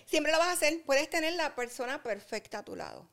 Siempre 0.06 0.34
lo 0.34 0.38
vas 0.38 0.50
a 0.50 0.52
hacer, 0.52 0.84
puedes 0.84 1.10
tener 1.10 1.32
la 1.36 1.56
persona 1.56 2.04
perfecta 2.04 2.60
a 2.60 2.66
tu 2.66 2.76
lado. 2.76 3.08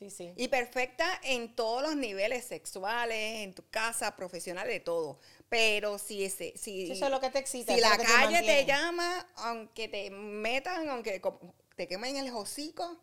Sí, 0.00 0.08
sí. 0.08 0.32
Y 0.34 0.48
perfecta 0.48 1.20
en 1.22 1.54
todos 1.54 1.82
los 1.82 1.94
niveles 1.94 2.46
sexuales, 2.46 3.44
en 3.44 3.52
tu 3.52 3.68
casa, 3.68 4.16
profesional, 4.16 4.66
de 4.66 4.80
todo. 4.80 5.18
Pero 5.50 5.98
si 5.98 6.24
ese, 6.24 6.54
si, 6.56 6.90
eso 6.90 7.04
es 7.04 7.10
lo 7.10 7.20
que 7.20 7.28
te 7.28 7.38
excita. 7.38 7.74
Si 7.74 7.80
la 7.82 7.98
calle 7.98 8.42
te, 8.42 8.64
llama, 8.64 9.28
aunque 9.36 9.88
te 9.88 10.08
metan, 10.10 10.88
aunque 10.88 11.20
te 11.76 11.86
quemen 11.86 12.16
el 12.16 12.30
hocico, 12.34 12.98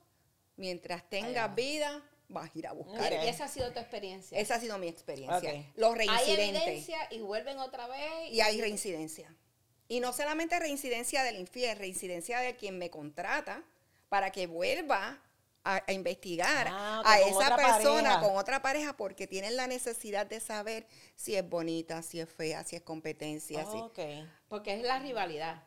mientras 0.55 1.07
tengas 1.07 1.53
vida, 1.53 2.03
vas 2.29 2.49
a 2.49 2.57
ir 2.57 2.65
a 2.65 2.73
buscar. 2.73 3.13
Y 3.13 3.27
esa 3.27 3.45
ha 3.45 3.47
sido 3.47 3.71
tu 3.71 3.79
experiencia. 3.79 4.39
Esa 4.39 4.55
ha 4.55 4.59
sido 4.59 4.79
mi 4.79 4.87
experiencia. 4.87 5.71
Los 5.75 5.95
reincidentes. 5.95 6.39
Hay 6.39 6.49
evidencia 6.49 6.97
y 7.11 7.19
vuelven 7.19 7.59
otra 7.59 7.87
vez. 7.87 8.31
Y, 8.31 8.41
hay 8.41 8.59
reincidencia. 8.59 9.31
Y 9.87 9.99
no 9.99 10.13
solamente 10.13 10.57
reincidencia 10.57 11.21
del 11.21 11.37
infiel, 11.37 11.77
reincidencia 11.77 12.39
de 12.39 12.55
quien 12.55 12.79
me 12.79 12.89
contrata 12.89 13.63
para 14.09 14.31
que 14.31 14.47
vuelva 14.47 15.21
a, 15.63 15.91
investigar 15.91 16.67
ah, 16.69 17.01
a 17.05 17.19
esa 17.19 17.55
persona 17.55 18.19
con 18.21 18.37
otra 18.37 18.61
pareja 18.61 18.95
porque 18.95 19.27
tienen 19.27 19.55
la 19.55 19.67
necesidad 19.67 20.25
de 20.25 20.39
saber 20.39 20.87
si 21.15 21.35
es 21.35 21.47
bonita, 21.47 22.01
si 22.01 22.19
es 22.19 22.29
fea, 22.29 22.63
si 22.63 22.75
es 22.75 22.81
competencia. 22.81 23.65
Porque 24.47 24.73
es 24.73 24.83
la 24.83 24.99
rivalidad. 24.99 25.63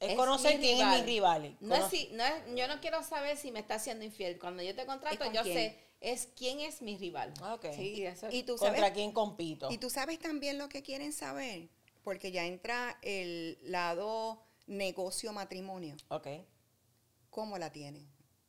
Es, 0.00 0.14
conocer 0.14 0.60
quién 0.60 0.80
es 0.80 1.00
mi 1.00 1.02
rival. 1.02 1.56
No 1.60 1.74
es 1.74 1.86
si, 1.86 2.08
no 2.12 2.24
es, 2.24 2.32
yo 2.54 2.68
no 2.68 2.80
quiero 2.80 3.02
saber 3.02 3.36
si 3.36 3.50
me 3.50 3.58
está 3.58 3.74
haciendo 3.74 4.04
infiel. 4.04 4.38
Cuando 4.38 4.62
yo 4.62 4.74
te 4.76 4.86
contrato, 4.86 5.32
yo 5.32 5.42
sé 5.42 5.76
es 6.00 6.28
quién 6.36 6.60
es 6.60 6.82
mi 6.82 6.96
rival. 6.96 7.34
Sí, 7.74 8.06
¿Y 8.30 8.42
tú 8.44 8.56
sabes, 8.56 8.74
¿Contra 8.74 8.92
quién 8.92 9.12
compito? 9.12 9.68
Y 9.70 9.78
tú 9.78 9.90
sabes 9.90 10.18
también 10.18 10.58
lo 10.58 10.68
que 10.68 10.82
quieren 10.82 11.12
saber, 11.12 11.68
porque 12.04 12.30
ya 12.30 12.46
entra 12.46 12.98
el 13.02 13.58
lado 13.62 14.44
negocio 14.66 15.32
matrimonio. 15.32 15.96
Ok. 16.08 16.28
¿Cómo 17.30 17.58
la 17.58 17.70
tienen? 17.70 18.06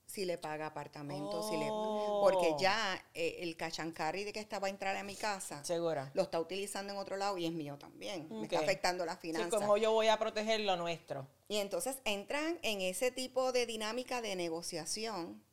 Si 0.09 0.25
le 0.25 0.39
paga 0.39 0.65
apartamento, 0.65 1.47
si 1.47 1.55
le 1.55 1.67
porque 1.67 2.53
oh. 2.53 2.57
ya 2.59 2.99
eh, 3.13 3.37
el 3.41 3.55
cachancarri 3.55 4.23
de 4.23 4.33
que 4.33 4.39
estaba 4.39 4.65
a 4.65 4.69
entrar 4.71 4.95
a 4.95 5.03
mi 5.03 5.15
casa, 5.15 5.63
Segura. 5.63 6.09
lo 6.15 6.23
está 6.23 6.39
utilizando 6.39 6.91
en 6.91 6.97
otro 6.97 7.15
lado 7.15 7.37
y 7.37 7.45
es 7.45 7.51
mío 7.51 7.77
también. 7.77 8.27
Me 8.31 8.45
está 8.45 8.59
afectando 8.59 9.05
las 9.05 9.19
finanzas. 9.19 9.51
Sí, 9.51 9.55
como 9.59 9.77
yo 9.77 9.91
voy 9.91 10.07
a 10.07 10.17
proteger 10.17 10.61
lo 10.61 10.77
nuestro. 10.77 11.27
Y 11.47 11.57
entonces 11.57 11.97
entran 12.05 12.57
en 12.63 12.81
ese 12.81 13.11
tipo 13.11 13.51
de 13.51 13.67
dinámica 13.67 14.19
de 14.21 14.35
negociación, 14.35 15.43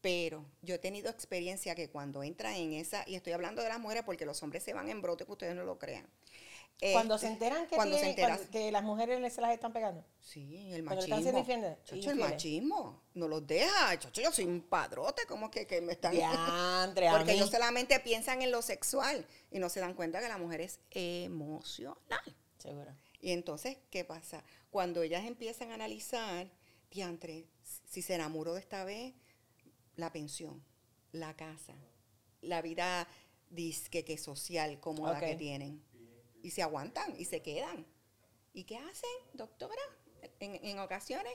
pero 0.00 0.44
yo 0.62 0.76
he 0.76 0.78
tenido 0.78 1.10
experiencia 1.10 1.74
que 1.74 1.90
cuando 1.90 2.22
entran 2.22 2.54
en 2.54 2.74
esa, 2.74 3.02
y 3.08 3.16
estoy 3.16 3.32
hablando 3.32 3.60
de 3.60 3.68
las 3.70 3.80
mujeres 3.80 4.04
porque 4.04 4.24
los 4.24 4.40
hombres 4.44 4.62
se 4.62 4.72
van 4.72 4.88
en 4.88 5.02
brote, 5.02 5.26
que 5.26 5.32
ustedes 5.32 5.56
no 5.56 5.64
lo 5.64 5.80
crean 5.80 6.08
cuando 6.92 7.16
se 7.16 7.26
este, 7.26 7.44
enteran 7.44 7.66
que, 7.66 7.76
cuando 7.76 7.96
que 8.52 8.70
las 8.70 8.82
mujeres 8.82 9.32
se 9.32 9.40
las 9.40 9.52
están 9.52 9.72
pegando. 9.72 10.04
Sí, 10.20 10.72
el 10.72 10.82
machismo. 10.82 11.46
Chacho, 11.84 12.10
el 12.10 12.16
machismo. 12.16 13.02
No 13.14 13.28
los 13.28 13.46
deja. 13.46 13.98
Chacho, 13.98 14.20
yo 14.20 14.30
soy 14.30 14.44
un 14.44 14.60
padrote. 14.60 15.22
como 15.26 15.50
que, 15.50 15.66
que 15.66 15.80
me 15.80 15.92
están... 15.92 16.14
Porque 16.94 17.32
ellos 17.32 17.50
solamente 17.50 17.98
piensan 18.00 18.42
en 18.42 18.50
lo 18.50 18.60
sexual 18.60 19.26
y 19.50 19.58
no 19.58 19.70
se 19.70 19.80
dan 19.80 19.94
cuenta 19.94 20.20
que 20.20 20.28
la 20.28 20.36
mujer 20.36 20.60
es 20.60 20.80
emocional. 20.90 21.96
Seguro. 22.58 22.94
Y 23.20 23.32
entonces, 23.32 23.78
¿qué 23.90 24.04
pasa? 24.04 24.44
Cuando 24.70 25.02
ellas 25.02 25.24
empiezan 25.24 25.70
a 25.70 25.74
analizar, 25.74 26.50
diantre, 26.90 27.46
si 27.62 28.02
se 28.02 28.14
enamoró 28.14 28.52
de 28.52 28.60
esta 28.60 28.84
vez, 28.84 29.14
la 29.96 30.12
pensión, 30.12 30.62
la 31.12 31.34
casa, 31.34 31.74
la 32.42 32.60
vida 32.60 33.08
disque 33.48 34.04
que 34.04 34.18
social 34.18 34.78
cómoda 34.80 35.18
que 35.20 35.36
tienen 35.36 35.82
y 36.46 36.50
se 36.52 36.62
aguantan 36.62 37.12
y 37.18 37.24
se 37.24 37.42
quedan. 37.42 37.84
¿Y 38.54 38.62
qué 38.62 38.78
hacen, 38.78 39.10
doctora? 39.32 39.82
En, 40.38 40.78
ocasiones 40.78 41.32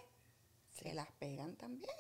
se 0.72 0.94
las 0.94 1.12
pegan 1.20 1.58
también. 1.58 1.94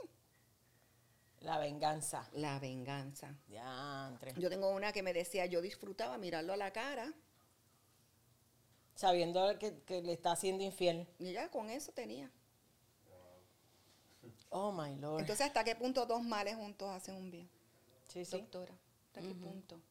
La 1.41 1.59
venganza. 1.59 2.29
La 2.31 2.57
venganza. 2.59 3.35
Ya, 3.49 4.17
yo 4.37 4.49
tengo 4.49 4.69
una 4.69 4.93
que 4.93 5.03
me 5.03 5.11
decía, 5.11 5.45
yo 5.45 5.61
disfrutaba 5.61 6.17
mirarlo 6.17 6.53
a 6.53 6.57
la 6.57 6.71
cara. 6.71 7.13
Sabiendo 8.95 9.59
que, 9.59 10.01
le 10.01 10.13
está 10.13 10.31
haciendo 10.31 10.63
infiel. 10.63 11.05
Y 11.19 11.33
ya 11.33 11.51
con 11.51 11.69
eso 11.69 11.91
tenía. 11.91 12.31
Oh, 14.53 14.71
my 14.71 14.95
Lord. 14.95 15.21
Entonces, 15.21 15.47
¿hasta 15.47 15.63
qué 15.65 15.75
punto 15.75 16.05
dos 16.05 16.23
males 16.23 16.55
juntos 16.55 16.89
hacen 16.89 17.15
un 17.15 17.31
bien? 17.31 17.49
Sí, 18.07 18.23
sí. 18.23 18.37
Doctora, 18.37 18.73
¿hasta 19.07 19.21
qué 19.21 19.33
punto? 19.33 19.81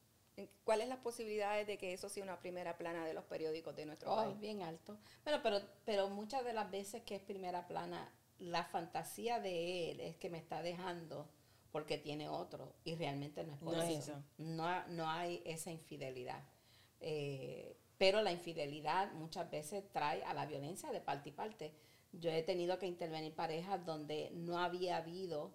¿Cuáles 0.64 0.88
las 0.88 0.98
posibilidades 0.98 1.66
de 1.66 1.76
que 1.76 1.92
eso 1.92 2.08
sea 2.08 2.22
una 2.22 2.38
primera 2.38 2.78
plana 2.78 3.04
de 3.04 3.12
los 3.12 3.24
periódicos 3.24 3.76
de 3.76 3.86
nuestro 3.86 4.12
oh, 4.12 4.16
país? 4.16 4.40
Bien 4.40 4.62
alto. 4.62 4.98
Bueno, 5.24 5.40
pero, 5.42 5.60
pero 5.84 6.08
muchas 6.08 6.44
de 6.44 6.52
las 6.52 6.70
veces 6.70 7.02
que 7.02 7.16
es 7.16 7.22
primera 7.22 7.66
plana, 7.66 8.10
la 8.38 8.64
fantasía 8.64 9.38
de 9.38 9.90
él 9.90 10.00
es 10.00 10.16
que 10.16 10.30
me 10.30 10.38
está 10.38 10.62
dejando 10.62 11.28
porque 11.72 11.98
tiene 11.98 12.28
otro 12.28 12.74
y 12.84 12.94
realmente 12.94 13.44
no 13.44 13.54
es 13.54 13.58
por 13.60 13.78
eso. 13.78 14.22
No, 14.38 14.86
no, 14.88 15.08
hay 15.08 15.42
esa 15.44 15.70
infidelidad. 15.70 16.42
Eh, 17.00 17.76
pero 17.98 18.22
la 18.22 18.32
infidelidad 18.32 19.12
muchas 19.12 19.50
veces 19.50 19.84
trae 19.92 20.24
a 20.24 20.34
la 20.34 20.46
violencia 20.46 20.90
de 20.90 21.00
parte 21.00 21.28
y 21.28 21.32
parte. 21.32 21.74
Yo 22.12 22.30
he 22.30 22.42
tenido 22.42 22.78
que 22.78 22.86
intervenir 22.86 23.34
parejas 23.34 23.84
donde 23.84 24.30
no 24.32 24.58
había 24.58 24.96
habido 24.96 25.52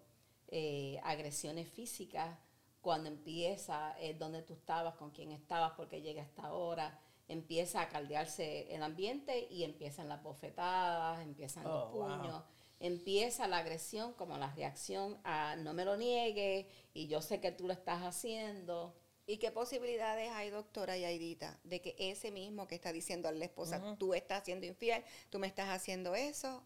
eh, 0.47 0.99
agresiones 1.03 1.67
físicas, 1.67 2.38
cuando 2.86 3.10
empieza 3.10 3.95
eh, 4.00 4.13
donde 4.13 4.43
tú 4.43 4.54
estabas, 4.54 4.93
con 4.93 5.10
quién 5.10 5.32
estabas, 5.32 5.71
porque 5.76 6.04
llega 6.04 6.21
esta 6.21 6.54
hora, 6.54 7.00
empieza 7.28 7.82
a 7.82 7.89
caldearse 7.89 8.71
el 8.76 8.84
ambiente 8.84 9.48
y 9.50 9.63
empiezan 9.63 10.08
las 10.08 10.21
bofetadas, 10.21 11.19
empiezan 11.24 11.63
los 11.63 11.86
oh, 11.88 11.91
puños, 11.91 12.43
empieza 12.80 13.48
la 13.48 13.58
agresión 13.58 14.13
como 14.13 14.38
la 14.38 14.54
reacción 14.54 15.19
a 15.24 15.56
no 15.56 15.74
me 15.74 15.84
lo 15.84 15.98
niegue 15.98 16.69
y 16.93 17.08
yo 17.08 17.24
sé 17.24 17.39
que 17.39 17.52
tú 17.52 17.65
lo 17.65 17.74
estás 17.74 18.04
haciendo. 18.04 18.95
¿Y 19.26 19.38
qué 19.38 19.50
posibilidades 19.50 20.30
hay, 20.30 20.52
doctora 20.52 20.95
Yaidita, 20.95 21.60
de 21.63 21.82
que 21.82 21.95
ese 21.98 22.30
mismo 22.30 22.67
que 22.67 22.76
está 22.76 22.93
diciendo 22.93 23.28
a 23.28 23.32
la 23.32 23.45
esposa, 23.45 23.82
tú 23.98 24.13
estás 24.13 24.43
siendo 24.43 24.67
infiel, 24.67 25.04
tú 25.32 25.39
me 25.39 25.48
estás 25.48 25.69
haciendo 25.69 26.13
eso, 26.13 26.62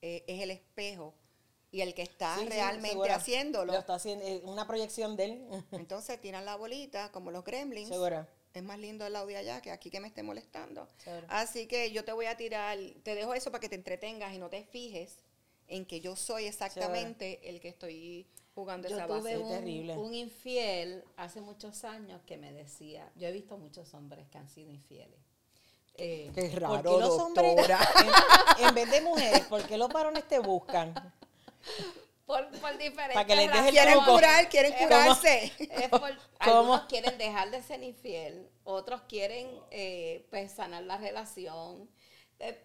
eh, 0.00 0.24
es 0.26 0.40
el 0.40 0.50
espejo 0.50 1.12
y 1.72 1.80
el 1.80 1.94
que 1.94 2.02
está 2.02 2.36
realmente 2.36 3.10
haciéndolo. 3.10 3.72
Lo 3.72 3.78
está 3.78 3.94
haciendo, 3.94 4.24
una 4.44 4.66
proyección 4.66 5.16
de 5.16 5.24
él. 5.24 5.48
Entonces 5.72 6.20
tiran 6.20 6.44
la 6.44 6.54
bolita, 6.54 7.10
como 7.10 7.30
los 7.32 7.42
gremlins. 7.42 7.90
Es 8.54 8.62
más 8.62 8.78
lindo 8.78 9.06
el 9.06 9.16
audio 9.16 9.38
allá 9.38 9.62
que 9.62 9.70
aquí 9.70 9.90
que 9.90 9.98
me 9.98 10.08
esté 10.08 10.22
molestando. 10.22 10.86
Así 11.28 11.66
que 11.66 11.90
yo 11.90 12.04
te 12.04 12.12
voy 12.12 12.26
a 12.26 12.36
tirar, 12.36 12.78
te 13.02 13.14
dejo 13.14 13.32
eso 13.32 13.50
para 13.50 13.60
que 13.60 13.70
te 13.70 13.76
entretengas 13.76 14.34
y 14.34 14.38
no 14.38 14.50
te 14.50 14.62
fijes 14.64 15.16
en 15.66 15.86
que 15.86 16.02
yo 16.02 16.14
soy 16.14 16.44
exactamente 16.44 17.48
el 17.48 17.60
que 17.60 17.68
estoy 17.68 18.26
jugando 18.54 18.88
esa 18.88 19.06
base. 19.06 19.38
un, 19.38 19.48
terrible. 19.48 19.96
un 19.96 20.12
infiel 20.12 21.02
hace 21.16 21.40
muchos 21.40 21.84
años 21.84 22.20
que 22.26 22.36
me 22.36 22.52
decía, 22.52 23.10
yo 23.16 23.28
he 23.28 23.32
visto 23.32 23.56
muchos 23.56 23.94
hombres 23.94 24.28
que 24.28 24.36
han 24.36 24.50
sido 24.50 24.70
infieles. 24.70 25.18
Eh, 25.94 26.30
Qué 26.34 26.50
raro, 26.50 27.00
los 27.00 27.18
hombres, 27.18 27.56
en, 28.58 28.68
en, 28.68 28.74
vez 28.74 28.90
de 28.90 29.00
mujeres, 29.00 29.46
¿por 29.46 29.62
qué 29.62 29.78
los 29.78 29.90
varones 29.90 30.28
te 30.28 30.38
buscan? 30.38 30.94
Por, 32.26 32.48
por 32.60 32.78
diferentes 32.78 33.14
Para 33.14 33.26
que 33.26 33.36
les 33.36 33.52
deje 33.52 33.70
Quieren 33.70 33.98
curar, 34.04 34.48
quieren 34.48 34.72
curarse. 34.74 35.52
algunos 36.38 36.82
quieren 36.84 37.18
dejar 37.18 37.50
de 37.50 37.62
ser 37.62 37.82
infiel, 37.82 38.48
otros 38.64 39.02
quieren 39.02 39.50
eh, 39.70 40.26
pues 40.30 40.52
sanar 40.52 40.84
la 40.84 40.96
relación. 40.96 41.90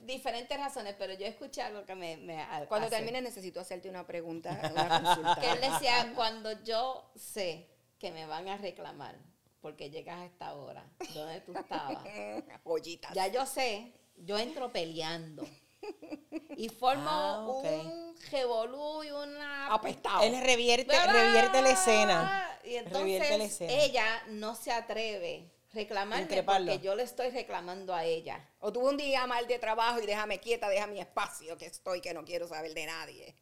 diferentes 0.01 0.57
razones, 0.57 0.95
pero 0.97 1.13
yo 1.13 1.25
escuché 1.25 1.62
algo 1.62 1.86
que 1.86 1.95
me... 1.95 2.17
me 2.17 2.45
cuando 2.67 2.88
termine 2.88 3.21
necesito 3.21 3.60
hacerte 3.60 3.89
una 3.89 4.05
pregunta, 4.05 4.57
una 4.71 4.88
consulta. 4.88 5.38
Que 5.41 5.51
él 5.51 5.62
decía, 5.62 6.13
cuando 6.15 6.63
yo 6.63 7.12
sé 7.15 7.67
que 7.99 8.12
me 8.12 8.25
van 8.25 8.47
a 8.47 8.57
reclamar 8.57 9.17
porque 9.60 9.89
llegas 9.89 10.19
a 10.19 10.25
esta 10.25 10.53
hora, 10.53 10.89
donde 11.13 11.41
tú 11.41 11.53
estabas, 11.53 12.03
ya 13.13 13.27
yo 13.27 13.45
sé, 13.45 13.91
yo 14.15 14.37
entro 14.37 14.71
peleando 14.71 15.45
y 16.58 16.69
formo 16.69 17.10
ah, 17.10 17.46
un 17.48 18.15
revolú 18.32 19.04
y 19.04 19.12
una... 19.12 19.73
Apestado. 19.73 20.23
Él 20.23 20.40
revierte, 20.42 20.96
revierte 21.08 21.62
la 21.62 21.69
escena. 21.69 22.60
y 22.63 22.80
Revierte 22.80 23.38
la 23.38 23.44
entonces 23.44 23.62
escena. 23.62 23.84
ella 23.84 24.23
no 24.30 24.56
se 24.56 24.71
atreve 24.71 25.52
a 25.71 25.75
reclamarme 25.75 26.23
Increparlo. 26.23 26.71
porque 26.71 26.86
yo 26.86 26.96
le 26.96 27.04
estoy 27.04 27.30
reclamando 27.30 27.94
a 27.94 28.04
ella. 28.04 28.48
O 28.60 28.71
tuve 28.71 28.90
un 28.90 28.98
día 28.98 29.28
mal 29.28 29.48
de 29.48 29.60
trabajo 29.60 30.00
y 30.02 30.06
déjame 30.06 30.40
quieta, 30.40 30.69
deja 30.69 30.88
mi 30.88 31.00
espacio 31.00 31.58
que 31.58 31.67
estoy, 31.67 32.02
que 32.02 32.13
no 32.13 32.25
quiero 32.25 32.48
saber 32.48 32.73
de 32.73 32.86
nadie. 32.86 33.36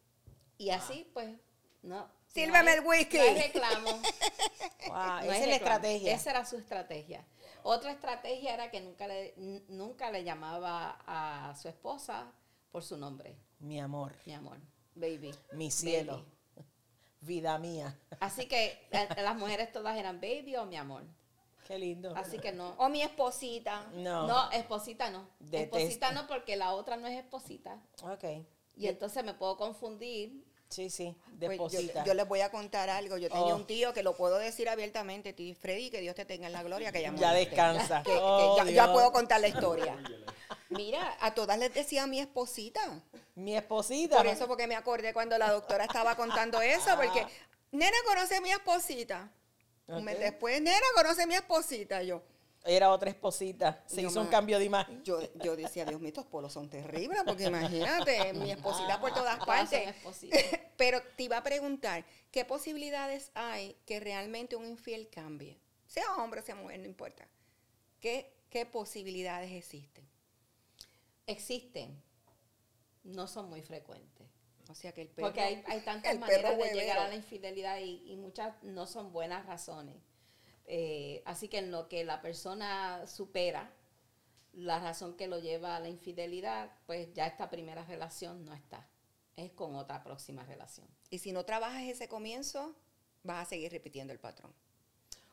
Y 0.58 0.70
así, 0.70 1.08
pues, 1.12 1.28
no. 1.82 2.10
Sírveme 2.32 2.76
no 2.76 2.78
el 2.82 2.86
whisky. 2.86 3.16
No 3.16 3.22
hay 3.22 3.34
reclamo. 3.34 4.02
Wow, 4.86 4.94
no 4.94 5.32
esa 5.32 5.38
es 5.38 5.48
la 5.48 5.56
estrategia. 5.56 6.14
Esa 6.14 6.30
era 6.30 6.44
su 6.44 6.56
estrategia. 6.58 7.26
Otra 7.68 7.90
estrategia 7.90 8.54
era 8.54 8.70
que 8.70 8.80
nunca 8.80 9.08
le, 9.08 9.34
nunca 9.68 10.12
le 10.12 10.22
llamaba 10.22 11.02
a 11.04 11.52
su 11.56 11.66
esposa 11.66 12.32
por 12.70 12.84
su 12.84 12.96
nombre, 12.96 13.36
Mi 13.58 13.80
amor, 13.80 14.14
mi 14.24 14.34
amor, 14.34 14.58
baby. 14.94 15.34
mi 15.52 15.72
cielo, 15.72 16.24
baby. 16.54 16.68
vida 17.22 17.58
mía. 17.58 17.98
Así 18.20 18.46
que 18.46 18.86
eh, 18.92 19.08
las 19.16 19.36
mujeres 19.36 19.72
todas 19.72 19.98
eran 19.98 20.20
baby 20.20 20.54
o 20.54 20.64
mi 20.64 20.76
amor. 20.76 21.02
Qué 21.66 21.76
lindo. 21.76 22.14
Así 22.14 22.38
que 22.38 22.52
no. 22.52 22.76
O 22.78 22.88
mi 22.88 23.02
esposita. 23.02 23.90
No. 23.94 24.28
No, 24.28 24.48
esposita 24.52 25.10
no. 25.10 25.28
Detesto. 25.40 25.76
Esposita 25.76 26.12
no 26.12 26.28
porque 26.28 26.54
la 26.54 26.72
otra 26.72 26.96
no 26.96 27.08
es 27.08 27.18
esposita. 27.18 27.82
Ok. 28.02 28.24
Y 28.76 28.86
entonces 28.86 29.24
me 29.24 29.34
puedo 29.34 29.56
confundir. 29.56 30.45
Sí, 30.68 30.90
sí, 30.90 31.14
Pues 31.38 31.40
yo, 31.40 31.48
deposita. 31.48 32.04
yo 32.04 32.14
les 32.14 32.26
voy 32.26 32.40
a 32.40 32.50
contar 32.50 32.90
algo. 32.90 33.16
Yo 33.18 33.28
tenía 33.30 33.54
Oh. 33.54 33.56
un 33.56 33.66
tío 33.66 33.92
que 33.94 34.02
lo 34.02 34.16
puedo 34.16 34.36
decir 34.38 34.68
abiertamente, 34.68 35.32
tío 35.32 35.54
Freddy, 35.54 35.90
que 35.90 36.00
Dios 36.00 36.14
te 36.16 36.24
tenga 36.24 36.48
en 36.48 36.52
la 36.52 36.62
gloria, 36.64 36.90
que 36.90 37.00
ya 37.02 37.14
ya 37.14 37.32
descansa. 37.32 38.02
Que- 38.02 38.10
que 38.12 38.18
Oh, 38.20 38.56
ya, 38.56 38.64
Dios. 38.64 38.74
ya 38.74 38.92
puedo 38.92 39.12
contar 39.12 39.40
la 39.40 39.48
historia. 39.48 39.96
Mira, 40.68 41.16
a 41.20 41.32
todas 41.34 41.56
les 41.58 41.72
decía 41.72 42.06
mi 42.08 42.18
esposita. 42.20 43.00
Mi 43.36 43.56
esposita. 43.56 44.16
Por 44.16 44.26
eso, 44.26 44.48
porque 44.48 44.66
me 44.66 44.74
acordé 44.74 45.12
cuando 45.12 45.38
la 45.38 45.52
doctora 45.52 45.84
estaba 45.84 46.16
contando 46.16 46.60
eso, 46.60 46.90
porque, 46.96 47.20
Ah. 47.20 47.28
nena, 47.70 47.96
conoce 48.06 48.36
a 48.36 48.40
mi 48.40 48.50
esposita. 48.50 49.30
Un 49.86 50.02
mes 50.04 50.18
después, 50.18 50.60
nena, 50.60 50.84
conoce 50.96 51.22
a 51.22 51.26
mi 51.26 51.34
esposita. 51.36 52.02
Yo, 52.02 52.22
Era 52.66 52.90
otra 52.90 53.10
esposita. 53.10 53.82
Se 53.86 54.02
Yo 54.02 54.08
hizo 54.08 54.20
un 54.20 54.26
cambio 54.26 54.58
de 54.58 54.64
imagen. 54.64 55.02
yo, 55.04 55.20
yo 55.42 55.56
decía, 55.56 55.84
Dios 55.84 56.00
mío, 56.00 56.08
estos 56.08 56.26
polos 56.26 56.52
son 56.52 56.68
terribles, 56.68 57.22
porque 57.24 57.44
imagínate, 57.44 58.32
mi 58.34 58.50
esposita 58.50 59.00
por 59.00 59.12
todas 59.12 59.38
Todas 59.38 59.68
partes. 59.68 59.94
Pero 60.76 61.00
te 61.16 61.24
iba 61.24 61.38
a 61.38 61.42
preguntar, 61.42 62.04
¿qué 62.30 62.44
posibilidades 62.44 63.30
hay 63.34 63.76
que 63.86 64.00
realmente 64.00 64.56
un 64.56 64.66
infiel 64.66 65.08
cambie? 65.08 65.58
Sea 65.86 66.16
hombre, 66.16 66.42
sea 66.42 66.54
mujer, 66.54 66.80
no 66.80 66.86
importa. 66.86 67.26
¿Qué, 68.00 68.32
qué 68.50 68.66
posibilidades 68.66 69.52
existen? 69.52 70.06
Existen. 71.26 72.02
No 73.04 73.26
son 73.26 73.48
muy 73.48 73.62
frecuentes. 73.62 74.26
O 74.68 74.74
sea 74.74 74.92
que 74.92 75.02
el 75.02 75.08
perro, 75.08 75.28
Porque 75.28 75.40
hay, 75.40 75.62
hay 75.66 75.80
tantas 75.80 76.18
maneras 76.18 76.58
de 76.58 76.74
llegar 76.74 76.98
a 76.98 77.08
la 77.08 77.14
infidelidad 77.14 77.78
y, 77.78 78.02
y 78.04 78.16
muchas 78.16 78.60
no 78.62 78.86
son 78.86 79.12
buenas 79.12 79.46
razones. 79.46 79.96
Eh, 80.66 81.22
así 81.24 81.48
que 81.48 81.58
en 81.58 81.70
lo 81.70 81.88
que 81.88 82.04
la 82.04 82.20
persona 82.20 83.06
supera 83.06 83.72
la 84.52 84.78
razón 84.80 85.16
que 85.16 85.28
lo 85.28 85.38
lleva 85.38 85.76
a 85.76 85.80
la 85.80 85.88
infidelidad, 85.88 86.70
pues 86.86 87.12
ya 87.14 87.26
esta 87.26 87.50
primera 87.50 87.84
relación 87.84 88.44
no 88.44 88.54
está. 88.54 88.88
Es 89.36 89.52
con 89.52 89.74
otra 89.76 90.02
próxima 90.02 90.44
relación. 90.44 90.88
Y 91.10 91.18
si 91.18 91.32
no 91.32 91.44
trabajas 91.44 91.82
ese 91.82 92.08
comienzo, 92.08 92.74
vas 93.22 93.46
a 93.46 93.48
seguir 93.50 93.70
repitiendo 93.70 94.12
el 94.12 94.18
patrón. 94.18 94.52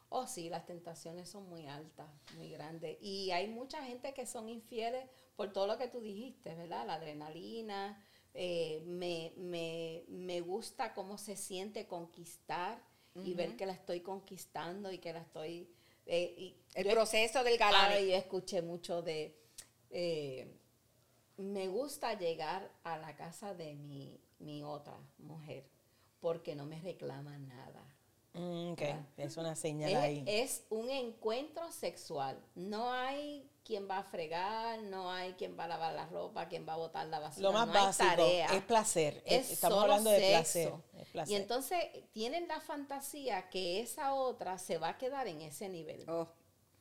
Oh, 0.09 0.27
sí, 0.27 0.49
las 0.49 0.65
tentaciones 0.65 1.29
son 1.29 1.49
muy 1.49 1.65
altas, 1.67 2.07
muy 2.36 2.49
grandes. 2.51 2.97
Y 3.01 3.31
hay 3.31 3.47
mucha 3.47 3.81
gente 3.84 4.13
que 4.13 4.27
son 4.27 4.49
infieles 4.49 5.09
por 5.36 5.51
todo 5.53 5.67
lo 5.67 5.77
que 5.77 5.88
tú 5.88 6.01
dijiste, 6.01 6.53
¿verdad? 6.53 6.86
La 6.86 6.95
adrenalina. 6.95 8.03
eh, 8.36 8.84
me, 8.86 9.34
me, 9.38 10.03
me 10.07 10.41
gusta 10.41 10.93
cómo 10.93 11.17
se 11.17 11.36
siente 11.36 11.88
conquistar 11.88 12.81
y 13.16 13.34
ver 13.34 13.55
que 13.55 13.66
la 13.66 13.74
estoy 13.74 14.01
conquistando 14.01 14.91
y 14.91 14.97
que 14.97 15.14
la 15.14 15.20
estoy... 15.22 15.70
eh, 16.05 16.34
y 16.38 16.55
El 16.74 16.88
proceso 16.88 17.43
del 17.43 17.57
galán. 17.57 17.91
Yo 18.05 18.16
escuché 18.16 18.61
mucho 18.61 19.01
de... 19.01 19.36
eh, 19.89 20.59
me 21.38 21.68
gusta 21.68 22.18
llegar 22.18 22.72
a 22.84 22.97
la 22.97 23.16
casa 23.16 23.53
de 23.53 23.74
mi, 23.76 24.20
mi 24.39 24.64
otra 24.64 24.97
mujer 25.18 25.66
porque 26.20 26.55
no 26.55 26.66
me 26.66 26.80
reclama 26.80 27.38
nada. 27.38 27.84
Mm, 28.34 28.74
es 29.18 29.38
una 29.38 29.55
señal 29.55 29.91
Es, 29.91 29.97
ahí. 29.97 30.24
es 30.28 30.64
un 30.70 30.89
encuentro 30.89 31.72
sexual. 31.72 32.41
No 32.55 32.91
hay 32.91 33.49
quien 33.64 33.89
va 33.89 33.99
a 33.99 34.03
fregar, 34.03 34.82
no 34.84 35.11
hay 35.11 35.34
quien 35.34 35.57
va 35.57 35.64
a 35.64 35.68
lavar 35.68 35.93
la 35.93 36.05
ropa, 36.07 36.47
quien 36.49 36.68
va 36.68 36.74
a 36.74 36.78
botar 36.78 37.05
la 37.07 37.20
basura. 37.20 37.43
Lo 37.43 37.53
más 37.53 37.68
no 37.68 37.74
hay 37.74 37.86
básico 37.86 38.09
tarea. 38.09 38.45
es 38.47 38.64
placer. 38.64 39.24
Es 39.26 39.51
Estamos 39.51 39.80
solo 39.80 39.93
hablando 39.93 40.09
de 40.11 40.20
sexo. 40.20 40.32
placer. 40.34 40.74
es 41.01 41.09
placer. 41.09 41.34
Y 41.34 41.36
entonces 41.41 41.80
tienen 42.11 42.47
la 42.47 42.59
fantasía 42.59 43.49
que 43.49 43.80
esa 43.82 44.14
otra 44.14 44.57
se 44.57 44.78
va 44.78 44.89
a 44.89 44.97
quedar 44.97 45.28
en 45.28 45.41
ese 45.41 45.70
nivel. 45.70 46.03
Oh, 46.09 46.28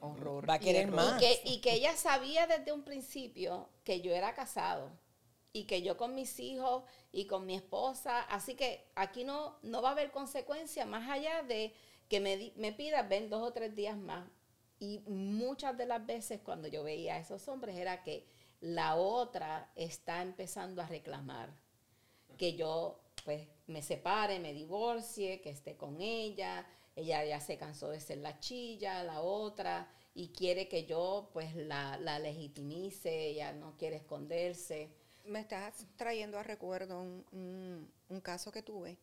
horror. 0.00 0.48
Va 0.48 0.54
a 0.54 0.58
querer 0.58 0.88
Y- 0.88 0.90
más. 0.90 1.22
Y 1.22 1.24
que, 1.24 1.40
y 1.44 1.60
que 1.60 1.72
ella 1.74 1.96
sabía 1.96 2.46
desde 2.46 2.72
un 2.72 2.82
principio 2.82 3.68
que 3.84 4.00
yo 4.00 4.12
era 4.12 4.34
casado 4.34 4.90
y 5.52 5.64
que 5.64 5.82
yo 5.82 5.96
con 5.96 6.14
mis 6.14 6.40
hijos 6.40 6.82
y 7.12 7.26
con 7.26 7.44
mi 7.46 7.54
esposa, 7.54 8.22
así 8.22 8.54
que 8.54 8.86
aquí 8.96 9.22
no, 9.22 9.58
no 9.62 9.82
va 9.82 9.90
a 9.90 9.92
haber 9.92 10.10
consecuencia 10.10 10.86
más 10.86 11.08
allá 11.10 11.42
de 11.42 11.74
que 12.08 12.20
me, 12.20 12.52
me 12.56 12.72
pida 12.72 13.02
ven 13.02 13.30
dos 13.30 13.42
o 13.42 13.52
tres 13.52 13.76
días 13.76 13.96
más. 13.96 14.26
Y 14.82 14.98
muchas 15.06 15.76
de 15.78 15.86
las 15.86 16.04
veces 16.04 16.40
cuando 16.42 16.66
yo 16.66 16.82
veía 16.82 17.14
a 17.14 17.18
esos 17.20 17.46
hombres 17.46 17.76
era 17.76 18.02
que 18.02 18.26
la 18.60 18.96
otra 18.96 19.70
está 19.76 20.22
empezando 20.22 20.82
a 20.82 20.86
reclamar 20.86 21.50
que 22.36 22.54
yo 22.56 22.98
pues 23.24 23.46
me 23.68 23.80
separe, 23.80 24.40
me 24.40 24.52
divorcie, 24.52 25.40
que 25.40 25.50
esté 25.50 25.76
con 25.76 26.00
ella, 26.00 26.66
ella 26.96 27.24
ya 27.24 27.38
se 27.40 27.56
cansó 27.58 27.90
de 27.90 28.00
ser 28.00 28.18
la 28.18 28.40
chilla, 28.40 29.04
la 29.04 29.20
otra, 29.20 29.88
y 30.14 30.30
quiere 30.30 30.66
que 30.66 30.84
yo 30.84 31.30
pues 31.32 31.54
la, 31.54 31.96
la 31.98 32.18
legitimice, 32.18 33.26
ella 33.28 33.52
no 33.52 33.76
quiere 33.76 33.96
esconderse. 33.96 34.90
Me 35.26 35.38
estás 35.38 35.86
trayendo 35.96 36.36
a 36.38 36.42
recuerdo 36.42 37.00
un, 37.00 37.24
un- 37.30 37.92
un 38.08 38.20
caso 38.20 38.50
que 38.50 38.62
tuve, 38.64 38.98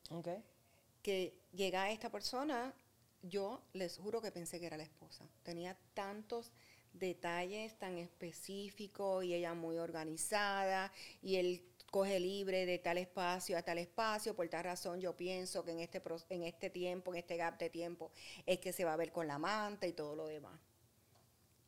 que 1.01 1.39
llega 1.53 1.89
esta 1.89 2.09
persona, 2.09 2.73
yo 3.21 3.61
les 3.73 3.97
juro 3.97 4.21
que 4.21 4.31
pensé 4.31 4.59
que 4.59 4.67
era 4.67 4.77
la 4.77 4.83
esposa. 4.83 5.25
Tenía 5.43 5.77
tantos 5.93 6.51
detalles 6.93 7.77
tan 7.77 7.97
específicos 7.97 9.23
y 9.23 9.33
ella 9.33 9.53
muy 9.53 9.77
organizada 9.77 10.91
y 11.21 11.35
él 11.35 11.63
coge 11.91 12.19
libre 12.19 12.65
de 12.65 12.77
tal 12.79 12.97
espacio 12.97 13.57
a 13.57 13.61
tal 13.63 13.77
espacio. 13.77 14.35
Por 14.35 14.47
tal 14.49 14.63
razón 14.63 14.99
yo 15.01 15.15
pienso 15.15 15.63
que 15.63 15.71
en 15.71 15.79
este, 15.79 16.01
en 16.29 16.43
este 16.43 16.69
tiempo, 16.69 17.13
en 17.13 17.19
este 17.19 17.37
gap 17.37 17.57
de 17.57 17.69
tiempo, 17.69 18.11
es 18.45 18.59
que 18.59 18.73
se 18.73 18.85
va 18.85 18.93
a 18.93 18.97
ver 18.97 19.11
con 19.11 19.27
la 19.27 19.35
amante 19.35 19.87
y 19.87 19.93
todo 19.93 20.15
lo 20.15 20.27
demás. 20.27 20.59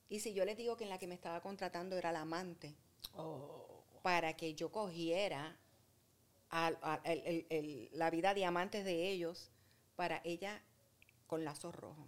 Y 0.10 0.20
si 0.20 0.34
yo 0.34 0.43
les 0.45 0.58
digo 0.58 0.76
que 0.76 0.84
en 0.84 0.89
la 0.89 0.99
que 0.99 1.08
me 1.08 1.16
estaba 1.16 1.41
contratando 1.41 1.97
era 1.97 2.12
la 2.12 2.22
amante, 2.22 2.76
Oh, 3.16 3.84
para 4.04 4.36
que 4.38 4.54
yo 4.54 4.72
cogiera 4.72 5.58
al- 6.49 6.78
a- 6.82 7.02
el- 7.06 7.22
el- 7.26 7.45
el- 7.49 7.89
la 7.93 8.10
vida 8.10 8.34
diamantes 8.34 8.86
de 8.86 9.10
ellos 9.10 9.49
para 9.95 10.22
ella 10.24 10.62
con 11.32 11.45
lazos 11.45 11.73
rojos. 11.73 12.05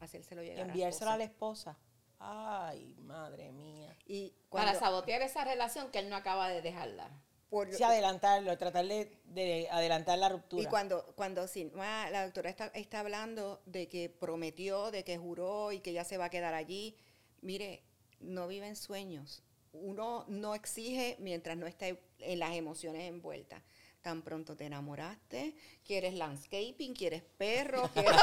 Hacérselo 0.00 0.42
llegar 0.42 0.66
enviárselo 0.66 1.12
a 1.12 1.14
a 1.14 1.18
la 1.18 1.22
esposa. 1.24 1.78
Ay, 2.18 2.96
madre 2.98 3.52
mía. 3.52 3.96
Y 4.06 4.34
para 4.50 4.74
sabotear 4.74 5.22
esa 5.22 5.44
relación 5.44 5.88
que 5.92 6.00
él 6.00 6.10
no 6.10 6.16
acaba 6.16 6.48
de 6.48 6.60
dejarla. 6.60 7.08
por- 7.48 7.72
Sí, 7.72 7.84
adelantarlo, 7.84 8.58
tratar 8.58 8.86
de, 8.88 9.20
de 9.26 9.68
adelantar 9.70 10.18
la 10.18 10.28
ruptura. 10.30 10.64
y 10.64 10.66
cuando, 10.66 11.04
cuando 11.14 11.46
sí, 11.46 11.70
ah, 11.78 12.08
la 12.10 12.24
doctora 12.24 12.50
está, 12.50 12.66
está 12.74 12.98
hablando 12.98 13.62
de 13.66 13.86
que 13.86 14.10
prometió, 14.10 14.90
de 14.90 15.04
que 15.04 15.16
juró 15.16 15.70
y 15.70 15.78
que 15.78 15.92
ya 15.92 16.02
se 16.02 16.16
va 16.18 16.24
a 16.24 16.30
quedar 16.30 16.54
allí. 16.54 16.96
Mire, 17.40 17.84
no 18.18 18.48
vive 18.48 18.66
en 18.66 18.74
sueños. 18.74 19.44
Uno 19.70 20.24
no 20.26 20.56
exige 20.56 21.16
mientras 21.20 21.56
no 21.56 21.68
esté 21.68 22.02
en 22.18 22.40
las 22.40 22.52
emociones 22.56 23.02
envueltas. 23.08 23.62
Tan 24.04 24.20
pronto 24.20 24.54
te 24.54 24.66
enamoraste, 24.66 25.56
quieres 25.82 26.12
landscaping, 26.12 26.92
quieres 26.94 27.22
perro, 27.38 27.88
quieres 27.94 28.20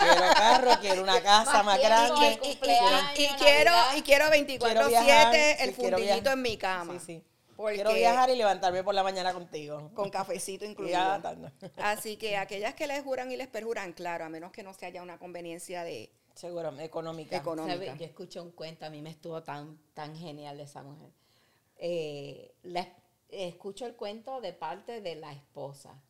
quiero 0.00 0.34
carro, 0.34 0.70
quiero 0.80 1.02
una 1.04 1.22
casa 1.22 1.62
Más 1.62 1.78
grande. 1.78 2.40
y 2.42 2.56
quiero, 2.56 2.86
y 3.14 4.02
quiero 4.02 4.24
Quiero 4.58 4.88
viajar, 4.88 5.32
24-7 5.32 5.56
el 5.60 5.68
sí, 5.68 5.74
fundillito 5.76 6.30
en 6.32 6.42
mi 6.42 6.56
cama. 6.56 6.94
Sí, 6.94 6.98
sí. 7.06 7.24
Porque- 7.54 7.76
Quiero 7.76 7.94
viajar 7.94 8.30
y 8.30 8.34
levantarme 8.36 8.82
por 8.82 8.92
la 8.92 9.04
mañana 9.04 9.32
contigo. 9.32 9.92
Con 9.94 10.10
cafecito 10.10 10.64
incluido. 10.64 10.98
Así 11.76 12.16
que 12.16 12.36
aquellas 12.36 12.74
que 12.74 12.88
les 12.88 13.04
juran 13.04 13.30
y 13.30 13.36
les 13.36 13.46
perjuran, 13.46 13.92
claro, 13.92 14.24
a 14.24 14.28
menos 14.28 14.50
que 14.50 14.64
no 14.64 14.74
se 14.74 14.86
haya 14.86 15.02
una 15.04 15.20
conveniencia 15.20 15.84
de 15.84 16.10
Seguro, 16.34 16.76
económica. 16.80 17.36
Yo 17.96 18.06
escuché 18.06 18.40
un 18.40 18.50
cuento, 18.50 18.86
a 18.86 18.90
mí 18.90 19.02
me 19.02 19.10
estuvo 19.10 19.40
tan, 19.44 19.78
tan 19.94 20.16
genial 20.16 20.56
de 20.56 20.64
esa 20.64 20.82
mujer. 20.82 21.10
Eh, 21.76 22.52
la- 22.64 22.88
escucho 23.32 23.86
el 23.86 23.94
cuento 23.94 24.40
de 24.40 24.52
parte 24.52 25.00
de 25.00 25.16
la 25.16 25.32
esposa, 25.32 26.02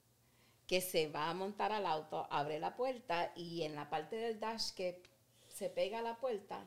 que 0.66 0.80
se 0.80 1.08
va 1.08 1.30
a 1.30 1.34
montar 1.34 1.72
al 1.72 1.86
auto, 1.86 2.26
abre 2.30 2.58
la 2.60 2.76
puerta 2.76 3.32
y 3.34 3.62
en 3.62 3.74
la 3.74 3.90
parte 3.90 4.16
del 4.16 4.38
dash 4.38 4.70
que 4.70 5.02
se 5.48 5.68
pega 5.68 5.98
a 5.98 6.02
la 6.02 6.16
puerta, 6.18 6.64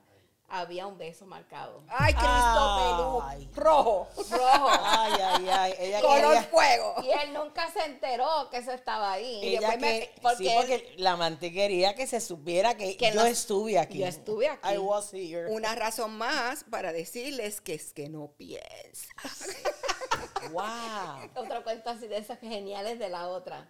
había 0.56 0.86
un 0.88 0.98
beso 0.98 1.26
marcado. 1.26 1.84
¡Ay, 1.90 2.14
Cristo 2.14 3.22
Ay. 3.24 3.46
pelú! 3.48 3.52
Rojo. 3.56 4.08
Rojo. 4.30 4.70
Ay, 4.70 5.14
ay, 5.22 5.50
ay. 5.50 5.74
Ella 5.80 6.02
Color 6.02 6.22
quería, 6.22 6.44
fuego. 6.44 6.96
Y 7.04 7.10
él 7.10 7.34
nunca 7.34 7.72
se 7.72 7.84
enteró 7.86 8.50
que 8.52 8.58
eso 8.58 8.72
estaba 8.72 9.14
ahí. 9.14 9.40
Y 9.44 9.56
ella 9.58 9.70
me- 9.72 9.78
que- 9.80 10.16
porque 10.22 10.38
sí, 10.38 10.48
él- 10.50 10.56
porque 10.58 10.94
la 10.98 11.12
amante 11.14 11.52
quería 11.52 11.96
que 11.96 12.06
se 12.08 12.22
supiera 12.22 12.76
que, 12.76 12.96
Que 12.98 13.10
yo 13.12 13.22
no- 13.22 13.26
estuve 13.26 13.80
aquí. 13.80 14.00
yo 14.00 14.06
estuve 14.06 14.48
aquí. 14.50 14.74
I 14.74 14.78
was 14.78 15.12
here. 15.14 15.48
Una 15.52 15.74
razón 15.76 16.18
más 16.18 16.64
para 16.66 16.94
decirles 16.94 17.60
que 17.60 17.74
es 17.74 17.92
que 17.94 18.10
no 18.10 18.32
piensa. 18.38 19.08
Wow. 20.52 21.30
otro 21.36 21.64
cuento 21.64 21.90
así 21.90 22.08
de 22.08 22.18
esos 22.18 22.38
geniales 22.40 23.00
de 23.00 23.10
la 23.10 23.28
otra. 23.30 23.70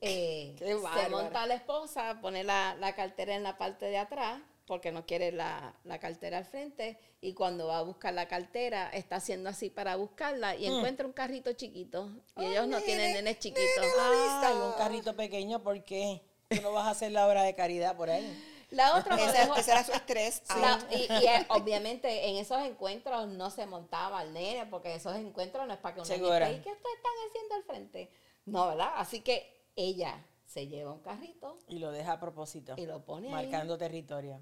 Eh, 0.00 0.56
se 0.58 1.08
monta 1.10 1.46
la 1.46 1.54
esposa, 1.54 2.18
pone 2.22 2.42
la, 2.42 2.74
la 2.80 2.94
cartera 2.94 3.34
en 3.34 3.42
la 3.42 3.58
parte 3.58 3.84
de 3.86 3.98
atrás, 3.98 4.40
porque 4.70 4.92
no 4.92 5.04
quiere 5.04 5.32
la, 5.32 5.74
la 5.82 5.98
cartera 5.98 6.38
al 6.38 6.44
frente, 6.44 6.96
y 7.20 7.34
cuando 7.34 7.66
va 7.66 7.78
a 7.78 7.82
buscar 7.82 8.14
la 8.14 8.28
cartera, 8.28 8.88
está 8.90 9.16
haciendo 9.16 9.50
así 9.50 9.68
para 9.68 9.96
buscarla 9.96 10.54
y 10.54 10.64
encuentra 10.66 11.04
un 11.04 11.12
carrito 11.12 11.52
chiquito. 11.54 12.08
Y 12.36 12.44
ellos 12.44 12.68
no 12.68 12.80
tienen 12.80 13.14
nenes 13.14 13.40
chiquitos. 13.40 13.84
Ay, 14.00 14.56
un 14.64 14.72
carrito 14.74 15.16
pequeño, 15.16 15.60
¿por 15.60 15.82
qué? 15.82 16.22
Tú 16.50 16.62
no 16.62 16.70
vas 16.70 16.86
a 16.86 16.90
hacer 16.90 17.10
la 17.10 17.26
obra 17.26 17.42
de 17.42 17.56
caridad 17.56 17.96
por 17.96 18.10
ahí. 18.10 18.46
La 18.70 18.96
otra 18.96 19.16
Ese, 19.16 19.38
dejó- 19.38 19.56
ese 19.56 19.72
era 19.72 19.82
su 19.82 19.90
estrés. 19.90 20.42
La- 20.50 20.74
Ah, 20.74 20.86
y, 20.92 21.12
y, 21.12 21.26
obviamente 21.48 22.28
en 22.28 22.36
esos 22.36 22.64
encuentros 22.64 23.26
no 23.26 23.50
se 23.50 23.66
montaba 23.66 24.20
al 24.20 24.32
nene, 24.32 24.66
porque 24.66 24.94
esos 24.94 25.16
encuentros 25.16 25.66
no 25.66 25.72
es 25.74 25.80
para 25.80 25.96
que 25.96 26.00
un 26.02 26.06
nene 26.06 26.20
Segura. 26.22 26.48
esté, 26.48 26.60
¿y 26.60 26.62
qué 26.62 26.70
ustedes 26.70 26.96
están 26.96 27.12
haciendo 27.28 27.54
al 27.56 27.62
frente? 27.64 28.12
No, 28.46 28.68
¿verdad? 28.68 28.92
Así 28.94 29.22
que 29.22 29.64
ella 29.74 30.24
se 30.44 30.66
lleva 30.66 30.92
un 30.92 31.00
carrito 31.00 31.56
Y 31.68 31.78
lo 31.78 31.90
deja 31.92 32.12
a 32.12 32.20
propósito. 32.20 32.74
y 32.76 32.86
lo 32.86 33.04
pone 33.04 33.28
ahí 33.28 33.32
Marcando 33.46 33.78
territorio. 33.78 34.40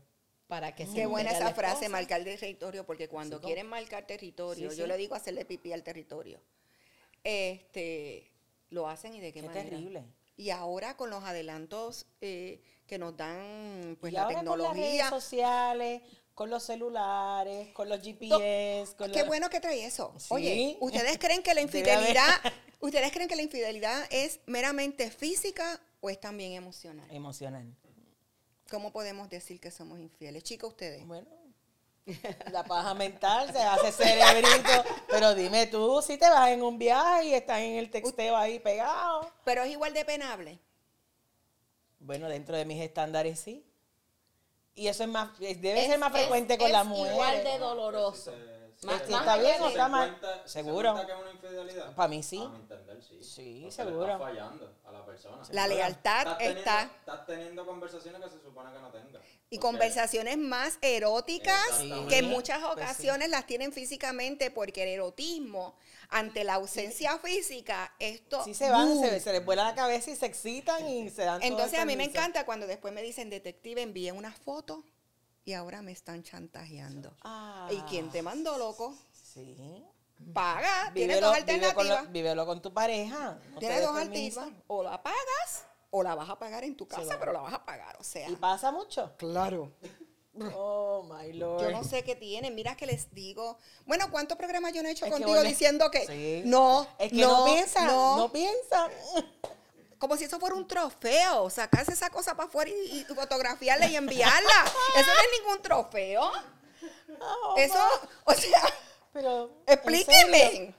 Para 0.48 0.74
que 0.74 0.86
se 0.86 0.94
Qué 0.94 1.06
buena 1.06 1.30
esa 1.30 1.54
frase, 1.54 1.88
marcar 1.88 2.24
territorio, 2.24 2.84
porque 2.84 3.06
cuando 3.08 3.38
Sí, 3.38 3.44
quieren 3.44 3.66
marcar 3.68 4.06
territorio, 4.06 4.70
Sí, 4.70 4.76
yo 4.78 4.86
le 4.86 4.96
digo 4.96 5.14
hacerle 5.14 5.44
pipí 5.44 5.72
al 5.72 5.82
territorio. 5.84 6.40
Este, 7.22 8.30
lo 8.70 8.88
hacen 8.88 9.14
y 9.14 9.20
de 9.20 9.32
qué, 9.32 9.40
Qué 9.42 9.46
manera. 9.46 9.68
terrible. 9.68 10.04
Y 10.36 10.50
ahora 10.50 10.96
con 10.96 11.10
los 11.10 11.22
adelantos 11.24 12.06
eh, 12.20 12.62
que 12.86 12.98
nos 12.98 13.16
dan 13.16 13.96
pues 14.00 14.12
y 14.12 14.14
la 14.14 14.22
ahora 14.22 14.42
con 14.44 14.58
las 14.58 14.72
redes 14.72 14.74
tecnología. 14.92 15.10
sociales, 15.10 16.02
con 16.34 16.48
los 16.48 16.62
celulares, 16.62 17.68
con 17.74 17.88
los 17.88 18.00
GPS, 18.00 18.94
con 18.96 19.10
Qué 19.10 19.18
los- 19.20 19.28
bueno 19.28 19.50
que 19.50 19.60
trae 19.60 19.84
eso. 19.84 20.14
Sí. 20.18 20.26
Oye, 20.30 20.76
¿ustedes 20.80 21.18
creen 21.20 21.42
que 21.42 21.52
la 21.54 21.60
infidelidad, 21.60 22.28
ustedes 22.80 23.12
creen 23.12 23.28
que 23.28 23.36
la 23.36 23.42
infidelidad 23.42 24.06
es 24.10 24.40
meramente 24.46 25.10
física 25.10 25.80
o 26.00 26.08
es 26.08 26.20
también 26.20 26.52
emocional? 26.52 27.10
Emocional. 27.10 27.74
¿Cómo 28.70 28.92
podemos 28.92 29.28
decir 29.30 29.60
que 29.60 29.70
somos 29.70 29.98
infieles? 29.98 30.42
Chicos, 30.44 30.70
ustedes. 30.70 31.06
Bueno, 31.06 31.26
la 32.52 32.64
paja 32.64 32.94
mental 32.94 33.50
se 33.52 33.62
hace 33.62 33.92
cerebrito. 33.92 34.84
Pero 35.08 35.34
dime 35.34 35.66
tú, 35.66 36.02
si 36.02 36.16
te 36.18 36.28
vas 36.28 36.50
en 36.50 36.62
un 36.62 36.78
viaje 36.78 37.26
y 37.28 37.34
estás 37.34 37.60
en 37.60 37.74
el 37.76 37.90
texteo 37.90 38.36
ahí 38.36 38.58
pegado. 38.58 39.30
Pero 39.44 39.62
es 39.62 39.70
igual 39.70 39.92
de 39.94 40.04
penable. 40.04 40.58
Bueno, 42.00 42.28
dentro 42.28 42.56
de 42.56 42.64
mis 42.64 42.80
estándares 42.82 43.40
sí. 43.40 43.64
Y 44.74 44.86
eso 44.86 45.02
es 45.02 45.08
más, 45.08 45.36
debe 45.38 45.80
Es- 45.80 45.86
ser 45.88 45.98
más 45.98 46.12
es- 46.14 46.20
frecuente 46.20 46.56
con 46.56 46.66
es 46.68 46.72
las 46.72 46.86
mujeres. 46.86 47.12
igual 47.14 47.44
de 47.44 47.58
doloroso. 47.58 48.32
Más- 48.82 49.08
más 49.10 49.20
está 49.20 49.36
bien 49.38 49.60
o 49.62 49.68
está 49.68 49.88
mal. 49.88 50.08
cuenta- 50.10 50.42
¿se 50.44 50.48
Seguro. 50.48 50.92
cuenta 50.92 51.06
que 51.06 51.12
es 51.12 51.18
una 51.20 51.30
infidelidad? 51.32 51.94
Pa' 51.94 52.08
mí 52.08 52.22
sí. 52.22 52.38
A 52.38 52.48
mi 52.48 52.56
entender, 52.56 53.02
sí. 53.02 53.22
Sí, 53.22 53.58
Porque 53.62 53.74
seguro. 53.74 54.06
Le 54.06 54.12
estás 54.12 54.20
fallando 54.28 54.74
a 54.86 54.92
la 54.92 55.04
persona. 55.04 55.42
La 55.50 55.66
lealtad 55.66 56.18
Estás 56.20 56.38
teniendo- 56.38 56.58
está. 56.60 56.82
Estás 57.00 57.26
teniendo 57.26 57.66
conversaciones 57.66 58.22
que 58.22 58.30
se 58.30 58.40
supone 58.40 58.72
que 58.72 58.78
no 58.78 58.90
tengas. 58.90 59.22
Y 59.50 59.58
conversaciones 59.58 60.36
más 60.36 60.78
eróticas 60.82 61.58
que 62.08 62.18
en 62.18 62.26
muchas 62.28 62.58
Pues 62.60 62.74
sí. 62.76 62.82
ocasiones 62.82 63.30
las 63.30 63.46
tienen 63.46 63.72
físicamente 63.72 64.50
porque 64.50 64.82
el 64.82 64.90
erotismo, 64.90 65.74
ante 66.10 66.44
la 66.44 66.54
ausencia 66.54 67.18
física, 67.18 67.94
esto... 67.98 68.44
Sí 68.44 68.52
se 68.54 68.70
van, 68.70 69.00
se, 69.00 69.20
se 69.20 69.32
les 69.32 69.44
vuela 69.44 69.64
la 69.64 69.74
cabeza 69.74 70.10
y 70.10 70.16
se 70.16 70.26
excitan 70.26 70.86
y 70.86 71.08
se 71.08 71.24
dan 71.24 71.40
todo 71.40 71.46
el 71.46 71.52
Entonces 71.54 71.78
a 71.80 71.86
mí 71.86 71.96
me 71.96 72.04
encanta 72.04 72.44
cuando 72.44 72.66
después 72.66 72.92
me 72.92 73.00
dicen, 73.02 73.30
detective, 73.30 73.80
envíe 73.82 74.10
una 74.10 74.32
foto 74.32 74.84
y 75.44 75.52
ahora 75.54 75.82
me 75.82 75.92
están 75.92 76.22
chantajeando. 76.22 77.12
Ah, 77.22 77.68
¿Y 77.70 77.76
quién 77.82 78.10
te 78.10 78.22
mandó, 78.22 78.58
loco? 78.58 78.94
Sí. 79.12 79.84
Paga, 80.34 80.90
tienes 80.94 81.20
dos 81.20 81.30
con 81.30 81.38
alternativas. 81.38 82.04
lo- 82.04 82.10
vívelo 82.10 82.44
con 82.46 82.60
tu 82.60 82.72
pareja. 82.72 83.38
no 83.52 83.58
tienes 83.60 83.82
dos 83.82 83.96
alternativas. 83.96 84.48
O 84.66 84.82
la 84.82 85.02
pagas 85.02 85.64
o 85.90 86.02
la 86.02 86.14
vas 86.14 86.28
a 86.28 86.38
pagar 86.38 86.64
en 86.64 86.76
tu 86.76 86.86
casa, 86.88 87.18
pero 87.18 87.32
la 87.32 87.40
vas 87.40 87.54
a 87.54 87.64
pagar. 87.64 87.96
O 88.00 88.04
sea, 88.04 88.28
¿Y 88.28 88.36
pasa 88.36 88.70
mucho? 88.72 89.12
claro. 89.16 89.72
Oh, 90.54 91.02
my 91.02 91.32
lord. 91.32 91.62
Yo 91.64 91.70
no 91.72 91.82
sé 91.82 92.04
qué 92.04 92.14
tienen. 92.14 92.54
Mira 92.54 92.76
que 92.76 92.86
les 92.86 93.12
digo. 93.12 93.58
Bueno, 93.86 94.08
¿cuántos 94.10 94.36
programas 94.38 94.72
yo 94.72 94.82
no 94.84 94.88
he 94.88 94.92
hecho 94.92 95.04
Es 95.04 95.10
contigo 95.10 95.42
diciendo 95.42 95.90
que 95.90 96.06
Sí. 96.06 96.42
no, 96.48 96.86
Es 96.98 97.10
que 97.10 97.16
no, 97.16 97.38
no, 97.38 97.44
piensa, 97.44 97.84
no, 97.86 98.16
no, 98.18 98.32
piensa. 98.32 98.88
Como 99.98 100.16
si 100.16 100.24
eso 100.24 100.38
fuera 100.38 100.54
un 100.54 100.66
trofeo, 100.66 101.50
sacarse 101.50 101.92
esa 101.92 102.10
cosa 102.10 102.36
para 102.36 102.48
afuera 102.48 102.70
y, 102.70 103.00
y 103.00 103.04
fotografiarla 103.04 103.86
y 103.86 103.96
enviarla. 103.96 104.64
eso 104.96 105.06
no 105.06 105.20
es 105.20 105.40
ningún 105.42 105.62
trofeo. 105.62 106.30
Oh, 107.20 107.54
Eso, 107.56 107.78
o 108.24 108.32
sea, 108.34 108.62
Pero, 109.12 109.50
explíquenme. 109.66 110.74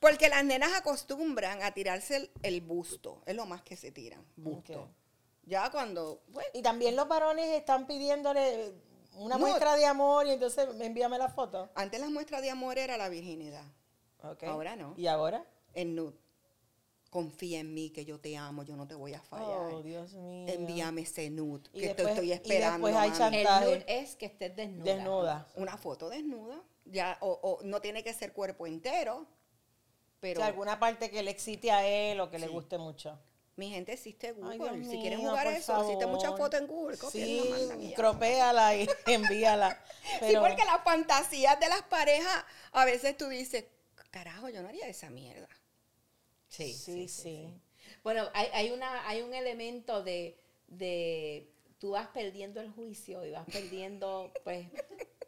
Porque 0.00 0.28
las 0.28 0.44
nenas 0.44 0.72
acostumbran 0.74 1.62
a 1.62 1.72
tirarse 1.72 2.16
el, 2.16 2.30
el 2.42 2.60
busto, 2.60 3.22
es 3.24 3.34
lo 3.34 3.46
más 3.46 3.62
que 3.62 3.76
se 3.76 3.90
tiran, 3.90 4.24
busto. 4.36 4.88
Ya 5.44 5.70
cuando, 5.70 6.20
bueno, 6.28 6.48
Y 6.52 6.60
también 6.62 6.94
los 6.96 7.08
varones 7.08 7.48
están 7.52 7.86
pidiéndole 7.86 8.74
una 9.14 9.36
No. 9.36 9.46
muestra 9.46 9.74
de 9.76 9.86
amor 9.86 10.26
y 10.26 10.32
entonces 10.32 10.68
envíame 10.80 11.16
la 11.18 11.28
foto. 11.30 11.70
antes 11.74 11.98
las 11.98 12.10
muestras 12.10 12.42
de 12.42 12.50
amor 12.50 12.76
era 12.78 12.96
la 12.98 13.08
virginidad, 13.08 13.64
Ok. 14.22 14.42
Ahora 14.44 14.76
no. 14.76 14.92
¿Y 14.98 15.06
ahora? 15.06 15.44
el 15.72 15.94
nude. 15.94 16.18
Confía 17.16 17.60
en 17.60 17.72
mí 17.72 17.88
que 17.88 18.04
yo 18.04 18.20
te 18.20 18.36
amo, 18.36 18.62
yo 18.62 18.76
no 18.76 18.86
te 18.86 18.94
voy 18.94 19.14
a 19.14 19.22
fallar. 19.22 19.72
Oh, 19.72 19.82
Dios 19.82 20.12
mío. 20.12 20.52
Envíame 20.52 21.00
ese 21.00 21.30
nude 21.30 21.62
Y 21.72 21.80
que 21.80 21.88
te 21.88 21.94
después- 21.94 22.08
estoy 22.10 22.28
y 22.28 22.32
esperando. 22.32 22.86
después 22.88 22.94
hay 22.94 23.08
mami. 23.08 23.18
chan- 23.18 23.34
El 23.34 23.44
Chantaje. 23.46 23.64
nude 23.64 23.84
es 23.88 24.16
que 24.16 24.26
estés 24.26 24.54
desnuda. 24.54 24.94
Desnuda. 24.94 25.48
Una 25.56 25.76
foto 25.78 26.10
desnuda, 26.10 26.62
ya, 26.84 27.16
o, 27.22 27.30
o 27.42 27.62
no 27.64 27.80
tiene 27.80 28.04
que 28.04 28.12
ser 28.12 28.34
cuerpo 28.34 28.66
entero, 28.66 29.16
O 29.20 29.26
pero 30.20 30.40
sea, 30.40 30.48
alguna 30.48 30.78
parte 30.78 31.08
que 31.10 31.22
le 31.22 31.30
excite 31.30 31.70
a 31.70 31.86
él 31.86 32.20
o 32.20 32.28
que 32.30 32.38
le 32.38 32.48
Sí. 32.48 32.52
guste 32.52 32.76
mucho. 32.76 33.18
mi 33.56 33.70
gente 33.70 33.94
existe 33.94 34.32
Google. 34.32 34.68
Ay, 34.70 34.84
si 34.84 35.00
quieren 35.00 35.18
jugar 35.20 35.46
eso, 35.46 35.80
existen 35.80 36.10
muchas 36.10 36.24
favor. 36.32 36.38
fotos 36.40 36.60
en 36.60 36.66
Google. 36.66 36.96
Sí, 37.10 37.42
y 37.80 37.94
cropéala 37.94 38.76
y 38.76 38.86
envíala. 39.06 39.82
Sí, 40.02 40.16
Pero, 40.20 40.42
porque 40.42 40.62
las 40.66 40.84
fantasías 40.84 41.58
de 41.58 41.68
las 41.70 41.80
parejas, 41.84 42.44
a 42.72 42.84
veces 42.84 43.16
tú 43.16 43.28
dices, 43.30 43.64
carajo, 44.10 44.50
yo 44.50 44.60
no 44.60 44.68
haría 44.68 44.86
esa 44.88 45.08
mierda. 45.08 45.48
Sí, 46.56 46.72
sí, 46.74 47.08
sí. 47.08 47.60
Bueno, 48.02 48.28
hay, 48.34 48.48
hay, 48.52 48.70
una, 48.70 49.06
hay 49.08 49.22
un 49.22 49.34
elemento 49.34 50.02
de, 50.02 50.38
de 50.68 51.52
tú 51.78 51.90
vas 51.90 52.08
perdiendo 52.08 52.60
el 52.60 52.70
juicio 52.70 53.24
y 53.24 53.30
vas 53.32 53.46
perdiendo 53.46 54.32
pues 54.44 54.66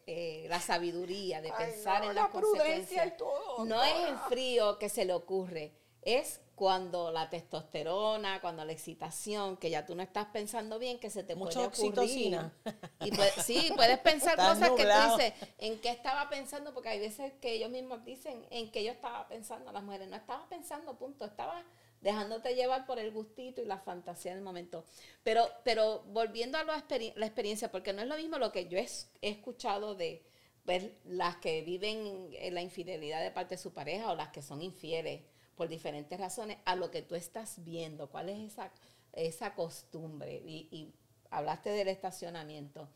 eh, 0.06 0.46
la 0.48 0.60
sabiduría 0.60 1.40
de 1.42 1.52
Ay, 1.52 1.66
pensar 1.66 2.02
no, 2.02 2.10
en 2.10 2.14
la 2.14 2.22
las 2.22 2.30
prudencia 2.30 3.02
consecuencias. 3.02 3.06
y 3.06 3.16
todo, 3.16 3.64
No 3.64 3.82
es 3.84 4.08
el 4.08 4.16
frío 4.28 4.78
que 4.78 4.88
se 4.88 5.04
le 5.04 5.12
ocurre, 5.12 5.72
es 6.02 6.40
cuando 6.58 7.12
la 7.12 7.30
testosterona, 7.30 8.40
cuando 8.40 8.64
la 8.64 8.72
excitación, 8.72 9.56
que 9.56 9.70
ya 9.70 9.86
tú 9.86 9.94
no 9.94 10.02
estás 10.02 10.26
pensando 10.32 10.78
bien, 10.80 10.98
que 10.98 11.08
se 11.08 11.22
te 11.22 11.36
Mucho 11.36 11.54
puede 11.54 11.66
ocurrir. 11.68 11.92
oxitocina. 12.00 12.52
Y 13.00 13.12
pues, 13.12 13.32
sí, 13.44 13.70
puedes 13.76 13.98
pensar 14.00 14.32
Estás 14.32 14.54
cosas 14.58 14.70
nublado. 14.70 15.16
que 15.16 15.30
tú 15.30 15.34
dices, 15.36 15.48
¿en 15.58 15.80
qué 15.80 15.90
estaba 15.90 16.28
pensando? 16.28 16.74
Porque 16.74 16.88
hay 16.88 16.98
veces 16.98 17.32
que 17.40 17.52
ellos 17.52 17.70
mismos 17.70 18.04
dicen, 18.04 18.44
¿en 18.50 18.70
qué 18.72 18.82
yo 18.82 18.90
estaba 18.90 19.28
pensando? 19.28 19.70
Las 19.70 19.84
mujeres 19.84 20.08
no 20.08 20.16
estaba 20.16 20.48
pensando, 20.48 20.98
punto. 20.98 21.24
Estaba 21.24 21.62
dejándote 22.00 22.54
llevar 22.56 22.86
por 22.86 22.98
el 22.98 23.12
gustito 23.12 23.62
y 23.62 23.64
la 23.64 23.78
fantasía 23.78 24.34
del 24.34 24.42
momento. 24.42 24.84
Pero, 25.22 25.48
pero 25.64 26.02
volviendo 26.08 26.58
a 26.58 26.64
la, 26.64 26.84
la 27.14 27.26
experiencia, 27.26 27.70
porque 27.70 27.92
no 27.92 28.02
es 28.02 28.08
lo 28.08 28.16
mismo 28.16 28.36
lo 28.38 28.50
que 28.50 28.66
yo 28.68 28.78
he, 28.78 28.82
es- 28.82 29.10
he 29.22 29.28
escuchado 29.30 29.94
de 29.94 30.24
pues, 30.64 30.90
las 31.04 31.36
que 31.36 31.62
viven 31.62 32.30
en 32.32 32.54
la 32.54 32.62
infidelidad 32.62 33.22
de 33.22 33.30
parte 33.30 33.54
de 33.54 33.62
su 33.62 33.72
pareja 33.72 34.10
o 34.10 34.16
las 34.16 34.28
que 34.28 34.42
son 34.42 34.60
infieles 34.60 35.22
por 35.58 35.68
diferentes 35.68 36.18
razones, 36.18 36.56
a 36.64 36.74
lo 36.76 36.90
que 36.90 37.02
tú 37.02 37.14
estás 37.14 37.62
viendo, 37.64 38.08
cuál 38.08 38.30
es 38.30 38.38
esa, 38.52 38.72
esa 39.12 39.54
costumbre. 39.54 40.40
Y, 40.46 40.68
y 40.70 40.94
hablaste 41.30 41.68
del 41.70 41.88
estacionamiento. 41.88 42.88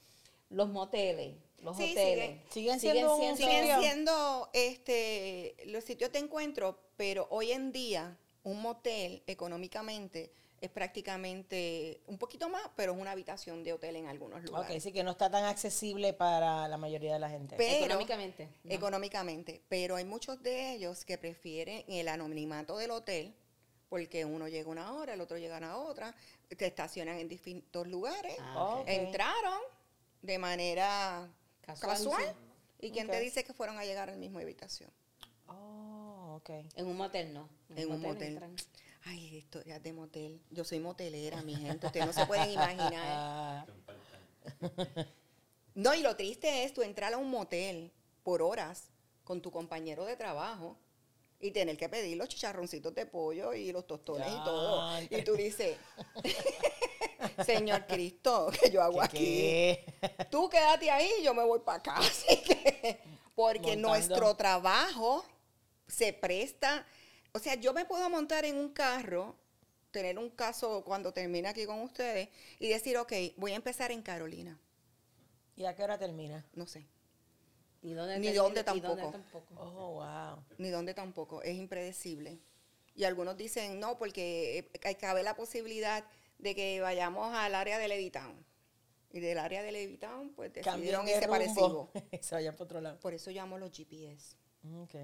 Los 0.49 0.69
moteles, 0.71 1.37
los 1.59 1.77
Sí, 1.77 1.91
hoteles. 1.93 2.41
Siguen 2.51 2.81
siendo 2.81 3.17
Siguen 3.17 3.37
sitio. 3.37 3.81
siendo 3.81 4.49
este, 4.55 5.57
los 5.67 5.85
sitios 5.85 6.13
de 6.13 6.21
encuentro, 6.21 6.79
pero 6.97 7.27
hoy 7.31 7.53
en 7.53 7.73
día 7.73 8.17
un 8.45 8.63
motel 8.63 9.23
económicamente 9.27 10.33
es 10.63 10.71
prácticamente 10.71 12.01
un 12.07 12.17
poquito 12.19 12.49
más, 12.49 12.63
pero 12.77 12.93
es 12.95 12.99
una 13.01 13.11
habitación 13.11 13.65
de 13.65 13.73
hotel 13.73 13.97
en 13.97 14.07
algunos 14.07 14.41
Ok, 14.43 14.47
lugares. 14.47 14.83
sí 14.83 14.93
que 14.93 15.03
no 15.03 15.11
está 15.11 15.29
tan 15.29 15.45
accesible 15.45 16.13
para 16.13 16.69
la 16.69 16.79
mayoría 16.79 17.13
de 17.15 17.19
la 17.19 17.29
gente. 17.29 17.57
Pero- 17.57 17.85
Económicamente. 17.87 18.49
¿no? 18.63 18.73
Económicamente, 18.73 19.61
pero 19.69 19.97
hay 19.97 20.05
muchos 20.05 20.41
de 20.43 20.75
ellos 20.75 21.05
que 21.05 21.19
prefieren 21.19 21.85
el 21.89 22.07
anonimato 22.07 22.79
del 22.79 22.93
hotel, 22.93 23.35
porque 23.89 24.25
uno 24.25 24.47
llega 24.47 24.71
una 24.71 24.93
hora, 24.95 25.15
el 25.15 25.21
otro 25.21 25.37
llega 25.37 25.59
a 25.59 25.77
otra, 25.77 26.15
te 26.57 26.65
estacionan 26.67 27.19
en 27.19 27.29
distintos 27.29 27.89
lugares, 27.89 28.37
Ah, 28.39 28.77
ok. 28.77 28.81
Ok. 28.83 28.89
entraron 28.89 29.61
de 30.23 30.39
manera 30.39 31.29
Casual. 31.63 31.91
casual. 31.97 32.35
¿Y 32.81 32.91
quién 32.93 33.09
te 33.09 33.17
Ok. 33.17 33.23
dice 33.23 33.43
que 33.43 33.53
fueron 33.53 33.79
a 33.79 33.85
llegar 33.85 34.09
a 34.09 34.13
la 34.13 34.19
misma 34.19 34.41
habitación? 34.41 34.91
Oh, 35.49 36.37
ok. 36.37 36.51
En 36.77 36.87
un 36.87 36.97
motel 36.97 37.35
no. 37.35 37.49
En 37.75 37.91
un 37.91 38.01
motel. 38.01 38.41
Ay, 39.05 39.37
historias 39.37 39.83
de 39.83 39.93
motel. 39.93 40.41
Yo 40.51 40.65
soy 40.65 40.79
motelera, 40.79 41.43
mi 41.43 41.55
gente. 41.57 41.87
Ustedes 41.87 42.07
no 42.07 42.13
se 42.13 42.27
pueden 42.27 42.51
imaginar. 42.53 43.67
No, 45.75 45.95
y 45.95 46.03
lo 46.03 46.15
triste 46.17 46.65
es 46.65 46.73
tú 46.73 46.83
entrar 46.83 47.13
a 47.15 47.17
un 47.19 47.31
motel 47.31 47.93
por 48.23 48.43
horas 48.43 48.91
con 49.25 49.41
tu 49.41 49.51
compañero 49.51 50.05
de 50.05 50.17
trabajo 50.17 50.77
y 51.41 51.51
tener 51.51 51.77
que 51.77 51.89
pedir 51.89 52.17
los 52.17 52.29
chicharroncitos 52.29 52.95
de 52.95 53.07
pollo 53.07 53.53
y 53.55 53.73
los 53.73 53.87
tostones 53.87 54.29
y 54.29 54.45
todo. 54.45 55.01
Y 55.11 55.23
tú 55.23 55.35
dices, 55.35 55.77
Señor 57.45 57.87
Cristo, 57.87 58.51
¿qué 58.61 58.71
yo 58.71 58.83
hago 58.83 59.01
¿qué, 59.01 59.05
aquí? 59.05 59.19
qué? 59.19 60.27
Tú 60.31 60.49
quédate 60.49 60.91
ahí 60.91 61.11
y 61.21 61.25
yo 61.25 61.35
me 61.35 61.43
voy 61.45 61.61
para 61.61 61.79
acá. 61.79 61.97
Así 61.99 62.37
que, 62.43 63.01
porque 63.35 63.77
Montando. 63.77 63.89
nuestro 63.89 64.37
trabajo 64.37 65.25
se 65.89 66.13
presta. 66.13 66.87
O 67.35 67.39
sea, 67.39 67.55
yo 67.55 67.73
me 67.73 67.85
puedo 67.87 68.09
montar 68.11 68.45
en 68.45 68.57
un 68.59 68.71
carro, 68.71 69.37
tener 69.91 70.19
un 70.19 70.31
caso 70.31 70.85
cuando 70.85 71.13
termine 71.13 71.49
aquí 71.49 71.65
con 71.65 71.81
ustedes 71.81 72.29
y 72.59 72.69
decir, 72.69 72.97
ok, 72.99 73.13
voy 73.37 73.53
a 73.53 73.57
empezar 73.57 73.91
en 73.91 74.03
Carolina. 74.03 74.61
¿Y 75.57 75.65
a 75.65 75.75
qué 75.75 75.83
hora 75.83 75.99
termina? 75.99 76.45
No 76.55 76.67
sé. 76.67 76.87
Ni 77.81 77.95
dónde, 77.95 78.19
Ni 78.19 78.27
termina, 78.27 78.43
dónde 78.43 78.63
ni 78.75 78.81
dónde 78.81 79.03
tampoco. 79.03 79.11
tampoco. 79.11 79.55
Oh, 79.57 79.93
wow. 79.95 80.45
ni 80.59 80.71
dónde 80.71 80.95
tampoco, 80.95 81.43
es 81.43 81.57
impredecible. 81.57 82.39
Y 82.95 83.05
algunos 83.05 83.37
dicen, 83.37 83.81
no, 83.81 83.97
porque 83.99 84.71
eh, 84.83 84.95
cabe 84.97 85.23
la 85.23 85.35
posibilidad 85.35 86.05
de 86.39 86.55
que 86.55 86.81
vayamos 86.83 87.35
al 87.35 87.55
área 87.55 87.79
de 87.79 87.89
Levitown. 87.89 88.45
Y 89.11 89.21
del 89.21 89.39
área 89.39 89.63
de 89.63 89.73
Levitown, 89.73 90.31
pues 90.35 90.53
decidieron 90.53 91.09
ese 91.09 91.27
rumbo. 91.27 91.31
parecido. 91.33 91.91
Se 92.21 92.35
vayan 92.35 92.55
para 92.55 92.65
otro 92.65 92.81
lado. 92.81 93.01
Por 93.01 93.15
eso 93.15 93.31
yo 93.31 93.43
amo 93.43 93.59
los 93.59 93.71
GPS. 93.73 94.37
Ok. 94.83 94.95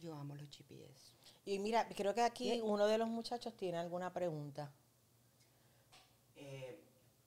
Yo 0.00 0.14
amo 0.16 0.34
los 0.34 0.48
GPS. 0.50 1.12
Y 1.44 1.58
mira, 1.58 1.88
creo 1.88 2.14
que 2.14 2.22
aquí 2.22 2.60
uno 2.62 2.86
de 2.86 2.98
los 2.98 3.08
muchachos 3.08 3.54
tiene 3.56 3.78
alguna 3.78 4.12
pregunta. 4.12 4.72
eh, 6.36 6.80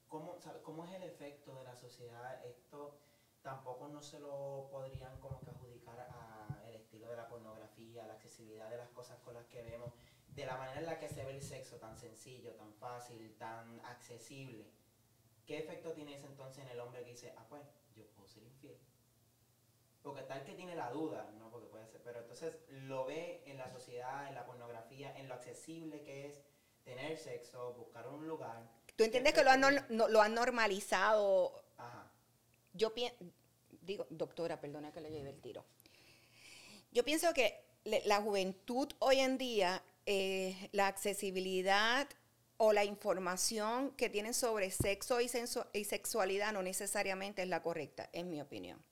¿cómo, 0.09 0.39
sabe- 0.39 0.61
¿cómo 0.63 0.86
es 0.86 0.91
el 0.93 1.03
efecto 1.03 1.53
de 1.55 1.63
la 1.63 1.76
sociedad? 1.76 2.43
Esto 2.45 2.97
tampoco 3.43 3.88
no 3.89 4.01
se 4.01 4.19
lo 4.19 4.67
podrían 4.71 5.19
como 5.19 5.39
que 5.41 5.51
adjudicar 5.51 5.99
al 5.99 6.74
estilo 6.74 7.09
de 7.09 7.15
la 7.17 7.28
pornografía, 7.28 8.07
la 8.07 8.13
accesibilidad 8.13 8.69
de 8.69 8.78
las 8.78 8.89
cosas 8.89 9.19
con 9.19 9.36
las 9.36 9.45
que 9.47 9.61
vemos, 9.61 9.91
de 10.36 10.45
la 10.45 10.57
manera 10.57 10.80
en 10.80 10.86
la 10.88 10.99
que 10.99 11.09
se 11.09 11.24
ve 11.26 11.36
el 11.36 11.41
sexo 11.43 11.76
tan 11.78 11.95
sencillo, 11.97 12.53
tan 12.55 12.74
fácil, 12.74 13.36
tan 13.38 13.80
accesible. 13.86 14.65
¿Qué 15.45 15.59
efecto 15.59 15.91
tiene 15.91 16.15
eso 16.15 16.26
entonces 16.28 16.63
en 16.65 16.71
el 16.71 16.80
hombre 16.80 17.03
que 17.03 17.11
dice, 17.11 17.34
ah, 17.38 17.45
pues, 17.47 17.61
yo 17.95 18.05
puedo 18.15 18.28
ser 18.28 18.43
infiel? 18.43 18.78
Porque 20.04 20.22
tal 20.24 20.43
que 20.43 20.54
tiene 20.54 20.76
la 20.76 20.89
duda, 20.91 21.32
¿no? 21.39 21.49
Porque 21.49 21.68
puede 21.68 21.88
ser, 21.88 22.01
pero 22.04 22.20
entonces 22.20 22.58
lo 22.68 23.06
ve 23.06 23.41
en 23.45 23.58
la 23.58 23.72
sociedad, 23.72 24.28
en 24.28 24.36
la 24.36 24.45
pornografía, 24.45 25.18
en 25.18 25.28
lo 25.30 25.34
accesible 25.34 26.01
que 26.04 26.28
es 26.28 26.41
tener 26.84 27.18
sexo, 27.18 27.74
buscar 27.74 28.08
un 28.10 28.28
lugar. 28.28 28.70
¿Tú 28.97 29.04
entiendes 29.06 29.34
que 29.34 29.43
lo 29.43 29.49
han, 29.51 29.62
no- 29.89 30.08
lo 30.10 30.22
han 30.22 30.34
normalizado? 30.36 31.64
Ajá. 31.78 32.12
Yo 32.74 32.93
pienso, 32.93 33.16
digo, 33.82 34.06
doctora, 34.10 34.60
perdona 34.60 34.91
que 34.91 34.99
le 35.01 35.10
lleve 35.10 35.30
el 35.30 35.39
tiro. 35.41 35.64
Yo 36.91 37.04
pienso 37.06 37.34
que 37.34 37.64
la 37.86 38.22
juventud 38.22 38.89
hoy 38.99 39.20
en 39.20 39.38
día, 39.38 39.82
eh, 40.06 40.70
la 40.74 40.88
accesibilidad 40.88 42.08
o 42.58 42.72
la 42.74 42.84
información 42.84 43.91
que 43.91 44.10
tienen 44.10 44.34
sobre 44.34 44.70
sexo 44.70 45.22
y, 45.22 45.26
sensu- 45.28 45.66
y 45.74 45.86
sexualidad 45.86 46.51
no 46.54 46.62
necesariamente 46.62 47.41
es 47.41 47.47
la 47.47 47.64
correcta, 47.64 48.10
en 48.14 48.30
mi 48.30 48.41
opinión. 48.41 48.84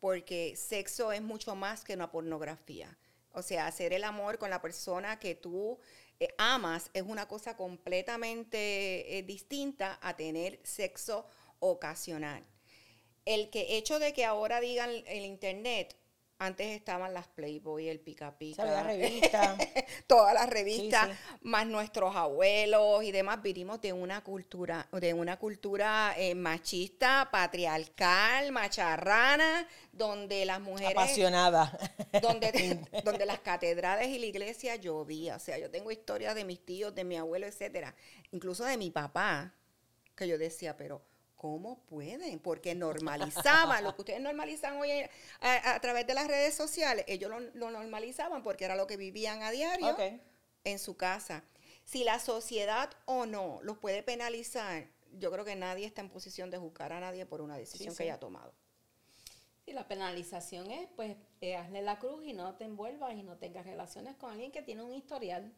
Porque 0.00 0.54
sexo 0.56 1.12
es 1.12 1.22
mucho 1.22 1.54
más 1.54 1.84
que 1.84 1.94
una 1.94 2.10
pornografía. 2.10 2.96
O 3.32 3.42
sea, 3.42 3.66
hacer 3.66 3.92
el 3.92 4.04
amor 4.04 4.38
con 4.38 4.50
la 4.50 4.62
persona 4.62 5.18
que 5.18 5.34
tú 5.34 5.78
eh, 6.20 6.34
amas 6.38 6.90
es 6.94 7.02
una 7.02 7.28
cosa 7.28 7.56
completamente 7.56 9.18
eh, 9.18 9.22
distinta 9.22 9.98
a 10.02 10.16
tener 10.16 10.60
sexo 10.64 11.26
ocasional. 11.60 12.44
El 13.24 13.50
que 13.50 13.76
hecho 13.76 13.98
de 13.98 14.12
que 14.12 14.24
ahora 14.24 14.60
digan 14.60 14.90
el 15.06 15.24
internet, 15.24 15.96
antes 16.40 16.68
estaban 16.68 17.12
las 17.12 17.26
Playboy, 17.26 17.88
el 17.88 17.98
Pica 17.98 18.38
Pica, 18.38 18.62
Se 18.62 18.68
había 18.68 18.82
revista. 18.84 19.56
todas 20.06 20.34
las 20.34 20.48
revistas, 20.48 21.08
Sí, 21.08 21.38
más 21.42 21.66
nuestros 21.66 22.14
abuelos 22.14 23.02
y 23.02 23.10
demás, 23.10 23.42
vinimos 23.42 23.80
de 23.80 23.92
una 23.92 24.22
cultura, 24.22 24.88
de 24.92 25.14
una 25.14 25.38
cultura 25.38 26.14
eh, 26.16 26.34
machista, 26.36 27.28
patriarcal, 27.32 28.52
macharrana, 28.52 29.66
donde 29.92 30.44
las 30.44 30.60
mujeres 30.60 30.92
Apasionada. 30.92 31.76
donde, 32.22 32.80
donde 33.04 33.26
las 33.26 33.40
catedrales 33.40 34.08
y 34.08 34.18
la 34.18 34.26
iglesia 34.26 34.76
llovía. 34.76 35.36
O 35.36 35.40
sea, 35.40 35.58
yo 35.58 35.70
tengo 35.70 35.90
historias 35.90 36.34
de 36.36 36.44
mis 36.44 36.64
tíos, 36.64 36.94
de 36.94 37.02
mi 37.04 37.16
abuelo, 37.16 37.46
etcétera. 37.46 37.94
Incluso 38.30 38.64
de 38.64 38.76
mi 38.76 38.90
papá, 38.90 39.54
que 40.14 40.28
yo 40.28 40.38
decía, 40.38 40.76
pero 40.76 41.02
¿cómo 41.38 41.78
pueden? 41.86 42.38
Porque 42.40 42.74
normalizaban 42.74 43.82
lo 43.84 43.94
que 43.94 44.02
ustedes 44.02 44.20
normalizan 44.20 44.76
hoy 44.76 44.90
en- 44.90 45.10
a, 45.40 45.74
a 45.76 45.80
través 45.80 46.06
de 46.06 46.12
las 46.12 46.26
redes 46.28 46.54
sociales. 46.54 47.06
Ellos 47.08 47.30
lo, 47.30 47.40
lo 47.40 47.70
normalizaban 47.70 48.42
porque 48.42 48.66
era 48.66 48.76
lo 48.76 48.86
que 48.86 48.98
vivían 48.98 49.42
a 49.42 49.50
diario 49.50 49.96
en 50.64 50.78
su 50.78 50.96
casa. 50.98 51.44
Si 51.84 52.04
la 52.04 52.18
sociedad 52.18 52.90
o 53.06 53.24
no 53.24 53.60
los 53.62 53.78
puede 53.78 54.02
penalizar, 54.02 54.86
yo 55.12 55.30
creo 55.30 55.44
que 55.46 55.56
nadie 55.56 55.86
está 55.86 56.02
en 56.02 56.10
posición 56.10 56.50
de 56.50 56.58
juzgar 56.58 56.92
a 56.92 57.00
nadie 57.00 57.24
por 57.24 57.40
una 57.40 57.56
decisión 57.56 57.92
sí. 57.92 57.96
que 57.96 58.02
haya 58.02 58.20
tomado. 58.20 58.52
Y 59.64 59.72
la 59.72 59.86
penalización 59.86 60.70
es, 60.70 60.88
pues, 60.96 61.16
eh, 61.40 61.56
hazle 61.56 61.82
la 61.82 61.98
cruz 61.98 62.24
y 62.26 62.32
no 62.32 62.54
te 62.56 62.64
envuelvas 62.64 63.14
y 63.14 63.22
no 63.22 63.36
tengas 63.36 63.64
relaciones 63.64 64.16
con 64.16 64.32
alguien 64.32 64.50
que 64.50 64.62
tiene 64.62 64.82
un 64.82 64.92
historial. 64.92 65.54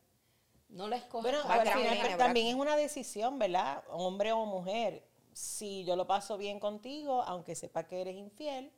No 0.68 0.86
la 0.86 0.96
escojas. 0.96 1.32
Bueno, 1.32 1.42
al 1.48 1.68
final 1.68 2.16
también 2.16 2.46
es 2.48 2.54
una 2.54 2.76
decisión, 2.76 3.38
¿verdad? 3.38 3.82
Hombre 3.88 4.30
o 4.32 4.46
mujer. 4.46 5.04
Si 5.32 5.84
yo 5.84 5.96
lo 5.96 6.06
paso 6.06 6.36
bien 6.36 6.58
contigo, 6.60 7.22
aunque 7.22 7.54
sepa 7.54 7.84
que 7.86 8.00
eres 8.00 8.16
infiel, 8.16 8.70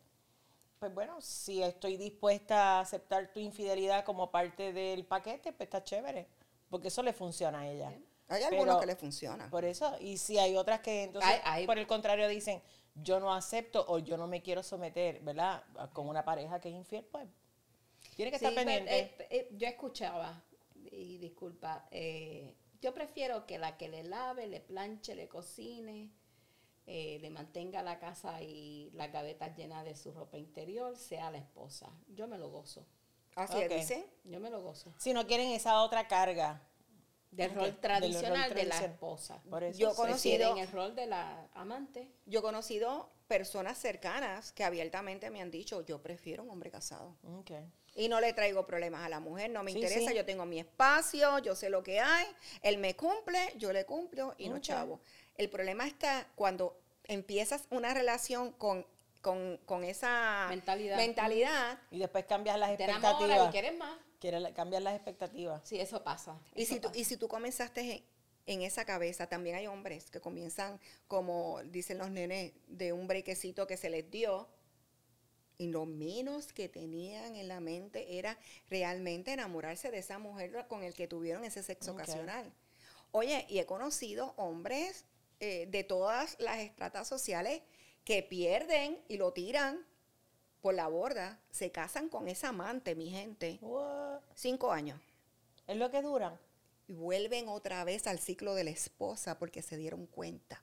pues 0.78 0.92
bueno, 0.94 1.20
si 1.20 1.62
estoy 1.62 1.96
dispuesta 1.96 2.78
a 2.78 2.80
aceptar 2.80 3.32
tu 3.32 3.40
infidelidad 3.40 4.04
como 4.04 4.30
parte 4.30 4.72
del 4.72 5.04
paquete, 5.04 5.52
pues 5.52 5.66
está 5.68 5.82
chévere. 5.84 6.26
Porque 6.70 6.88
eso 6.88 7.02
le 7.02 7.12
funciona 7.12 7.60
a 7.60 7.68
ella. 7.68 7.92
Hay 8.28 8.42
algunos 8.44 8.66
Pero- 8.66 8.80
que 8.80 8.86
le 8.86 8.96
funcionan. 8.96 9.50
Por 9.50 9.64
eso, 9.64 9.94
y 10.00 10.16
si 10.16 10.38
hay 10.38 10.56
otras 10.56 10.80
que 10.80 11.04
entonces, 11.04 11.30
Hay- 11.30 11.40
hay- 11.44 11.66
por 11.66 11.78
el 11.78 11.86
contrario, 11.86 12.26
dicen, 12.28 12.62
yo 12.94 13.20
no 13.20 13.32
acepto 13.34 13.84
o 13.88 13.98
yo 13.98 14.16
no 14.16 14.26
me 14.26 14.42
quiero 14.42 14.62
someter, 14.62 15.20
¿verdad? 15.20 15.62
Con 15.92 16.08
una 16.08 16.24
pareja 16.24 16.60
que 16.60 16.68
es 16.70 16.74
infiel, 16.74 17.04
pues 17.04 17.26
tiene 18.16 18.30
que 18.30 18.38
Sí, 18.38 18.44
estar 18.46 18.54
pero, 18.64 18.66
pendiente. 18.76 18.98
eh, 19.20 19.26
eh, 19.30 19.48
yo 19.52 19.66
escuchaba, 19.68 20.42
y 20.90 21.18
disculpa, 21.18 21.86
eh, 21.90 22.54
yo 22.80 22.92
prefiero 22.92 23.46
que 23.46 23.58
la 23.58 23.76
que 23.76 23.88
le 23.88 24.02
lave, 24.04 24.46
le 24.46 24.60
planche, 24.60 25.14
le 25.14 25.28
cocine, 25.28 26.10
eh, 26.86 27.18
le 27.20 27.30
mantenga 27.30 27.82
la 27.82 27.98
casa 27.98 28.42
y 28.42 28.90
las 28.94 29.12
gavetas 29.12 29.56
llenas 29.56 29.84
de 29.84 29.94
su 29.94 30.12
ropa 30.12 30.36
interior, 30.38 30.96
sea 30.96 31.30
la 31.30 31.38
esposa. 31.38 31.88
Yo 32.08 32.26
me 32.26 32.38
lo 32.38 32.50
gozo. 32.50 32.84
Así 33.36 33.56
Ok. 33.64 33.72
dice. 33.72 34.06
Yo 34.24 34.40
me 34.40 34.50
lo 34.50 34.60
gozo. 34.62 34.92
si 34.98 35.12
no 35.12 35.26
quieren 35.26 35.50
esa 35.52 35.82
otra 35.82 36.06
carga. 36.08 36.60
Del 37.30 37.54
rol 37.54 37.74
tradicional 37.80 38.32
de 38.32 38.38
la 38.38 38.48
tradicional. 38.74 38.84
esposa. 38.90 39.42
Por 39.48 39.62
eso 39.62 39.78
Yo 39.78 39.94
conocido- 39.94 40.54
el 40.58 40.70
rol 40.70 40.94
de 40.94 41.06
la 41.06 41.48
amante. 41.54 42.10
Yo 42.26 42.40
he 42.40 42.42
conocido 42.42 43.08
personas 43.26 43.78
cercanas 43.78 44.52
que 44.52 44.64
abiertamente 44.64 45.30
me 45.30 45.40
han 45.40 45.50
dicho, 45.50 45.80
yo 45.86 46.02
prefiero 46.02 46.42
un 46.42 46.50
hombre 46.50 46.70
casado. 46.70 47.16
Ok. 47.38 47.52
Y 47.94 48.08
no 48.10 48.20
le 48.20 48.34
traigo 48.34 48.66
problemas 48.66 49.06
a 49.06 49.08
la 49.08 49.18
mujer, 49.20 49.50
no 49.50 49.62
me 49.62 49.72
Sí, 49.72 49.78
interesa, 49.78 50.10
sí. 50.10 50.16
yo 50.16 50.26
tengo 50.26 50.44
mi 50.44 50.58
espacio, 50.60 51.38
yo 51.38 51.54
sé 51.54 51.70
lo 51.70 51.82
que 51.82 52.00
hay, 52.00 52.26
él 52.60 52.76
me 52.76 52.94
cumple, 52.96 53.38
yo 53.56 53.72
le 53.72 53.86
cumplo 53.86 54.34
y 54.36 54.50
no 54.50 54.58
chavo. 54.58 55.00
El 55.36 55.50
problema 55.50 55.86
está 55.86 56.26
cuando 56.34 56.78
empiezas 57.04 57.64
una 57.70 57.94
relación 57.94 58.52
con, 58.52 58.86
con, 59.20 59.58
con 59.66 59.84
esa 59.84 60.46
Mentalidad. 60.48 60.96
mentalidad, 60.96 61.78
Y 61.90 61.98
después 61.98 62.24
cambias 62.26 62.58
las 62.58 62.76
Te 62.76 62.84
enamoras 62.84 63.02
y 63.12 63.14
expectativas. 63.24 63.50
quieres 63.50 63.78
más. 63.78 63.98
Quieres 64.20 64.40
la- 64.42 64.54
cambiar 64.54 64.82
las 64.82 64.94
expectativas. 64.94 65.60
Sí, 65.64 65.80
eso 65.80 66.04
pasa. 66.04 66.38
Y 66.54 66.62
eso 66.62 66.74
si, 66.74 66.80
tú, 66.80 66.88
pasa. 66.88 67.00
y 67.00 67.04
si 67.04 67.16
tú 67.16 67.28
comenzaste 67.28 67.80
en, 67.80 68.04
en 68.46 68.62
esa 68.62 68.84
cabeza, 68.84 69.26
también 69.28 69.56
hay 69.56 69.66
hombres 69.66 70.10
que 70.10 70.20
comienzan, 70.20 70.78
como 71.08 71.60
dicen 71.64 71.98
los 71.98 72.10
nenes, 72.10 72.52
de 72.68 72.92
un 72.92 73.08
brequecito 73.08 73.66
que 73.66 73.76
se 73.76 73.90
les 73.90 74.08
dio, 74.10 74.48
y 75.58 75.68
lo 75.68 75.86
menos 75.86 76.52
que 76.52 76.68
tenían 76.68 77.36
en 77.36 77.46
la 77.48 77.60
mente 77.60 78.18
era 78.18 78.36
realmente 78.68 79.32
enamorarse 79.32 79.90
de 79.90 79.98
esa 79.98 80.18
mujer 80.18 80.66
con 80.68 80.82
el 80.82 80.94
que 80.94 81.06
tuvieron 81.08 81.44
ese 81.44 81.62
sexo 81.62 81.92
ocasional. 81.92 82.52
Oye, 83.12 83.46
y 83.48 83.58
he 83.58 83.66
conocido 83.66 84.34
hombres 84.36 85.04
eh, 85.44 85.66
de 85.68 85.82
todas 85.82 86.36
las 86.38 86.60
estratas 86.60 87.08
sociales 87.08 87.62
que 88.04 88.22
pierden 88.22 88.98
y 89.08 89.16
lo 89.16 89.32
tiran 89.32 89.84
por 90.60 90.72
la 90.74 90.86
borda, 90.86 91.40
se 91.50 91.72
casan 91.72 92.08
con 92.08 92.28
esa 92.28 92.50
amante, 92.50 92.94
mi 92.94 93.10
gente, 93.10 93.58
What? 93.60 94.20
cinco 94.36 94.70
años 94.70 95.00
Es 95.66 95.76
lo 95.76 95.90
que 95.90 96.00
duran. 96.00 96.38
y 96.86 96.94
vuelven 96.94 97.48
otra 97.48 97.82
vez 97.82 98.06
al 98.06 98.20
ciclo 98.20 98.54
de 98.54 98.62
la 98.62 98.70
esposa 98.70 99.38
porque 99.40 99.62
se 99.62 99.76
dieron 99.76 100.06
cuenta 100.06 100.62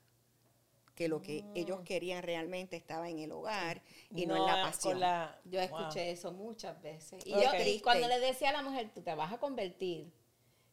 que 0.96 1.10
lo 1.10 1.22
que 1.22 1.44
ellos 1.56 1.82
querían 1.84 2.24
realmente 2.24 2.78
estaba 2.78 3.10
en 3.10 3.20
el 3.20 3.32
hogar 3.34 3.82
y 4.16 4.26
no, 4.26 4.36
en 4.38 4.46
la 4.46 4.64
pasión. 4.64 5.00
la- 5.00 5.38
Yo 5.46 5.60
wow. 5.60 5.80
escuché 5.80 6.12
eso 6.12 6.32
muchas 6.32 6.82
veces. 6.82 7.26
Y, 7.26 7.32
yo, 7.32 7.40
cuando 7.84 8.08
le 8.08 8.20
decía 8.20 8.50
a 8.50 8.54
la 8.54 8.62
mujer, 8.62 8.92
tú 8.94 9.02
te 9.02 9.14
vas 9.16 9.32
a 9.34 9.38
convertir 9.40 10.12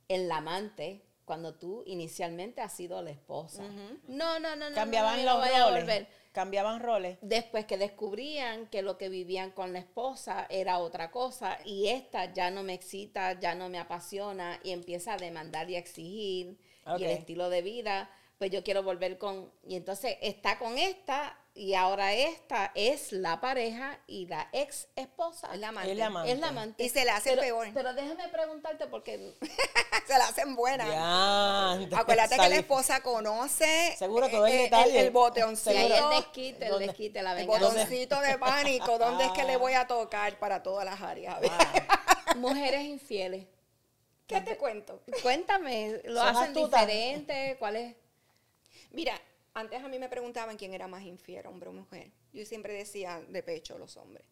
en 0.08 0.28
la 0.28 0.36
amante 0.38 1.02
cuando 1.26 1.54
tú 1.54 1.82
inicialmente 1.86 2.62
has 2.62 2.72
sido 2.72 3.02
la 3.02 3.10
esposa. 3.10 3.62
No, 4.06 4.38
no, 4.38 4.56
no, 4.56 4.70
no. 4.70 4.74
Cambiaban 4.74 5.24
no, 5.24 5.38
no, 5.38 5.46
yo 5.46 5.58
no 5.58 5.70
los 5.72 5.80
roles. 5.80 6.06
Cambiaban 6.32 6.80
roles. 6.80 7.18
Después 7.20 7.66
que 7.66 7.76
descubrían 7.76 8.68
que 8.68 8.82
lo 8.82 8.96
que 8.96 9.08
vivían 9.08 9.50
con 9.50 9.72
la 9.72 9.80
esposa 9.80 10.46
era 10.48 10.78
otra 10.78 11.10
cosa 11.10 11.58
y 11.64 11.88
esta 11.88 12.32
ya 12.32 12.50
no 12.50 12.62
me 12.62 12.74
excita, 12.74 13.38
ya 13.40 13.54
no 13.54 13.68
me 13.68 13.78
apasiona 13.78 14.60
y 14.62 14.70
empieza 14.70 15.14
a 15.14 15.16
demandar 15.16 15.68
y 15.68 15.74
a 15.74 15.78
exigir 15.78 16.58
y 16.98 17.04
el 17.04 17.10
estilo 17.10 17.50
de 17.50 17.62
vida, 17.62 18.08
pues 18.38 18.50
yo 18.52 18.62
quiero 18.62 18.84
volver 18.84 19.18
con... 19.18 19.50
Y 19.66 19.74
entonces 19.74 20.16
está 20.22 20.58
con 20.58 20.78
esta 20.78 21.36
y 21.56 21.74
ahora 21.74 22.12
esta 22.12 22.70
es 22.74 23.12
la 23.12 23.40
pareja 23.40 23.98
y 24.06 24.26
la 24.26 24.48
ex 24.52 24.88
esposa 24.94 25.48
Es 25.54 25.58
la 25.60 25.68
amante. 25.68 25.90
Es 25.92 25.96
la 25.98 26.06
amante. 26.06 26.32
es 26.32 26.38
la 26.38 26.48
amante. 26.48 26.84
Y 26.84 26.88
se 26.90 27.04
le 27.04 27.10
hace 27.10 27.30
pero, 27.30 27.42
peor. 27.42 27.68
Pero 27.72 27.94
déjame 27.94 28.28
preguntarte 28.28 28.86
porque 28.86 29.34
Se 30.06 30.18
la 30.18 30.28
hacen 30.28 30.54
buena. 30.54 30.86
Ya, 30.86 31.98
Acuérdate 31.98 32.36
que 32.36 32.48
la 32.48 32.56
esposa 32.56 33.00
conoce 33.02 33.88
eh, 33.88 33.96
Seguro 33.96 34.28
todo 34.28 34.46
el 34.46 34.52
el, 34.52 34.62
detalle. 34.64 35.00
el 35.00 35.06
y 35.06 35.10
botoncito, 35.10 35.70
ahí 35.70 35.88
Seguro. 35.88 36.10
el 36.12 36.16
desquite, 36.20 36.64
el 36.66 36.70
¿Dónde? 36.70 36.86
desquite, 36.86 37.22
la 37.22 37.30
el 37.32 37.36
venganza. 37.46 37.68
botoncito 37.68 38.20
de 38.20 38.38
pánico, 38.38 38.98
dónde 38.98 39.24
es 39.24 39.32
que 39.32 39.44
le 39.44 39.54
Ah. 39.54 39.58
voy 39.58 39.72
a 39.72 39.86
tocar 39.86 40.38
para 40.38 40.62
todas 40.62 40.84
las 40.84 41.00
áreas. 41.00 41.36
Mujeres 42.36 42.82
infieles. 42.84 43.46
¿Qué 44.26 44.40
te 44.40 44.56
cuento? 44.56 45.00
Cuéntame, 45.22 46.00
¿lo 46.04 46.20
¿Son 46.20 46.36
hacen 46.36 46.54
diferente? 46.54 47.56
¿Cuál 47.58 47.76
es? 47.76 47.94
Mira, 48.90 49.20
antes 49.56 49.82
a 49.82 49.88
mí 49.88 49.98
me 49.98 50.10
preguntaban 50.10 50.58
quién 50.58 50.74
era 50.74 50.86
más 50.86 51.02
infiel, 51.02 51.46
hombre 51.46 51.70
o 51.70 51.72
mujer. 51.72 52.12
Yo 52.34 52.44
siempre 52.44 52.74
decía 52.74 53.22
de 53.26 53.42
pecho 53.42 53.78
los 53.78 53.96
hombres. 53.96 54.26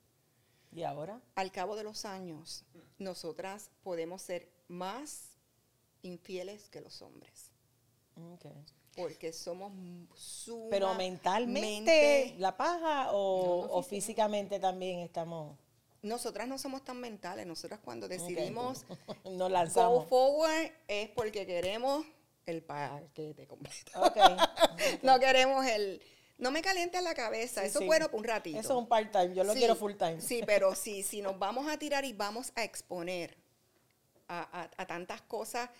¿Y 0.70 0.82
ahora? 0.82 1.18
Al 1.34 1.50
cabo 1.50 1.76
de 1.76 1.82
los 1.82 2.04
años, 2.04 2.64
nosotras 2.98 3.70
podemos 3.82 4.20
ser 4.20 4.52
más 4.68 5.38
infieles 6.02 6.68
que 6.68 6.82
los 6.82 7.00
hombres. 7.00 7.50
Ok. 8.34 8.46
Porque 8.96 9.32
somos 9.32 9.72
sumamente... 10.14 10.70
Pero 10.70 10.94
mentalmente, 10.94 12.34
la 12.38 12.56
paja 12.56 13.12
o, 13.12 13.66
o 13.70 13.82
físicamente 13.82 14.60
también 14.60 14.98
estamos. 15.00 15.56
Nosotras 16.02 16.46
no 16.46 16.58
somos 16.58 16.84
tan 16.84 17.00
mentales. 17.00 17.46
Nosotras 17.46 17.80
cuando 17.82 18.08
decidimos 18.08 18.84
Nos 19.24 19.38
go 19.38 19.48
lanzamos. 19.48 20.06
forward 20.06 20.70
es 20.86 21.08
porque 21.08 21.46
queremos 21.46 22.04
el 22.46 22.62
paquete 22.62 23.46
completo. 23.46 24.02
Ok. 24.02 24.16
No 25.02 25.18
queremos 25.20 25.64
el... 25.66 26.02
No 26.38 26.50
me 26.50 26.62
calientes 26.62 27.00
la 27.02 27.14
cabeza. 27.14 27.61
Sí, 27.62 27.68
Eso 27.68 27.78
sí. 27.78 27.84
es 27.84 27.86
bueno 27.86 28.11
por 28.11 28.18
un 28.20 28.24
ratito. 28.24 28.59
Eso 28.59 28.72
es 28.72 28.78
un 28.78 28.88
part-time. 28.88 29.34
Yo 29.34 29.44
lo 29.44 29.52
Sí, 29.52 29.61
quiero 29.61 29.76
full-time. 29.76 30.20
Sí, 30.20 30.42
pero 30.44 30.74
si, 30.74 31.02
si 31.02 31.22
nos 31.22 31.38
vamos 31.38 31.68
a 31.68 31.78
tirar 31.78 32.05
y 32.05 32.12
vamos 32.12 32.52
a 32.57 32.64
exponer 32.64 33.36
a, 34.28 34.62
a- 34.62 34.70
a 34.82 34.86
tantas 34.86 35.22
cosas 35.22 35.70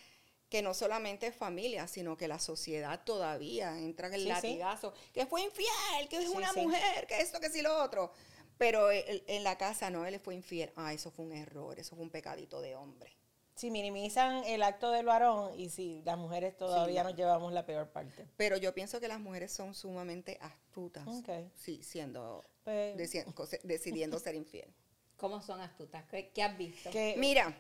que 0.49 0.63
no 0.63 0.73
solamente 0.73 1.27
es 1.27 1.35
familia, 1.35 1.89
sino 1.89 2.17
que 2.17 2.29
la 2.29 2.39
sociedad 2.39 3.03
todavía 3.05 3.77
entra 3.79 4.07
en 4.07 4.15
el 4.15 4.21
Sí, 4.21 4.27
sí. 4.27 4.33
latigazo, 4.33 4.95
que 5.13 5.27
fue 5.27 5.43
infiel, 5.43 6.09
que 6.09 6.19
es 6.19 6.25
Sí, 6.31 6.37
una 6.37 6.53
sí. 6.53 6.61
mujer, 6.61 7.07
que 7.09 7.21
esto, 7.21 7.41
que 7.41 7.51
sí 7.51 7.61
lo 7.61 7.83
otro. 7.83 8.13
Pero 8.57 8.89
en 8.93 9.43
la 9.43 9.59
casa 9.59 9.91
no, 9.91 10.07
él 10.07 10.21
fue 10.21 10.37
infiel. 10.37 10.71
Ah, 10.77 10.93
eso 10.95 11.11
fue 11.11 11.25
un 11.25 11.33
error, 11.33 11.77
eso 11.81 11.97
fue 11.97 12.05
un 12.05 12.11
pecadito 12.11 12.61
de 12.61 12.77
hombre. 12.77 13.13
Si 13.55 13.71
minimizan 13.71 14.43
el 14.45 14.63
acto 14.63 14.91
del 14.91 15.07
varón 15.07 15.59
y 15.59 15.69
si 15.71 16.03
las 16.05 16.19
mujeres 16.19 16.57
todavía 16.57 17.03
no. 17.05 17.11
nos 17.11 17.19
llevamos 17.19 17.53
la 17.53 17.65
peor 17.65 17.89
parte. 17.91 18.27
Pero 18.37 18.57
yo 18.57 18.75
pienso 18.75 18.99
que 19.01 19.07
las 19.09 19.21
mujeres 19.21 19.53
son 19.53 19.75
sumamente 19.75 20.39
astutas, 20.41 21.07
Ok. 21.07 21.29
sí, 21.55 21.81
siendo, 21.83 22.45
Pues, 22.65 22.97
deci- 22.97 23.61
decidiendo 23.63 24.19
ser 24.19 24.35
infiel. 24.35 24.73
¿Cómo 25.17 25.41
son 25.41 25.61
astutas? 25.61 26.05
¿Qué, 26.11 26.31
qué 26.35 26.43
has 26.43 26.59
visto? 26.59 26.91
que- 26.91 27.15
Mira, 27.17 27.57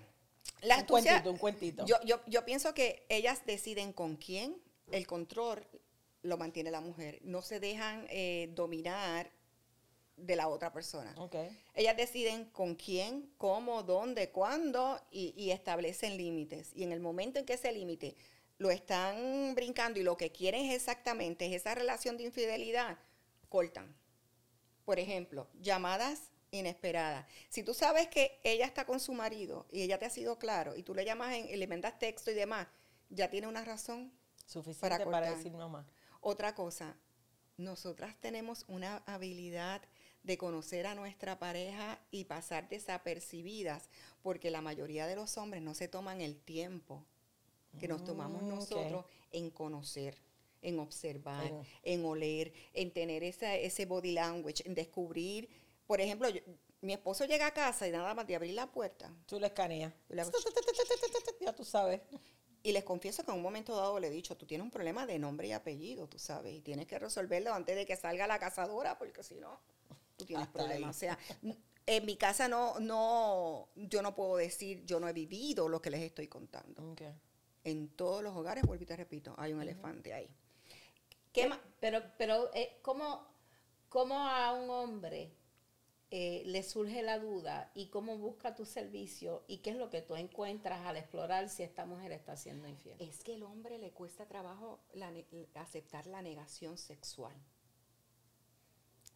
la 0.62 0.74
un 0.76 0.80
astucia, 0.80 1.10
cuentito, 1.12 1.30
un 1.30 1.38
cuentito. 1.38 1.86
Yo, 1.86 1.96
yo, 2.04 2.20
yo 2.26 2.44
pienso 2.44 2.74
que 2.74 3.06
ellas 3.08 3.46
deciden 3.46 3.92
con 3.92 4.16
quién, 4.16 4.60
el 4.90 5.06
control 5.06 5.64
lo 6.22 6.36
mantiene 6.36 6.70
la 6.72 6.80
mujer. 6.80 7.20
No 7.22 7.40
se 7.40 7.60
dejan 7.60 8.06
eh, 8.10 8.50
dominar 8.54 9.30
de 10.16 10.36
la 10.36 10.48
otra 10.48 10.72
persona. 10.72 11.14
Ok. 11.18 11.36
Ellas 11.74 11.96
deciden 11.96 12.44
con 12.46 12.74
quién, 12.76 13.32
cómo, 13.38 13.82
dónde, 13.82 14.30
cuándo 14.30 15.00
y, 15.10 15.34
y 15.36 15.50
establecen 15.50 16.16
límites. 16.16 16.70
Y 16.74 16.84
en 16.84 16.92
el 16.92 17.00
momento 17.00 17.38
en 17.38 17.44
que 17.46 17.54
ese 17.54 17.72
límite 17.72 18.16
lo 18.58 18.70
están 18.70 19.54
brincando 19.54 19.98
y 19.98 20.02
lo 20.04 20.16
que 20.16 20.30
quieren 20.30 20.66
es 20.66 20.74
exactamente 20.74 21.46
es 21.46 21.52
esa 21.54 21.74
relación 21.74 22.16
de 22.16 22.22
infidelidad, 22.24 22.98
cortan. 23.48 23.96
Por 24.84 24.98
ejemplo, 24.98 25.48
llamadas 25.60 26.30
inesperadas. 26.52 27.26
Si 27.48 27.64
tú 27.64 27.74
sabes 27.74 28.06
que 28.08 28.38
ella 28.44 28.64
está 28.66 28.86
con 28.86 29.00
su 29.00 29.12
marido 29.12 29.66
y 29.72 29.82
ella 29.82 29.98
te 29.98 30.04
ha 30.04 30.10
sido 30.10 30.38
claro 30.38 30.76
y 30.76 30.84
tú 30.84 30.94
le 30.94 31.04
llamas 31.04 31.34
en- 31.34 31.48
y 31.48 31.56
le 31.56 31.66
mandas 31.66 31.98
texto 31.98 32.30
y 32.30 32.34
demás, 32.34 32.68
ya 33.10 33.28
tiene 33.28 33.48
una 33.48 33.64
razón 33.64 34.12
Suficiente 34.46 34.80
Para 34.80 35.04
para, 35.10 35.34
decir 35.34 35.52
no 35.52 35.68
más. 35.68 35.86
otra 36.20 36.54
cosa, 36.54 36.96
nosotras 37.56 38.14
tenemos 38.20 38.64
una 38.68 38.98
habilidad 39.06 39.80
de 40.24 40.36
conocer 40.38 40.86
a 40.86 40.94
nuestra 40.94 41.38
pareja 41.38 42.00
y 42.10 42.24
pasar 42.24 42.68
desapercibidas, 42.68 43.88
porque 44.22 44.50
la 44.50 44.60
mayoría 44.62 45.06
de 45.06 45.16
los 45.16 45.36
hombres 45.38 45.62
no 45.62 45.74
se 45.74 45.86
toman 45.86 46.20
el 46.20 46.36
tiempo 46.40 47.04
que 47.78 47.86
nos 47.88 48.04
tomamos 48.04 48.42
Mm, 48.42 48.48
nosotros 48.48 49.04
en 49.32 49.50
conocer, 49.50 50.16
en 50.62 50.78
observar, 50.78 51.44
En- 51.84 52.00
en 52.00 52.04
oler, 52.06 52.52
en 52.72 52.90
tener 52.92 53.22
esa, 53.22 53.54
ese 53.56 53.84
body 53.86 54.12
language, 54.12 54.62
en 54.66 54.74
descubrir. 54.74 55.48
Por 55.86 56.00
ejemplo, 56.00 56.28
yo- 56.30 56.40
mi 56.80 56.92
esposo 56.94 57.24
llega 57.26 57.46
a 57.46 57.52
casa 57.54 57.86
y 57.86 57.90
nada 57.90 58.14
más 58.14 58.26
de 58.26 58.36
abrir 58.36 58.54
la 58.54 58.70
puerta, 58.70 59.12
Tú 59.26 59.38
le 59.38 59.46
escaneas. 59.48 59.92
Ya 61.40 61.52
tú 61.54 61.64
sabes. 61.64 62.00
y 62.62 62.72
les 62.72 62.84
confieso 62.84 63.22
que 63.24 63.30
en 63.30 63.36
un 63.36 63.42
momento 63.42 63.76
dado 63.76 63.98
le 64.00 64.06
he 64.06 64.10
dicho, 64.10 64.36
tú 64.38 64.46
tienes 64.46 64.64
un 64.64 64.70
problema 64.70 65.04
de 65.06 65.18
nombre 65.18 65.48
y 65.48 65.52
apellido, 65.52 66.06
tú 66.08 66.18
sabes, 66.18 66.54
y 66.54 66.60
tienes 66.62 66.86
que 66.86 66.98
resolverlo 66.98 67.52
antes 67.52 67.76
de 67.76 67.84
que 67.84 67.94
salga 67.96 68.26
la 68.26 68.38
cazadora, 68.38 68.96
porque 68.98 69.22
si 69.22 69.34
no, 69.34 69.60
tú 70.16 70.24
tienes 70.24 70.46
Hasta 70.46 70.58
problemas. 70.60 71.02
ahí. 71.02 71.08
O 71.10 71.16
sea, 71.16 71.18
en 71.86 72.06
mi 72.06 72.16
casa 72.16 72.48
no, 72.48 72.78
no, 72.80 73.68
yo 73.76 74.02
no 74.02 74.14
puedo 74.14 74.36
decir, 74.36 74.84
yo 74.84 75.00
no 75.00 75.08
he 75.08 75.12
vivido 75.12 75.68
lo 75.68 75.80
que 75.80 75.90
les 75.90 76.02
estoy 76.02 76.28
contando. 76.28 76.92
Ok. 76.92 77.02
En 77.64 77.88
todos 77.88 78.22
los 78.22 78.34
hogares, 78.36 78.64
vuelvo 78.64 78.82
y 78.82 78.86
te 78.86 78.96
repito, 78.96 79.34
hay 79.38 79.52
un 79.52 79.62
elefante 79.62 80.12
ahí. 80.12 80.28
¿Qué. 81.32 81.50
Pero, 81.80 82.02
pero 82.18 82.50
eh, 82.54 82.78
¿cómo, 82.82 83.26
cómo 83.88 84.18
a 84.18 84.52
un 84.52 84.70
hombre 84.70 85.32
eh, 86.10 86.42
le 86.46 86.62
surge 86.62 87.02
la 87.02 87.18
duda 87.18 87.72
y 87.74 87.88
cómo 87.88 88.16
busca 88.18 88.54
tu 88.54 88.66
servicio 88.66 89.44
y 89.48 89.58
qué 89.58 89.70
es 89.70 89.76
lo 89.76 89.90
que 89.90 90.00
tú 90.00 90.14
encuentras 90.14 90.86
al 90.86 90.96
explorar 90.96 91.48
si 91.48 91.62
esta 91.62 91.86
mujer 91.86 92.12
está 92.12 92.36
siendo 92.36 92.68
infiel? 92.68 92.96
Es 93.00 93.24
que 93.24 93.34
el 93.34 93.42
hombre 93.42 93.78
le 93.78 93.90
cuesta 93.90 94.26
trabajo 94.26 94.78
la 94.92 95.12
aceptar 95.54 96.06
la 96.06 96.22
negación 96.22 96.78
sexual. 96.78 97.34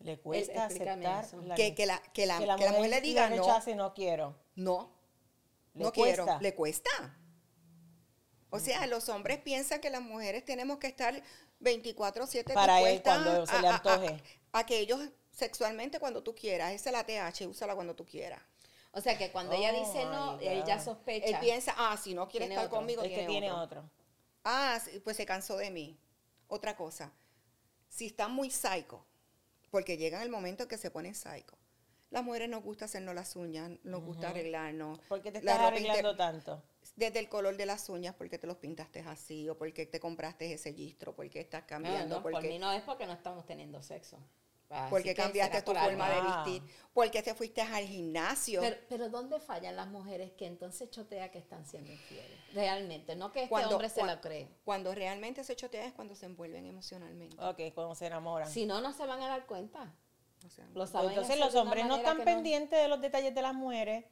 Le 0.00 0.18
cuesta 0.20 0.66
aceptar 0.66 0.96
la, 0.98 1.54
Que, 1.56 1.74
que 1.74 1.84
la, 1.86 1.98
que, 2.14 2.24
la, 2.26 2.38
que 2.38 2.46
la 2.46 2.56
que 2.56 2.64
la 2.64 2.72
mujer 2.72 2.90
le 2.90 3.00
diga 3.00 3.28
no, 3.28 3.36
rechace 3.36 3.74
no 3.74 3.92
quiero. 3.94 4.36
no, 4.54 4.92
Le 5.74 5.84
no 5.84 5.92
cuesta. 5.92 6.24
quiero, 6.24 6.40
le 6.40 6.54
cuesta. 6.54 6.90
O 8.50 8.60
sea, 8.60 8.86
los 8.86 9.08
hombres 9.08 9.38
piensan 9.38 9.80
que 9.80 9.90
las 9.90 10.00
mujeres 10.00 10.44
tenemos 10.44 10.78
que 10.78 10.86
estar 10.86 11.20
24/7 11.60 12.54
Para 12.54 12.80
él 12.80 13.02
cuando 13.02 13.44
se 13.46 13.60
le 13.60 13.66
a- 13.66 13.72
a- 13.72 13.74
antoje. 13.76 14.22
A, 14.52 14.64
que 14.64 14.78
ellos 14.78 15.00
sexualmente 15.32 15.98
cuando 16.00 16.22
tú 16.22 16.34
quieras, 16.34 16.72
esa 16.72 16.90
es 16.90 16.92
la 16.96 17.04
TH, 17.04 17.46
úsala 17.46 17.74
cuando 17.74 17.94
tú 17.94 18.06
quieras. 18.06 18.40
O 18.92 19.00
sea 19.02 19.18
que 19.18 19.30
cuando 19.30 19.52
ella 19.52 19.72
Oh, 19.74 19.78
dice 19.84 20.04
no, 20.06 20.36
my 20.38 20.48
ella 20.48 20.76
God. 20.76 20.84
sospecha. 20.84 21.26
Él 21.26 21.36
piensa, 21.40 21.74
ah, 21.76 21.96
si 21.96 22.14
no 22.14 22.26
quiere 22.28 22.46
estar 22.46 22.64
otro. 22.66 22.78
conmigo, 22.78 23.02
Es 23.02 23.10
que 23.12 23.26
tiene, 23.26 23.52
otro. 23.52 23.80
otro. 23.80 23.90
Ah, 24.44 24.80
pues 25.04 25.16
se 25.16 25.26
cansó 25.26 25.56
de 25.58 25.70
mí. 25.70 25.98
Otra 26.46 26.74
cosa, 26.74 27.12
si 27.90 28.06
están 28.06 28.32
muy 28.32 28.50
psycho, 28.50 29.04
porque 29.70 29.96
llega 29.96 30.22
el 30.22 30.30
momento 30.30 30.64
en 30.64 30.68
que 30.68 30.78
se 30.78 30.90
ponen 30.90 31.14
psycho. 31.14 31.56
Las 32.10 32.24
mujeres 32.24 32.48
nos 32.48 32.62
gusta 32.62 32.86
hacernos 32.86 33.14
las 33.14 33.36
uñas, 33.36 33.70
nos 33.84 34.02
gusta 34.02 34.30
arreglarnos. 34.30 34.98
¿Por 35.08 35.20
qué 35.20 35.30
te 35.30 35.38
estás 35.38 35.58
arreglando 35.58 36.16
tanto? 36.16 36.62
Desde 36.96 37.18
el 37.18 37.28
color 37.28 37.56
de 37.56 37.66
las 37.66 37.88
uñas, 37.90 38.14
porque 38.14 38.38
te 38.38 38.46
los 38.46 38.56
pintaste 38.56 39.00
así, 39.00 39.48
o 39.48 39.58
porque 39.58 39.84
te 39.84 40.00
compraste 40.00 40.50
ese 40.52 40.72
gistro, 40.72 41.14
porque 41.14 41.40
estás 41.40 41.64
cambiando, 41.64 42.16
no, 42.16 42.22
por 42.22 42.32
porque, 42.32 42.48
mí 42.48 42.58
no 42.58 42.72
es 42.72 42.82
porque 42.82 43.06
no 43.06 43.12
estamos 43.12 43.44
teniendo 43.44 43.82
sexo. 43.82 44.18
Así 44.70 44.90
porque 44.90 45.10
que 45.10 45.14
cambiaste 45.14 45.62
tu 45.62 45.72
forma 45.72 46.06
algo. 46.06 46.22
de 46.22 46.28
Ah. 46.34 46.44
vestir, 46.44 46.62
porque 46.92 47.22
te 47.22 47.34
fuiste 47.34 47.62
al 47.62 47.84
gimnasio. 47.86 48.60
Pero, 48.60 48.76
pero 48.88 49.08
¿dónde 49.08 49.40
fallan 49.40 49.76
las 49.76 49.88
mujeres 49.88 50.32
que 50.32 50.46
entonces 50.46 50.90
chotea 50.90 51.30
que 51.30 51.38
están 51.38 51.64
siendo 51.64 51.90
infieles? 51.90 52.38
Realmente, 52.52 53.16
no 53.16 53.32
que 53.32 53.40
este 53.40 53.48
Cuando- 53.50 53.76
hombre 53.76 53.88
se 53.88 54.02
cua- 54.02 54.14
lo 54.14 54.20
cree. 54.20 54.48
Cuando 54.64 54.94
realmente 54.94 55.42
se 55.44 55.56
chotea 55.56 55.86
es 55.86 55.92
cuando 55.94 56.14
se 56.14 56.26
envuelven 56.26 56.66
emocionalmente. 56.66 57.36
Ok, 57.42 57.74
cuando 57.74 57.94
se 57.94 58.06
enamoran. 58.06 58.50
Si 58.50 58.66
no, 58.66 58.80
no 58.80 58.92
se 58.92 59.06
van 59.06 59.22
a 59.22 59.28
dar 59.28 59.46
cuenta. 59.46 59.94
O 60.46 60.50
sea, 60.50 60.66
Lo 60.66 60.72
Pues 60.74 60.90
saben 60.90 61.10
entonces 61.10 61.38
los 61.38 61.54
hombres 61.54 61.86
no 61.86 61.96
están 61.96 62.22
pendientes 62.24 62.78
de 62.80 62.88
los 62.88 63.00
detalles 63.00 63.34
de 63.34 63.42
las 63.42 63.54
mujeres. 63.54 64.04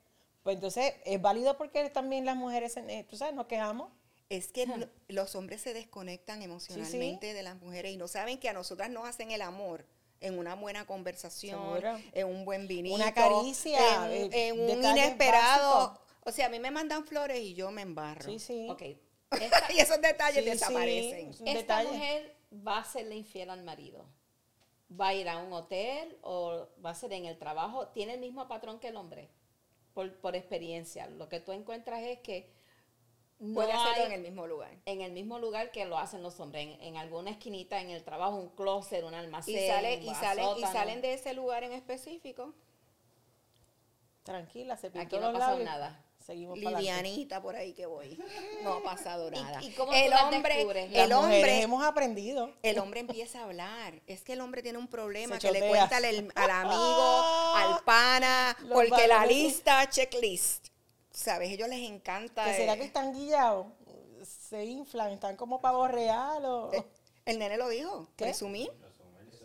Pues 0.43 0.55
entonces 0.55 0.95
es 1.05 1.21
válido 1.21 1.57
porque 1.59 1.89
también 1.91 2.25
las 2.25 2.37
mujeres, 2.37 2.77
eh, 2.77 3.05
tú 3.09 3.17
sabes, 3.17 3.35
nos 3.35 3.47
quejamos. 3.47 3.93
Es 4.29 4.53
que 4.53 4.65
los 5.09 5.35
hombres 5.37 5.61
se 5.61 5.73
desconectan 5.75 6.43
emocionalmente 6.43 7.33
de 7.35 7.43
las 7.43 7.57
mujeres 7.61 7.93
y 7.93 7.97
no 7.97 8.09
saben 8.09 8.39
que 8.39 8.49
a 8.49 8.53
nosotras 8.53 8.91
nos 8.91 9.07
hacen 9.07 9.31
el 9.31 9.43
amor 9.43 9.87
en 10.21 10.39
una 10.39 10.55
buena 10.55 10.87
conversación, 10.87 11.61
Seguro. 11.61 11.99
en 12.13 12.27
un 12.27 12.45
buen 12.45 12.67
vinito, 12.67 12.95
Una 12.95 13.13
caricia, 13.13 13.79
en, 14.15 14.33
en 14.33 14.61
un 14.61 14.85
inesperado. 14.85 16.01
O 16.25 16.33
sea, 16.33 16.47
a 16.47 16.49
mí 16.49 16.59
me 16.59 16.71
mandan 16.71 17.05
flores 17.05 17.39
y 17.41 17.55
yo 17.55 17.71
me 17.71 17.83
embarro. 17.83 18.23
Sí, 18.25 18.39
sí. 18.39 18.67
Ok. 18.71 18.83
y 19.75 19.79
esos 19.81 20.01
detalles 20.01 20.45
Sí, 20.45 20.45
sí. 20.45 20.51
desaparecen. 20.51 21.29
Esta 21.31 21.53
detalle. 21.53 21.89
mujer 21.91 22.37
va 22.67 22.79
a 22.79 22.85
serle 22.85 23.17
infiel 23.17 23.51
al 23.51 23.63
marido. 23.63 24.05
Va 24.99 25.09
a 25.09 25.15
ir 25.15 25.29
a 25.29 25.39
un 25.39 25.53
hotel 25.53 26.17
o 26.23 26.69
va 26.85 26.91
a 26.91 26.95
ser 26.95 27.13
en 27.13 27.25
el 27.27 27.39
trabajo. 27.39 27.89
Tiene 27.89 28.15
el 28.15 28.21
mismo 28.21 28.47
patrón 28.49 28.79
que 28.79 28.89
el 28.89 28.97
hombre. 28.97 29.29
Por, 29.95 30.13
por 30.19 30.37
experiencia. 30.37 31.07
Lo 31.07 31.29
que 31.29 31.41
tú 31.41 31.53
encuentras 31.53 32.03
es 32.03 32.19
que 32.21 32.51
no 33.39 33.55
Puede 33.55 33.73
hacerlo 33.73 34.05
hay 34.05 34.07
en 34.07 34.13
el 34.13 34.21
mismo 34.23 34.47
lugar. 34.47 34.71
en 34.87 35.01
el 35.03 35.13
mismo 35.13 35.39
lugar 35.39 35.71
que 35.71 35.85
lo 35.85 35.99
hacen 35.99 36.23
los 36.23 36.41
hombres. 36.41 36.67
En, 36.67 36.81
en 36.83 36.97
alguna 36.97 37.31
esquinita, 37.31 37.81
en 37.81 37.91
el 37.91 38.03
trabajo, 38.03 38.37
un 38.37 38.49
closet, 38.51 39.05
un 39.05 39.15
almacén. 39.15 39.57
Y, 39.57 39.67
sale, 39.69 39.95
y, 39.97 40.15
salen, 40.15 40.47
y 40.59 40.63
salen 40.63 41.01
de 41.03 41.13
ese 41.15 41.35
lugar 41.35 41.63
en 41.65 41.73
específico, 41.73 42.55
Tranquila, 44.23 44.77
se 44.77 44.91
pintó 44.91 45.07
Aquí 45.07 45.17
no 45.17 45.31
los 45.31 45.31
ha 45.31 45.33
pasado 45.35 45.59
labios. 45.59 45.71
nada. 45.71 46.03
Seguimos 46.19 46.59
livianita 46.59 47.41
por 47.41 47.55
ahí 47.55 47.73
que 47.75 47.87
voy. 47.87 48.19
No 48.65 48.73
ha 48.75 48.83
pasado 48.83 49.31
nada. 49.31 49.63
y 49.63 49.71
cómo 49.75 49.93
tú 49.93 49.97
el 49.97 50.11
las 50.11 50.23
hombre? 50.25 50.65
Las 50.65 51.05
el 51.05 51.13
hombre, 51.13 51.63
hemos 51.63 51.85
aprendido. 51.85 52.51
el 52.63 52.79
hombre 52.81 52.99
empieza 53.01 53.41
a 53.41 53.45
hablar. 53.45 54.03
Es 54.09 54.23
que 54.23 54.33
el 54.33 54.41
hombre 54.41 54.63
tiene 54.63 54.79
un 54.79 54.89
problema 54.89 55.39
Se 55.39 55.47
que 55.47 55.53
le 55.61 55.69
cuenta 55.69 55.99
al, 55.99 56.33
al 56.35 56.51
amigo, 56.51 57.23
al 57.55 57.85
pana, 57.85 58.57
Los 58.63 58.73
porque 58.73 59.07
la 59.07 59.25
lista, 59.25 59.89
checklist. 59.89 60.69
¿Sabes? 61.17 61.51
Ellos 61.51 61.67
les 61.71 61.81
encanta. 61.91 62.45
¿Que 62.45 62.53
será 62.53 62.75
eh, 62.75 62.79
que 62.79 62.85
están 62.85 63.15
guillados? 63.15 63.69
Se 64.23 64.67
inflan, 64.67 65.13
están 65.13 65.35
como 65.37 65.63
pavo 65.63 65.89
real 65.89 66.45
o 66.45 66.73
eh, 66.75 66.85
el 67.25 67.39
nene 67.39 67.57
lo 67.57 67.71
dijo, 67.71 68.11
¿Qué? 68.17 68.27
presumir 68.27 68.71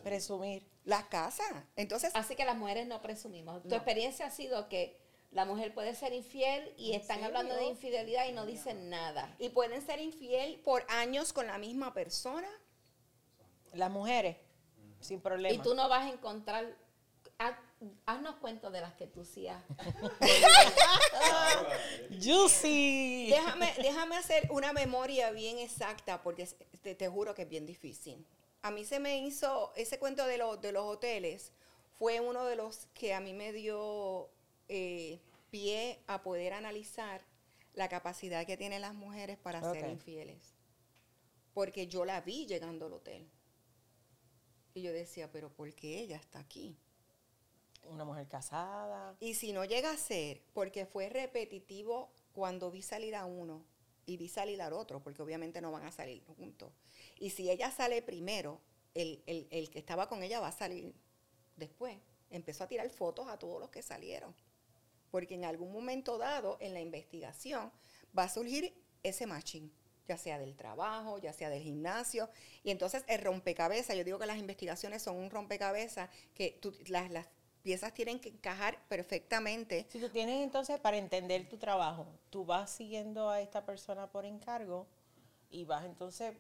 presumir. 0.03 0.67
las 0.83 1.05
casas. 1.05 1.47
Entonces, 1.77 2.11
Así 2.13 2.35
que 2.35 2.43
las 2.43 2.57
mujeres 2.57 2.87
no 2.87 3.01
presumimos. 3.01 3.63
Tu 3.63 3.73
experiencia 3.73 4.25
ha 4.25 4.31
sido 4.31 4.67
que 4.67 4.99
la 5.31 5.45
mujer 5.45 5.73
puede 5.73 5.95
ser 5.95 6.11
infiel 6.11 6.73
y 6.77 6.91
están 6.91 7.23
hablando 7.23 7.55
de 7.55 7.63
infidelidad 7.63 8.27
y 8.27 8.33
no 8.33 8.45
dicen 8.45 8.89
nada. 8.89 9.33
y 9.39 9.47
pueden 9.47 9.81
ser 9.81 10.01
infiel 10.01 10.59
por 10.59 10.85
años 10.89 11.31
con 11.31 11.47
la 11.47 11.57
misma 11.57 11.93
persona. 11.93 12.49
Las 13.71 13.89
mujeres, 13.89 14.35
sin 14.99 15.21
problema. 15.21 15.55
Y 15.55 15.59
tú 15.59 15.73
no 15.73 15.87
vas 15.87 16.03
a 16.03 16.09
encontrar. 16.09 16.75
Haz- 17.81 17.91
haznos 18.05 18.35
cuento 18.35 18.69
de 18.71 18.81
las 18.81 18.93
que 18.93 19.07
tú 19.07 19.25
sí 19.25 19.47
has. 19.47 19.63
Juicy. 22.21 23.27
Déjame, 23.29 23.73
déjame 23.81 24.17
hacer 24.17 24.47
una 24.51 24.73
memoria 24.73 25.31
bien 25.31 25.57
exacta 25.59 26.21
porque 26.21 26.47
te, 26.81 26.95
te 26.95 27.07
juro 27.07 27.33
que 27.33 27.43
es 27.43 27.49
bien 27.49 27.65
difícil. 27.65 28.25
A 28.61 28.71
mí 28.71 28.85
se 28.85 28.99
me 28.99 29.17
hizo, 29.19 29.71
ese 29.75 29.97
cuento 29.99 30.25
de, 30.25 30.37
los 30.37 30.61
de 30.61 30.71
los 30.71 30.83
hoteles 30.85 31.51
fue 31.97 32.19
uno 32.19 32.45
de 32.45 32.55
los 32.55 32.87
que 32.93 33.13
a 33.13 33.19
mí 33.19 33.33
me 33.33 33.51
dio 33.53 34.29
eh, 34.69 35.19
pie 35.49 35.99
a 36.07 36.21
poder 36.21 36.53
analizar 36.53 37.21
la 37.73 37.89
capacidad 37.89 38.45
que 38.45 38.57
tienen 38.57 38.81
las 38.81 38.93
mujeres 38.93 39.37
para 39.37 39.61
ser 39.71 39.89
infieles. 39.89 40.53
Porque 41.53 41.87
yo 41.87 42.05
la 42.05 42.21
vi 42.21 42.45
llegando 42.45 42.85
al 42.85 42.93
hotel. 42.93 43.27
Y 44.73 44.81
yo 44.83 44.93
decía, 44.93 45.29
pero 45.31 45.49
¿por 45.49 45.73
qué 45.73 45.99
ella 45.99 46.15
está 46.17 46.39
aquí? 46.39 46.77
Una 47.83 48.05
mujer 48.05 48.27
casada. 48.27 49.15
Y 49.19 49.33
si 49.33 49.51
no 49.53 49.65
llega 49.65 49.91
a 49.91 49.97
ser, 49.97 50.41
porque 50.53 50.85
fue 50.85 51.09
repetitivo 51.09 52.11
cuando 52.31 52.71
vi 52.71 52.81
salir 52.81 53.15
a 53.15 53.25
uno 53.25 53.65
y 54.05 54.17
vi 54.17 54.29
salir 54.29 54.61
al 54.61 54.73
otro, 54.73 55.01
porque 55.03 55.21
obviamente 55.21 55.61
no 55.61 55.71
van 55.71 55.85
a 55.85 55.91
salir 55.91 56.23
juntos. 56.25 56.71
Y 57.19 57.31
si 57.31 57.49
ella 57.49 57.69
sale 57.71 58.01
primero, 58.01 58.61
el, 58.93 59.23
el- 59.25 59.47
el 59.51 59.69
que 59.69 59.79
estaba 59.79 60.07
con 60.07 60.23
ella 60.23 60.39
va 60.39 60.47
a 60.49 60.51
salir 60.51 60.93
después. 61.55 61.97
Empezó 62.29 62.63
a 62.63 62.67
tirar 62.67 62.89
fotos 62.89 63.27
a 63.27 63.37
todos 63.37 63.59
los 63.59 63.69
que 63.69 63.81
salieron. 63.81 64.33
Porque 65.09 65.35
en 65.35 65.43
algún 65.43 65.73
momento 65.73 66.17
dado, 66.17 66.57
en 66.61 66.73
la 66.73 66.79
investigación, 66.81 67.71
va 68.17 68.23
a 68.23 68.29
surgir 68.29 68.73
ese 69.03 69.27
matching, 69.27 69.69
ya 70.07 70.17
sea 70.17 70.39
del 70.39 70.55
trabajo, 70.55 71.17
ya 71.17 71.33
sea 71.33 71.49
del 71.49 71.61
gimnasio. 71.61 72.29
Y 72.63 72.71
entonces 72.71 73.03
el 73.07 73.19
rompecabezas, 73.21 73.97
yo 73.97 74.03
digo 74.05 74.19
que 74.19 74.25
las 74.25 74.37
investigaciones 74.37 75.01
son 75.01 75.17
un 75.17 75.29
rompecabezas, 75.29 76.09
que 76.33 76.57
tú- 76.61 76.73
las, 76.87 77.11
las 77.11 77.27
piezas 77.61 77.93
tienen 77.93 78.19
que 78.19 78.29
encajar 78.29 78.77
perfectamente. 78.87 79.85
Si 79.89 79.99
tú 79.99 80.09
tienes 80.09 80.43
entonces, 80.43 80.79
para 80.79 80.97
entender 80.97 81.47
tu 81.47 81.57
trabajo, 81.57 82.07
tú 82.29 82.45
vas 82.45 82.69
siguiendo 82.71 83.29
a 83.29 83.41
esta 83.41 83.65
persona 83.65 84.11
por 84.11 84.25
encargo 84.25 84.87
y 85.49 85.65
vas 85.65 85.85
entonces, 85.85 86.35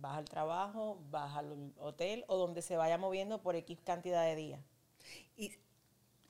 vas 0.00 0.18
al 0.18 0.26
trabajo, 0.26 0.98
vas 1.10 1.36
al 1.36 1.72
hotel 1.78 2.24
o 2.28 2.36
donde 2.36 2.62
se 2.62 2.76
vaya 2.76 2.98
moviendo 2.98 3.42
por 3.42 3.56
X 3.56 3.78
cantidad 3.84 4.24
de 4.24 4.36
días. 4.36 4.60
Y, 5.36 5.52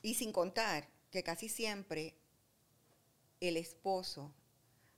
y 0.01 0.13
sin 0.15 0.31
contar 0.31 0.87
que 1.11 1.23
casi 1.23 1.49
siempre 1.49 2.15
el 3.39 3.57
esposo 3.57 4.33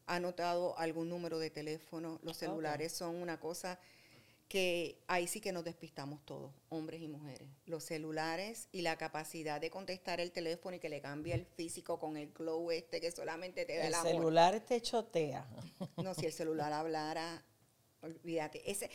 ha 0.05 0.15
anotado 0.15 0.77
algún 0.77 1.09
número 1.09 1.39
de 1.39 1.49
teléfono, 1.49 2.19
los 2.23 2.37
celulares 2.37 2.91
son 2.91 3.15
una 3.15 3.39
cosa 3.39 3.79
que 4.49 4.97
ahí 5.07 5.27
sí 5.27 5.39
que 5.39 5.51
nos 5.51 5.63
despistamos 5.63 6.25
todos, 6.25 6.51
hombres 6.69 7.01
y 7.01 7.07
mujeres. 7.07 7.47
Los 7.67 7.83
celulares 7.83 8.67
y 8.71 8.81
la 8.81 8.97
capacidad 8.97 9.61
de 9.61 9.69
contestar 9.69 10.19
el 10.19 10.31
teléfono 10.31 10.75
y 10.75 10.79
que 10.79 10.89
le 10.89 11.01
cambie 11.01 11.35
el 11.35 11.45
físico 11.45 11.99
con 11.99 12.17
el 12.17 12.33
glow 12.33 12.71
este 12.71 12.99
que 12.99 13.11
solamente 13.11 13.65
te 13.65 13.77
da 13.77 13.81
el, 13.83 13.87
El 13.89 13.93
amor. 13.93 14.11
celular 14.11 14.59
te 14.61 14.81
chotea. 14.81 15.47
No, 15.97 16.15
si 16.15 16.25
el 16.25 16.33
celular 16.33 16.73
hablara, 16.73 17.45
olvídate. 18.01 18.69
Ese, 18.69 18.89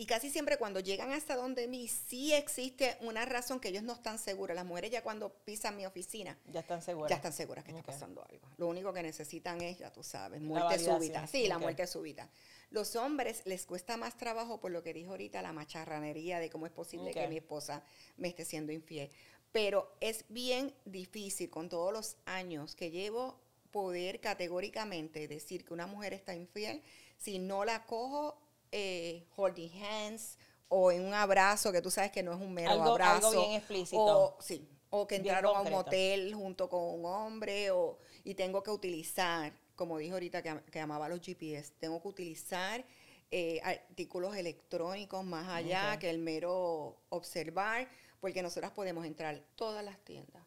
y 0.00 0.06
casi 0.06 0.30
siempre 0.30 0.56
cuando 0.56 0.80
llegan 0.80 1.12
hasta 1.12 1.36
donde 1.36 1.68
mí, 1.68 1.86
sí 1.86 2.32
existe 2.32 2.96
una 3.02 3.26
razón 3.26 3.60
que 3.60 3.68
ellos 3.68 3.82
no 3.82 3.92
están 3.92 4.18
seguros. 4.18 4.54
Las 4.54 4.64
mujeres 4.64 4.90
ya 4.90 5.02
cuando 5.02 5.28
pisan 5.44 5.76
mi 5.76 5.84
oficina, 5.84 6.38
Ya 6.50 6.60
están 6.60 6.80
seguras. 6.80 7.10
ya 7.10 7.16
están 7.16 7.34
seguras 7.34 7.66
que 7.66 7.72
está 7.72 7.82
pasando 7.82 8.24
algo. 8.24 8.48
Lo 8.56 8.68
único 8.68 8.94
que 8.94 9.02
necesitan 9.02 9.60
es, 9.60 9.76
ya 9.76 9.92
tú 9.92 10.02
sabes, 10.02 10.40
muerte 10.40 10.78
súbita. 10.78 11.26
Sí, 11.26 11.48
la 11.48 11.58
muerte 11.58 11.86
súbita. 11.86 12.30
Los 12.70 12.96
hombres 12.96 13.42
les 13.44 13.66
cuesta 13.66 13.98
más 13.98 14.16
trabajo 14.16 14.58
por 14.58 14.70
lo 14.70 14.82
que 14.82 14.94
dijo 14.94 15.10
ahorita, 15.10 15.42
la 15.42 15.52
macharranería 15.52 16.38
de 16.38 16.48
cómo 16.48 16.64
es 16.64 16.72
posible 16.72 17.12
que 17.12 17.28
mi 17.28 17.36
esposa 17.36 17.84
me 18.16 18.28
esté 18.28 18.46
siendo 18.46 18.72
infiel. 18.72 19.10
Pero 19.52 19.94
es 20.00 20.24
bien 20.30 20.74
difícil 20.86 21.50
con 21.50 21.68
todos 21.68 21.92
los 21.92 22.16
años 22.24 22.74
que 22.74 22.90
llevo 22.90 23.38
poder 23.70 24.22
categóricamente 24.22 25.28
decir 25.28 25.62
que 25.62 25.74
una 25.74 25.86
mujer 25.86 26.14
está 26.14 26.34
infiel 26.34 26.82
si 27.18 27.38
no 27.38 27.66
la 27.66 27.84
cojo 27.84 28.39
eh, 28.72 29.26
holding 29.36 29.70
hands 29.82 30.38
o 30.68 30.92
en 30.92 31.04
un 31.04 31.14
abrazo 31.14 31.72
que 31.72 31.82
tú 31.82 31.90
sabes 31.90 32.12
que 32.12 32.22
no 32.22 32.32
es 32.32 32.40
un 32.40 32.52
mero 32.54 32.70
Algo- 32.70 32.82
algo 32.82 32.92
abrazo. 32.94 33.30
bien 33.32 33.52
explícito. 33.52 34.00
O, 34.00 34.36
sí, 34.40 34.68
o 34.90 35.06
que 35.06 35.16
entraron 35.16 35.56
a 35.56 35.60
un 35.62 35.70
motel 35.70 36.34
junto 36.34 36.68
con 36.68 36.80
un 36.82 37.04
hombre 37.06 37.70
o, 37.70 37.98
y 38.24 38.34
tengo 38.34 38.62
que 38.62 38.70
utilizar, 38.70 39.52
como 39.76 39.98
dijo 39.98 40.14
ahorita 40.14 40.42
que, 40.42 40.60
que 40.70 40.80
amaba 40.80 41.08
los 41.08 41.20
GPS, 41.20 41.72
tengo 41.78 42.00
que 42.00 42.08
utilizar 42.08 42.84
eh, 43.32 43.60
artículos 43.62 44.36
electrónicos 44.36 45.24
más 45.24 45.48
allá 45.48 45.98
que 45.98 46.10
el 46.10 46.18
mero 46.18 47.00
observar, 47.10 47.88
porque 48.20 48.42
nosotras 48.42 48.70
podemos 48.72 49.04
entrar 49.06 49.40
todas 49.56 49.84
las 49.84 49.98
tiendas. 50.04 50.42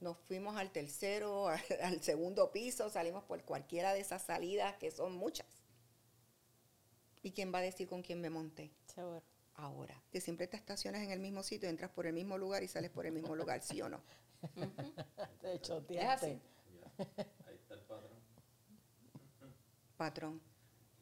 Nos 0.00 0.18
fuimos 0.28 0.56
al 0.56 0.70
tercero, 0.72 1.48
al 1.82 2.02
segundo 2.02 2.50
piso, 2.50 2.90
salimos 2.90 3.24
por 3.24 3.42
cualquiera 3.44 3.92
de 3.94 4.00
esas 4.00 4.22
salidas, 4.22 4.76
que 4.76 4.90
son 4.90 5.12
muchas. 5.14 5.46
¿Y 7.24 7.32
quién 7.32 7.52
va 7.52 7.58
a 7.58 7.62
decir 7.62 7.88
con 7.88 8.02
quién 8.02 8.20
me 8.20 8.30
monté? 8.30 8.70
Seguro. 8.86 9.22
Ahora, 9.54 10.00
que 10.12 10.20
siempre 10.20 10.46
te 10.46 10.56
estacionas 10.56 11.02
en 11.02 11.10
el 11.10 11.20
mismo 11.20 11.42
sitio, 11.42 11.68
entras 11.68 11.90
por 11.90 12.06
el 12.06 12.12
mismo 12.12 12.36
lugar 12.38 12.62
y 12.62 12.68
sales 12.68 12.90
por 12.90 13.06
el 13.06 13.12
mismo 13.12 13.34
lugar, 13.34 13.60
¿sí 13.62 13.80
o 13.82 13.88
no? 13.88 14.00
Te 15.40 15.54
Es 15.54 15.62
choteaste. 15.62 16.26
así. 16.26 16.40
Ahí 17.46 17.54
está 17.54 17.74
el 17.74 17.80
patrón. 17.80 18.18
Patrón. 19.96 20.40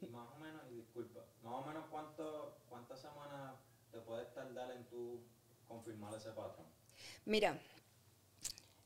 Y 0.01 0.07
más 0.07 0.29
o 0.33 0.39
menos, 0.39 0.61
y 0.71 0.75
disculpa, 0.75 1.25
más 1.43 1.53
o 1.53 1.65
menos 1.65 1.85
cuánto, 1.89 2.57
cuántas 2.69 3.01
semanas 3.01 3.55
te 3.91 3.99
puedes 3.99 4.33
tardar 4.33 4.71
en 4.71 4.85
tú 4.87 5.21
confirmar 5.67 6.13
ese 6.15 6.29
patrón. 6.31 6.65
Mira, 7.25 7.59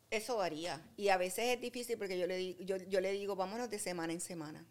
eso 0.10 0.38
varía. 0.38 0.82
Y 0.96 1.10
a 1.10 1.18
veces 1.18 1.56
es 1.56 1.62
difícil 1.62 1.98
porque 1.98 2.18
yo 2.18 2.26
le, 2.26 2.38
di- 2.38 2.58
yo, 2.66 2.78
yo 2.78 3.02
le 3.02 3.12
digo, 3.12 3.36
vámonos 3.36 3.70
de 3.70 3.80
semana 3.80 4.14
en 4.14 4.22
semana. 4.22 4.66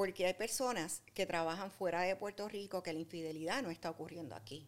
Porque 0.00 0.24
hay 0.24 0.32
personas 0.32 1.02
que 1.12 1.26
trabajan 1.26 1.70
fuera 1.70 2.00
de 2.00 2.16
Puerto 2.16 2.48
Rico 2.48 2.82
que 2.82 2.94
la 2.94 3.00
infidelidad 3.00 3.62
no 3.62 3.68
está 3.70 3.90
ocurriendo 3.90 4.34
aquí. 4.34 4.66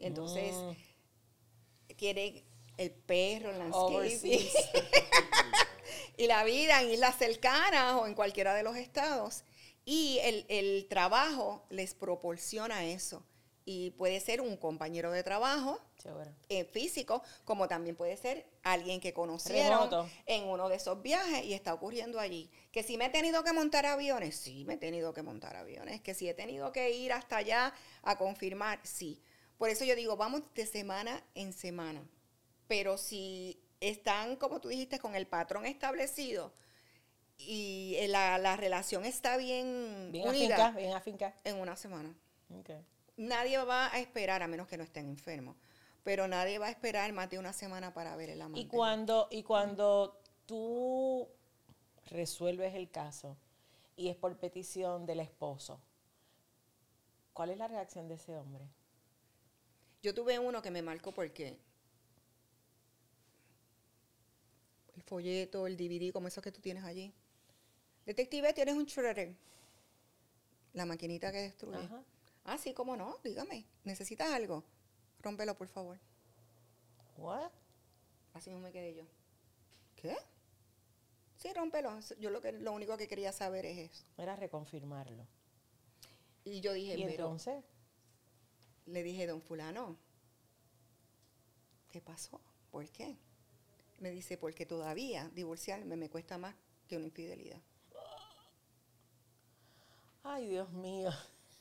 Entonces, 0.00 0.56
Mm, 0.56 1.92
quieren 1.96 2.42
el 2.76 2.90
perro, 2.90 3.52
el 3.52 3.60
overseas. 3.72 4.52
landscaping 4.52 4.82
y 6.16 6.26
la 6.26 6.42
vida 6.42 6.82
en 6.82 6.90
islas 6.90 7.16
cercanas 7.16 7.94
o 7.94 8.08
en 8.08 8.14
cualquiera 8.14 8.54
de 8.54 8.64
los 8.64 8.74
estados. 8.76 9.44
Y 9.84 10.18
el, 10.24 10.44
el 10.48 10.88
trabajo 10.88 11.64
les 11.70 11.94
proporciona 11.94 12.86
eso. 12.86 13.22
Y 13.68 13.90
puede 13.90 14.20
ser 14.20 14.40
un 14.40 14.56
compañero 14.56 15.10
de 15.10 15.24
trabajo 15.24 15.80
eh, 16.48 16.64
físico, 16.66 17.20
como 17.44 17.66
también 17.66 17.96
puede 17.96 18.16
ser 18.16 18.46
alguien 18.62 19.00
que 19.00 19.12
conocieron 19.12 19.90
Remoto. 19.90 20.08
en 20.24 20.44
uno 20.44 20.68
de 20.68 20.76
esos 20.76 21.02
viajes 21.02 21.44
y 21.44 21.52
está 21.52 21.74
ocurriendo 21.74 22.20
allí. 22.20 22.48
Que 22.70 22.84
si 22.84 22.96
me 22.96 23.06
he 23.06 23.10
tenido 23.10 23.42
que 23.42 23.52
montar 23.52 23.84
aviones, 23.84 24.36
sí, 24.36 24.64
me 24.66 24.74
he 24.74 24.76
tenido 24.76 25.12
que 25.12 25.22
montar 25.22 25.56
aviones. 25.56 26.00
Que 26.00 26.14
si 26.14 26.28
he 26.28 26.34
tenido 26.34 26.70
que 26.70 26.92
ir 26.92 27.12
hasta 27.12 27.38
allá 27.38 27.74
a 28.02 28.16
confirmar, 28.16 28.78
sí. 28.84 29.20
Por 29.58 29.68
eso 29.68 29.84
yo 29.84 29.96
digo, 29.96 30.16
vamos 30.16 30.42
de 30.54 30.64
semana 30.64 31.20
en 31.34 31.52
semana. 31.52 32.08
Pero 32.68 32.96
si 32.98 33.60
están, 33.80 34.36
como 34.36 34.60
tú 34.60 34.68
dijiste, 34.68 35.00
con 35.00 35.16
el 35.16 35.26
patrón 35.26 35.66
establecido 35.66 36.52
y 37.36 37.96
eh, 37.98 38.06
la, 38.06 38.38
la 38.38 38.56
relación 38.56 39.04
está 39.04 39.36
bien, 39.36 40.10
Bien 40.12 40.28
unida 40.28 40.54
afinca, 40.54 40.78
bien 40.80 40.92
afinca. 40.94 41.34
en 41.44 41.56
una 41.56 41.74
semana 41.76 42.14
Ok. 42.56 42.70
Nadie 43.16 43.58
va 43.64 43.92
a 43.92 43.98
esperar, 43.98 44.42
a 44.42 44.48
menos 44.48 44.66
que 44.68 44.76
no 44.76 44.84
estén 44.84 45.08
enfermos, 45.08 45.56
pero 46.04 46.28
nadie 46.28 46.58
va 46.58 46.66
a 46.66 46.70
esperar 46.70 47.12
más 47.12 47.30
de 47.30 47.38
una 47.38 47.52
semana 47.52 47.92
para 47.92 48.14
ver 48.16 48.30
el 48.30 48.42
amante. 48.42 48.60
Y 48.60 48.66
cuando, 48.66 49.28
y 49.30 49.42
cuando 49.42 50.20
tú 50.46 51.28
resuelves 52.06 52.74
el 52.74 52.90
caso 52.90 53.36
y 53.96 54.08
es 54.08 54.16
por 54.16 54.36
petición 54.38 55.06
del 55.06 55.20
esposo, 55.20 55.80
¿cuál 57.32 57.50
es 57.50 57.58
la 57.58 57.68
reacción 57.68 58.08
de 58.08 58.14
ese 58.14 58.36
hombre? 58.36 58.68
Yo 60.02 60.14
tuve 60.14 60.38
uno 60.38 60.62
que 60.62 60.70
me 60.70 60.82
marcó 60.82 61.12
porque 61.12 61.58
el 64.94 65.02
folleto, 65.02 65.66
el 65.66 65.76
DVD, 65.76 66.12
como 66.12 66.28
esos 66.28 66.42
que 66.42 66.52
tú 66.52 66.60
tienes 66.60 66.84
allí. 66.84 67.12
Detective, 68.04 68.52
tienes 68.52 68.76
un 68.76 68.84
shredder. 68.84 69.34
La 70.74 70.86
maquinita 70.86 71.32
que 71.32 71.38
destruye. 71.38 71.78
Ajá. 71.78 72.04
Ah, 72.48 72.58
sí, 72.58 72.72
cómo 72.72 72.96
no, 72.96 73.18
dígame. 73.24 73.66
¿Necesitas 73.82 74.32
algo? 74.32 74.62
Rómpelo, 75.20 75.56
por 75.56 75.66
favor. 75.66 75.98
What? 77.16 77.50
Así 78.34 78.50
mismo 78.50 78.62
me 78.62 78.72
quedé 78.72 78.94
yo. 78.94 79.04
¿Qué? 79.96 80.16
Sí, 81.36 81.52
rómpelo. 81.52 81.98
Yo 82.20 82.30
lo, 82.30 82.40
que, 82.40 82.52
lo 82.52 82.72
único 82.72 82.96
que 82.96 83.08
quería 83.08 83.32
saber 83.32 83.66
es 83.66 83.90
eso. 83.90 84.04
Era 84.16 84.36
reconfirmarlo. 84.36 85.26
Y 86.44 86.60
yo 86.60 86.72
dije, 86.72 86.94
Y 86.96 87.02
pero 87.04 87.24
entonces, 87.24 87.64
le 88.86 89.02
dije, 89.02 89.26
don 89.26 89.42
fulano, 89.42 89.96
¿qué 91.90 92.00
pasó? 92.00 92.40
¿Por 92.70 92.88
qué? 92.90 93.16
Me 93.98 94.10
dice, 94.10 94.38
porque 94.38 94.66
todavía 94.66 95.28
divorciarme 95.34 95.96
me 95.96 96.08
cuesta 96.08 96.38
más 96.38 96.54
que 96.86 96.96
una 96.96 97.06
infidelidad. 97.06 97.60
ay 100.22 100.46
Dios 100.46 100.70
mío. 100.72 101.10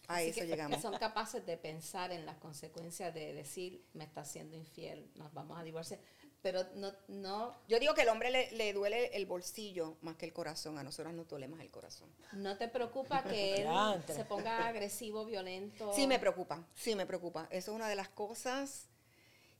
A 0.08 0.16
Así 0.18 0.30
eso 0.30 0.41
que 0.41 0.47
llegamos. 0.47 0.82
Son 0.82 0.97
capaces 0.97 1.45
de 1.45 1.58
pensar 1.58 2.12
en 2.12 2.26
las 2.26 2.38
consecuencias 2.38 3.14
de 3.14 3.34
decir, 3.34 3.84
me 3.93 4.03
está 4.03 4.24
siendo 4.26 4.56
infiel, 4.56 5.10
nos 5.16 5.34
vamos 5.34 5.58
a 5.60 5.64
divorciar. 5.64 5.99
Pero 6.41 6.64
no, 6.76 6.93
no, 7.08 7.56
Yo 7.68 7.80
digo 7.80 7.95
que 7.95 8.03
el 8.03 8.10
hombre 8.10 8.30
le, 8.30 8.51
le 8.51 8.72
duele 8.72 9.08
el 9.18 9.26
bolsillo 9.26 9.97
más 10.01 10.16
que 10.16 10.28
el 10.28 10.34
corazón. 10.34 10.78
A 10.78 10.84
nosotros 10.84 11.12
nos 11.14 11.28
duele 11.28 11.47
más 11.47 11.60
el 11.62 11.72
corazón. 11.72 12.08
no 12.34 12.56
te 12.56 12.68
preocupa 12.68 13.24
que 13.24 13.62
él 13.64 13.68
se 14.08 14.26
ponga 14.26 14.68
agresivo, 14.68 15.26
violento. 15.26 15.91
Sí 15.95 16.06
me 16.06 16.20
preocupa, 16.20 16.64
sí 16.76 16.95
me 16.95 17.08
preocupa. 17.08 17.47
Eso 17.49 17.72
es 17.72 17.76
una 17.76 17.89
de 17.89 17.95
las 17.95 18.10
cosas 18.10 18.89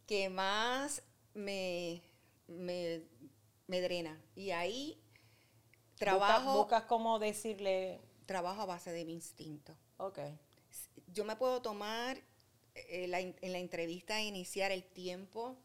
que 0.06 0.30
más 0.30 1.02
me, 1.34 2.04
me, 2.48 3.02
me 3.66 3.82
drena. 3.82 4.22
Y 4.36 4.52
ahí 4.52 5.02
trabajo, 5.98 6.44
Busca- 6.52 6.58
buscas 6.58 6.84
cómo 6.84 7.18
decirle, 7.18 8.00
trabajo 8.28 8.62
a 8.62 8.66
base 8.68 8.92
de 8.92 9.06
mi 9.06 9.14
instinto. 9.14 9.76
Ok, 9.98 10.20
yo 11.08 11.26
me 11.26 11.36
puedo 11.36 11.62
tomar 11.62 12.18
eh, 12.74 13.08
la 13.08 13.20
en 13.20 13.52
la 13.52 13.60
entrevista 13.60 14.22
iniciar 14.22 14.72
el 14.72 14.84
tiempo 14.84 15.58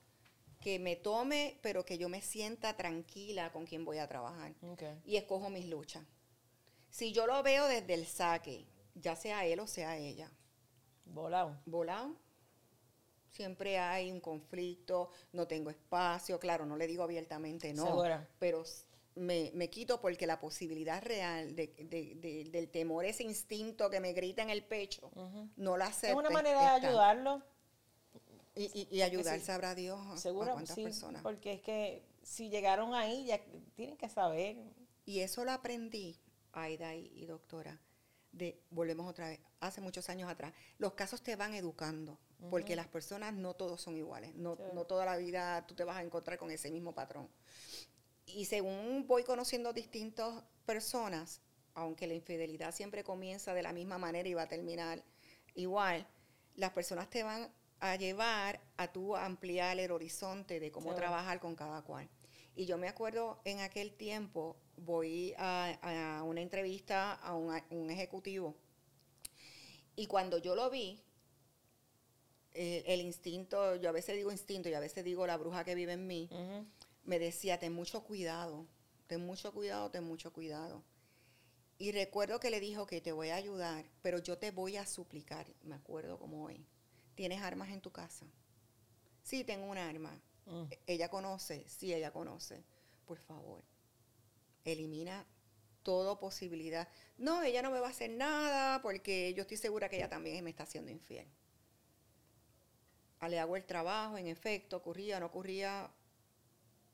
que 0.60 0.78
me 0.78 0.94
tome, 0.94 1.58
pero 1.62 1.84
que 1.84 1.96
yo 1.98 2.08
me 2.08 2.20
sienta 2.20 2.76
tranquila 2.76 3.50
con 3.50 3.64
quien 3.66 3.84
voy 3.84 3.98
a 3.98 4.06
trabajar 4.06 4.54
ok. 4.62 4.82
y 5.04 5.16
escojo 5.16 5.48
mis 5.50 5.66
luchas. 5.66 6.04
Si 6.90 7.12
yo 7.12 7.26
lo 7.26 7.42
veo 7.42 7.66
desde 7.66 7.94
el 7.94 8.06
saque, 8.06 8.66
ya 8.94 9.16
sea 9.16 9.46
él 9.46 9.60
o 9.60 9.66
sea 9.66 9.96
ella, 9.96 10.30
Volado. 11.06 11.58
volado, 11.64 12.14
siempre 13.30 13.78
hay 13.78 14.10
un 14.12 14.20
conflicto, 14.20 15.10
no 15.32 15.46
tengo 15.46 15.70
espacio, 15.70 16.38
claro, 16.38 16.66
no 16.66 16.76
le 16.76 16.86
digo 16.86 17.02
abiertamente 17.02 17.72
no, 17.72 17.86
Segura. 17.86 18.28
pero 18.38 18.64
me, 19.16 19.50
me 19.54 19.68
quito 19.70 20.00
porque 20.00 20.26
la 20.26 20.38
posibilidad 20.40 21.02
real 21.02 21.54
de, 21.56 21.68
de- 21.78 22.14
de- 22.16 22.44
del 22.50 22.68
temor, 22.70 23.04
ese 23.04 23.22
instinto 23.24 23.90
que 23.90 24.00
me 24.00 24.12
grita 24.12 24.42
en 24.42 24.50
el 24.50 24.62
pecho, 24.64 25.10
no 25.56 25.76
la 25.76 25.86
acepto. 25.86 26.20
Es 26.20 26.26
una 26.26 26.30
manera 26.30 26.60
de 26.78 26.86
ayudarlo, 26.86 27.42
Y, 28.54 28.64
y, 28.90 28.96
y 28.98 29.02
ayudar, 29.02 29.40
sabrá 29.40 29.74
Dios, 29.74 29.98
a- 29.98 30.12
a 30.12 30.16
seguro, 30.16 30.52
cuántas 30.52 30.74
sí, 30.74 30.82
personas. 30.84 31.22
porque 31.22 31.52
es 31.54 31.60
que 31.62 32.02
si 32.22 32.50
llegaron 32.50 32.94
ahí, 32.94 33.26
ya 33.26 33.40
tienen 33.74 33.96
que 33.96 34.08
saber. 34.08 34.56
Y 35.06 35.20
eso 35.20 35.44
lo 35.44 35.52
aprendí, 35.52 36.18
Aida 36.52 36.94
y, 36.94 37.10
y 37.14 37.26
doctora, 37.26 37.80
de, 38.32 38.60
volvemos 38.70 39.08
otra 39.08 39.28
vez, 39.28 39.40
hace 39.60 39.80
muchos 39.80 40.08
años 40.08 40.30
atrás. 40.30 40.52
Los 40.78 40.92
casos 40.94 41.22
te 41.22 41.34
van 41.36 41.54
educando, 41.54 42.18
porque 42.48 42.74
las 42.76 42.86
personas 42.88 43.34
no 43.34 43.54
todos 43.54 43.80
son 43.80 43.96
iguales, 43.96 44.34
no, 44.34 44.56
Sí. 44.56 44.62
no 44.72 44.84
toda 44.84 45.04
la 45.04 45.16
vida 45.16 45.66
tú 45.66 45.74
te 45.74 45.84
vas 45.84 45.96
a 45.96 46.02
encontrar 46.02 46.38
con 46.38 46.50
ese 46.50 46.70
mismo 46.70 46.94
patrón. 46.94 47.28
Y 48.34 48.44
según 48.44 49.06
voy 49.06 49.24
conociendo 49.24 49.72
distintas 49.72 50.42
personas, 50.66 51.40
aunque 51.74 52.06
la 52.06 52.14
infidelidad 52.14 52.74
siempre 52.74 53.04
comienza 53.04 53.54
de 53.54 53.62
la 53.62 53.72
misma 53.72 53.98
manera 53.98 54.28
y 54.28 54.34
va 54.34 54.42
a 54.42 54.48
terminar 54.48 55.02
igual, 55.54 56.06
las 56.56 56.70
personas 56.70 57.08
te 57.10 57.22
van 57.22 57.52
a 57.80 57.96
llevar 57.96 58.60
a 58.76 58.92
tú 58.92 59.16
ampliar 59.16 59.78
el 59.78 59.90
horizonte 59.90 60.60
de 60.60 60.70
cómo 60.70 60.94
trabajar 60.94 61.40
con 61.40 61.54
cada 61.56 61.82
cual. 61.82 62.08
Y 62.54 62.66
yo 62.66 62.76
me 62.76 62.88
acuerdo 62.88 63.40
en 63.44 63.60
aquel 63.60 63.92
tiempo, 63.92 64.56
voy 64.76 65.34
a, 65.38 66.18
a 66.18 66.22
una 66.24 66.40
entrevista 66.40 67.14
a 67.14 67.34
un, 67.34 67.54
a 67.54 67.64
un 67.70 67.90
ejecutivo 67.90 68.54
y 70.00 70.06
cuando 70.06 70.38
yo 70.38 70.54
lo 70.54 70.70
vi, 70.70 70.98
eh, 72.52 72.82
el 72.86 73.02
instinto, 73.02 73.76
yo 73.76 73.90
a 73.90 73.92
veces 73.92 74.16
digo 74.16 74.32
instinto 74.32 74.70
y 74.70 74.74
a 74.74 74.80
veces 74.80 75.04
digo 75.04 75.26
la 75.26 75.36
bruja 75.36 75.62
que 75.62 75.74
vive 75.74 75.92
en 75.92 76.06
mí. 76.06 76.28
Me 77.10 77.18
decía, 77.18 77.58
ten 77.58 77.72
mucho 77.72 78.04
cuidado, 78.04 78.68
ten 79.08 79.26
mucho 79.26 79.52
cuidado, 79.52 79.90
ten 79.90 80.04
mucho 80.04 80.32
cuidado. 80.32 80.84
Y 81.76 81.90
recuerdo 81.90 82.38
que 82.38 82.50
le 82.50 82.60
dijo 82.60 82.86
que 82.86 83.00
te 83.00 83.10
voy 83.10 83.30
a 83.30 83.34
ayudar, 83.34 83.84
pero 84.00 84.20
yo 84.20 84.38
te 84.38 84.52
voy 84.52 84.76
a 84.76 84.86
suplicar, 84.86 85.52
me 85.64 85.74
acuerdo 85.74 86.20
como 86.20 86.44
hoy. 86.44 86.64
¿Tienes 87.16 87.42
armas 87.42 87.70
en 87.70 87.80
tu 87.80 87.90
casa? 87.90 88.26
Sí, 89.24 89.42
tengo 89.42 89.66
un 89.66 89.76
arma. 89.76 90.22
Mm. 90.46 90.66
Ella 90.86 91.08
conoce, 91.08 91.68
sí, 91.68 91.92
ella 91.92 92.12
conoce. 92.12 92.62
Por 93.06 93.18
favor, 93.18 93.64
elimina 94.64 95.26
toda 95.82 96.16
posibilidad. 96.20 96.86
No, 97.18 97.42
ella 97.42 97.60
no 97.60 97.72
me 97.72 97.80
va 97.80 97.88
a 97.88 97.90
hacer 97.90 98.10
nada 98.12 98.80
porque 98.82 99.34
yo 99.34 99.42
estoy 99.42 99.56
segura 99.56 99.88
que 99.88 99.96
ella 99.96 100.08
también 100.08 100.44
me 100.44 100.50
está 100.50 100.62
haciendo 100.62 100.92
infiel. 100.92 101.26
Ah, 103.18 103.28
Le 103.28 103.40
hago 103.40 103.56
el 103.56 103.64
trabajo, 103.66 104.16
en 104.16 104.28
efecto, 104.28 104.76
ocurría, 104.76 105.18
no 105.18 105.26
ocurría 105.26 105.90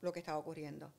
lo 0.01 0.13
que 0.13 0.19
estaba 0.19 0.37
ocurriendo. 0.37 0.91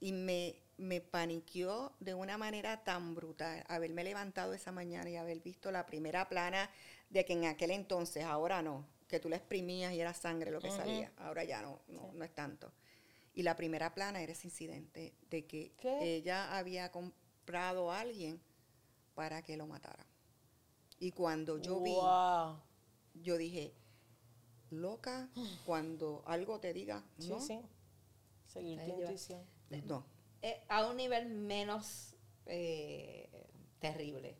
Y 0.00 0.12
me, 0.12 0.56
me 0.76 1.00
paniqueó 1.00 1.92
de 2.00 2.14
una 2.14 2.38
manera 2.38 2.82
tan 2.84 3.14
brutal 3.14 3.64
haberme 3.68 4.04
levantado 4.04 4.54
esa 4.54 4.72
mañana 4.72 5.10
y 5.10 5.16
haber 5.16 5.40
visto 5.40 5.70
la 5.70 5.86
primera 5.86 6.28
plana 6.28 6.70
de 7.10 7.24
que 7.24 7.34
en 7.34 7.44
aquel 7.44 7.70
entonces, 7.70 8.24
ahora 8.24 8.62
no, 8.62 8.86
que 9.08 9.20
tú 9.20 9.28
la 9.28 9.36
exprimías 9.36 9.92
y 9.92 10.00
era 10.00 10.14
sangre 10.14 10.50
lo 10.50 10.60
que 10.60 10.70
salía. 10.70 11.12
Ahora 11.18 11.44
ya 11.44 11.60
no, 11.60 11.80
no, 11.88 12.12
no 12.14 12.24
es 12.24 12.34
tanto. 12.34 12.72
Y 13.34 13.42
la 13.42 13.56
primera 13.56 13.94
plana 13.94 14.22
era 14.22 14.32
ese 14.32 14.46
incidente 14.46 15.14
de 15.28 15.46
que 15.46 15.72
¿Qué? 15.78 16.16
ella 16.16 16.56
había 16.56 16.90
comprado 16.90 17.90
a 17.92 18.00
alguien 18.00 18.40
para 19.14 19.42
que 19.42 19.56
lo 19.56 19.66
matara. 19.66 20.06
Y 20.98 21.12
cuando 21.12 21.58
yo 21.58 21.80
vi, 21.80 21.96
yo 23.22 23.36
dije, 23.36 23.74
loca, 24.70 25.28
cuando 25.66 26.22
algo 26.26 26.60
te 26.60 26.72
diga, 26.72 27.04
Sí, 27.18 27.28
no, 27.28 27.40
sí. 27.40 27.60
Seguir 28.46 28.78
tu 28.84 28.90
intuición. 29.00 29.44
no. 29.84 30.04
Eh, 30.42 30.64
a 30.68 30.86
un 30.86 30.96
nivel 30.96 31.28
menos 31.28 32.14
eh, 32.46 33.28
terrible. 33.78 34.36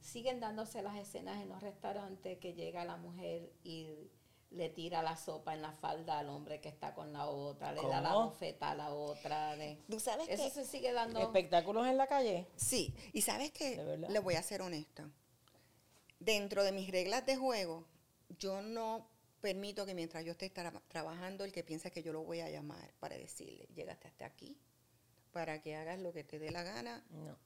Siguen 0.00 0.40
dándose 0.40 0.82
las 0.82 0.96
escenas 0.96 1.40
en 1.42 1.48
los 1.48 1.62
restaurantes 1.62 2.38
que 2.38 2.54
llega 2.54 2.84
la 2.84 2.96
mujer 2.96 3.52
y 3.62 4.10
le 4.50 4.68
tira 4.70 5.02
la 5.02 5.16
sopa 5.16 5.52
en 5.54 5.62
la 5.62 5.72
falda 5.72 6.18
al 6.18 6.28
hombre 6.28 6.60
que 6.60 6.68
está 6.68 6.94
con 6.94 7.12
la 7.12 7.26
otra, 7.26 7.72
le 7.72 7.82
da 7.82 8.00
la 8.00 8.14
bofeta 8.14 8.70
a 8.70 8.74
la 8.74 8.94
otra. 8.94 9.56
le- 9.56 9.82
¿Tú 9.90 9.98
sabes 10.00 10.28
Eso 10.28 10.48
se 10.50 10.64
sigue 10.64 10.92
dando. 10.92 11.20
Espectáculos 11.20 11.86
en 11.86 11.96
la 11.96 12.06
calle. 12.06 12.46
Sí, 12.56 12.94
y 13.12 13.22
sabes 13.22 13.50
que 13.52 13.98
le 14.08 14.18
voy 14.20 14.34
a 14.36 14.42
ser 14.42 14.62
honesta. 14.62 15.10
Dentro 16.20 16.62
de 16.64 16.72
mis 16.72 16.90
reglas 16.90 17.26
de 17.26 17.36
juego, 17.36 17.86
yo 18.38 18.62
no 18.62 19.06
permito 19.48 19.84
que 19.84 19.94
mientras 19.94 20.24
yo 20.24 20.32
esté 20.32 20.52
tra- 20.52 20.82
trabajando, 20.88 21.44
el 21.44 21.52
que 21.52 21.62
piense 21.62 21.90
que 21.90 22.02
yo 22.02 22.12
lo 22.12 22.22
voy 22.22 22.40
a 22.40 22.48
llamar 22.48 22.94
para 22.98 23.14
decirle, 23.16 23.66
llegaste 23.74 24.08
hasta 24.08 24.24
aquí, 24.24 24.56
para 25.32 25.60
que 25.60 25.76
hagas 25.76 25.98
lo 26.00 26.12
que 26.12 26.24
te 26.24 26.38
dé 26.38 26.50
la 26.50 26.62
gana. 26.62 27.04
No. 27.10 27.36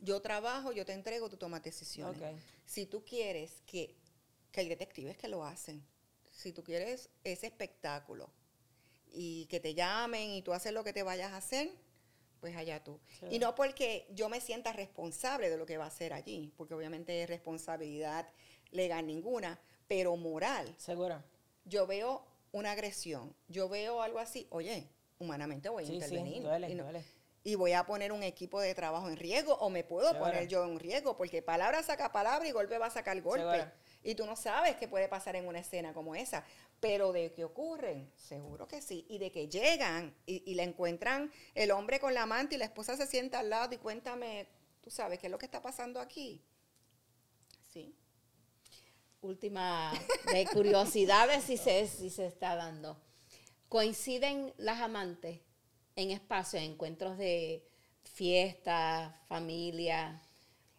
Yo 0.00 0.20
trabajo, 0.20 0.72
yo 0.72 0.84
te 0.84 0.92
entrego, 0.92 1.30
tú 1.30 1.38
tomas 1.38 1.62
decisiones. 1.62 2.20
Si 2.66 2.84
tú 2.86 3.04
quieres 3.04 3.62
que 3.66 3.96
que 4.52 4.60
hay 4.60 4.68
detectives 4.68 5.16
que 5.16 5.26
lo 5.28 5.44
hacen. 5.44 5.82
Si 6.30 6.52
tú 6.52 6.62
quieres 6.62 7.10
ese 7.24 7.46
espectáculo 7.48 8.30
y 9.12 9.46
que 9.46 9.58
te 9.58 9.74
llamen 9.74 10.30
y 10.30 10.42
tú 10.42 10.52
haces 10.52 10.72
lo 10.72 10.84
que 10.84 10.92
te 10.92 11.02
vayas 11.02 11.32
a 11.32 11.38
hacer, 11.38 11.70
pues 12.40 12.54
allá 12.54 12.84
tú. 12.84 13.00
Y 13.30 13.38
no 13.40 13.54
porque 13.56 14.06
yo 14.10 14.28
me 14.28 14.40
sienta 14.40 14.72
responsable 14.72 15.50
de 15.50 15.56
lo 15.56 15.66
que 15.66 15.76
va 15.78 15.84
a 15.84 15.88
hacer 15.88 16.12
allí, 16.12 16.52
porque 16.56 16.74
obviamente 16.74 17.20
es 17.22 17.28
responsabilidad 17.28 18.28
legal 18.70 19.06
ninguna, 19.06 19.58
pero 19.88 20.16
moral. 20.16 20.74
Seguro. 20.78 21.22
Yo 21.64 21.86
veo 21.86 22.24
una 22.52 22.72
agresión, 22.72 23.34
yo 23.48 23.68
veo 23.68 24.02
algo 24.02 24.18
así, 24.18 24.46
oye, 24.50 24.88
humanamente 25.18 25.68
voy 25.68 25.84
a 25.84 25.92
intervenir. 25.92 26.44
y, 27.44 27.50
y, 27.50 27.54
voy 27.56 27.72
a 27.72 27.84
poner 27.84 28.12
un 28.12 28.22
equipo 28.22 28.60
de 28.60 28.74
trabajo 28.74 29.08
en 29.08 29.16
riesgo 29.16 29.54
o 29.54 29.70
me 29.70 29.84
puedo 29.84 30.16
poner 30.18 30.46
yo 30.48 30.64
en 30.64 30.78
riesgo, 30.78 31.16
porque 31.16 31.42
palabra 31.42 31.82
saca 31.82 32.12
palabra 32.12 32.46
y 32.48 32.52
golpe 32.52 32.78
va 32.78 32.86
a 32.86 32.90
sacar 32.90 33.20
golpe. 33.20 33.66
Y 34.02 34.14
tú 34.14 34.26
no 34.26 34.36
sabes 34.36 34.76
qué 34.76 34.86
puede 34.86 35.08
pasar 35.08 35.34
en 35.34 35.46
una 35.46 35.58
escena 35.60 35.94
como 35.94 36.14
esa. 36.14 36.44
Pero 36.78 37.12
de 37.12 37.32
que 37.32 37.42
ocurren, 37.42 38.10
seguro 38.14 38.68
que 38.68 38.82
sí. 38.82 39.06
Y 39.08 39.16
de 39.16 39.32
que 39.32 39.48
llegan 39.48 40.14
y, 40.26 40.42
y 40.44 40.54
le 40.54 40.62
encuentran 40.62 41.32
el 41.54 41.70
hombre 41.70 41.98
con 41.98 42.12
la 42.12 42.24
amante 42.24 42.54
y 42.54 42.58
la 42.58 42.66
esposa 42.66 42.98
se 42.98 43.06
sienta 43.06 43.38
al 43.38 43.48
lado 43.48 43.74
y 43.74 43.78
cuéntame, 43.78 44.46
tú 44.82 44.90
sabes, 44.90 45.18
¿qué 45.18 45.28
es 45.28 45.30
lo 45.30 45.38
que 45.38 45.46
está 45.46 45.62
pasando 45.62 46.00
aquí? 46.00 46.44
Sí. 47.72 47.96
Última 49.24 49.90
de 50.32 50.46
curiosidades 50.46 51.44
si 51.44 51.56
se, 51.56 51.86
si 51.88 52.10
se 52.10 52.26
está 52.26 52.56
dando. 52.56 53.00
¿Coinciden 53.70 54.52
las 54.58 54.80
amantes 54.80 55.40
en 55.96 56.10
espacios, 56.10 56.62
encuentros 56.62 57.16
de 57.16 57.66
fiesta, 58.02 59.18
familia? 59.26 60.20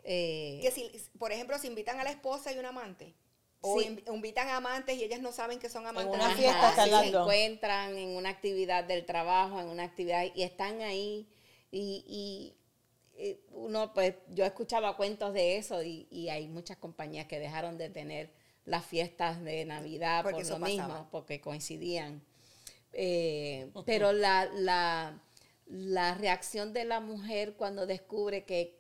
Eh, 0.04 0.60
que 0.62 0.70
si, 0.70 0.92
por 1.18 1.32
ejemplo, 1.32 1.58
se 1.58 1.66
invitan 1.66 2.00
a 2.00 2.04
la 2.04 2.12
esposa 2.12 2.54
y 2.54 2.60
un 2.60 2.66
amante. 2.66 3.16
O 3.62 3.82
invitan 3.82 4.48
a 4.50 4.58
amantes 4.58 4.96
y 4.96 5.04
ellas 5.04 5.22
no 5.22 5.32
saben 5.32 5.58
que 5.58 5.70
son 5.70 5.88
amantes. 5.88 6.14
En 6.14 6.20
una 6.22 6.36
fiesta 6.36 6.86
se 6.86 7.08
encuentran 7.08 7.98
en 7.98 8.10
una 8.10 8.30
actividad 8.30 8.84
del 8.84 9.08
trabajo, 9.08 9.60
en 9.60 9.70
una 9.70 9.84
actividad, 9.84 10.24
y 10.36 10.44
están 10.44 10.82
ahí. 10.82 11.28
Y, 11.72 12.54
uno, 13.52 13.94
pues, 13.94 14.16
yo 14.30 14.46
escuchaba 14.46 14.98
cuentos 14.98 15.34
de 15.34 15.58
eso 15.58 15.82
y, 15.84 16.30
hay 16.30 16.48
muchas 16.48 16.78
compañías 16.78 17.28
que 17.28 17.40
dejaron 17.40 17.78
de 17.78 17.90
tener 17.90 18.30
las 18.66 18.86
fiestas 18.86 19.44
de 19.44 19.64
Navidad 19.66 20.24
por 20.24 20.46
lo 20.46 20.60
mismo, 20.60 21.08
porque 21.12 21.40
coincidían. 21.40 22.24
Eh, 22.94 23.70
pero 23.86 24.14
la, 24.14 24.46
la, 24.54 25.22
la 25.68 26.16
reacción 26.16 26.74
de 26.74 26.86
la 26.86 27.00
mujer 27.00 27.56
cuando 27.56 27.86
descubre 27.86 28.46
que 28.46 28.78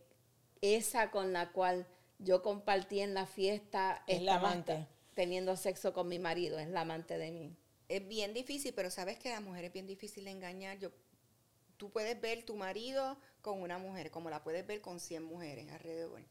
esa 0.61 1.11
con 1.11 1.33
la 1.33 1.51
cual 1.51 1.85
yo 2.19 2.41
compartí 2.41 3.01
en 3.01 3.13
la 3.13 3.25
fiesta 3.25 4.03
es 4.07 4.21
la 4.21 4.35
amante. 4.35 4.87
Teniendo 5.13 5.55
sexo 5.55 5.93
con 5.93 6.07
mi 6.07 6.19
marido, 6.19 6.59
es 6.59 6.67
la 6.67 6.81
amante 6.81 7.17
de 7.17 7.31
mí. 7.31 7.55
Es 7.87 8.05
bien 8.07 8.33
difícil, 8.33 8.73
pero 8.73 8.89
sabes 8.89 9.17
que 9.17 9.31
a 9.31 9.35
la 9.35 9.41
mujer 9.41 9.65
es 9.65 9.73
bien 9.73 9.87
difícil 9.87 10.27
engañar. 10.27 10.77
Yo, 10.79 10.91
tú 11.77 11.89
puedes 11.89 12.19
ver 12.19 12.43
tu 12.43 12.55
marido 12.55 13.17
con 13.45 13.61
una 13.61 13.77
mujer, 13.77 14.09
como 14.09 14.31
la 14.31 14.41
puedes 14.41 14.65
ver 14.65 14.81
con 14.81 14.99
100 14.99 15.23
mujeres 15.23 15.71
alrededor. 15.71 16.23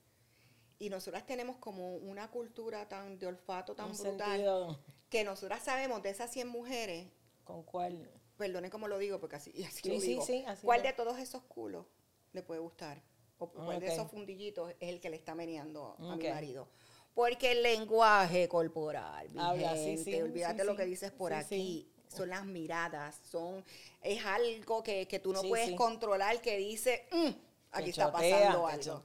Y 0.81 0.91
nosotras 0.91 1.25
tenemos 1.25 1.57
como 1.59 1.95
una 1.95 2.29
cultura 2.29 2.89
tan 2.89 3.21
de 3.21 3.29
olfato 3.29 3.77
tan 3.77 3.97
brutal 3.97 4.77
que 5.09 5.23
nosotras 5.23 5.63
sabemos 5.63 6.03
de 6.03 6.11
esas 6.11 6.33
100 6.33 6.49
mujeres. 6.49 7.07
¿Con 7.45 7.63
cuál? 7.63 8.11
Perdone 8.37 8.69
como 8.69 8.89
lo 8.89 8.99
digo, 8.99 9.21
porque 9.21 9.37
así, 9.37 9.63
así 9.65 9.89
lo 9.89 10.01
digo. 10.01 10.27
¿Cuál 10.63 10.83
de 10.83 10.93
todos 10.93 11.19
esos 11.21 11.45
culos 11.45 11.87
le 12.33 12.43
puede 12.43 12.59
gustar? 12.59 13.01
o 13.39 13.49
cuál 13.49 13.81
de 13.81 13.93
esos 13.93 14.11
fundillitos 14.11 14.71
es 14.81 14.89
el 14.89 15.01
que 15.01 15.11
le 15.11 15.17
está 15.17 15.35
meneando 15.35 15.97
a 15.99 16.17
mi 16.17 16.29
marido. 16.29 16.69
Porque 17.15 17.53
el 17.53 17.63
lenguaje 17.63 18.49
corporal, 18.49 19.29
mi 19.31 19.41
gente, 19.61 20.23
olvídate 20.23 20.65
lo 20.65 20.75
que 20.75 20.85
dices 20.85 21.13
por 21.13 21.33
aquí, 21.33 21.89
son 22.15 22.31
las 22.31 22.45
miradas, 22.45 23.17
son 23.31 23.65
es 24.03 24.25
algo 24.25 24.83
que, 24.83 25.21
tú 25.23 25.33
no 25.33 25.43
puedes 25.43 25.75
controlar 25.75 26.41
que 26.41 26.59
dice, 26.59 27.07
mm, 27.11 27.31
aquí 27.73 27.91
está 27.91 28.13
pasando 28.13 28.67
algo. 28.67 29.03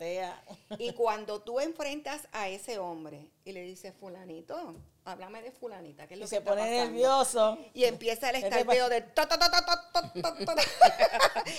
Y 0.77 0.93
cuando 0.93 1.41
tú 1.41 1.59
enfrentas 1.59 2.27
a 2.31 2.49
ese 2.49 2.77
hombre 2.77 3.29
y 3.45 3.53
le 3.53 3.63
dices, 3.63 3.93
fulanito, 3.99 4.75
háblame 5.05 5.41
de 5.41 5.51
fulanita, 5.51 6.07
¿qué 6.07 6.15
es 6.15 6.19
lo 6.19 6.25
y 6.25 6.29
se 6.29 6.41
pone 6.41 6.69
nervioso. 6.69 7.57
Y 7.73 7.85
empieza 7.85 8.29
el 8.29 8.43
estalpeo 8.43 8.89
de 8.89 9.05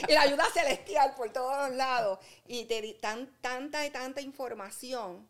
y 0.08 0.12
la 0.12 0.22
ayuda 0.22 0.44
celestial 0.52 1.14
por 1.16 1.32
todos 1.32 1.70
lados. 1.72 2.18
Y 2.46 2.64
te 2.66 2.98
dan 3.00 3.36
tanta 3.40 3.86
y 3.86 3.90
tanta 3.90 4.20
información 4.20 5.28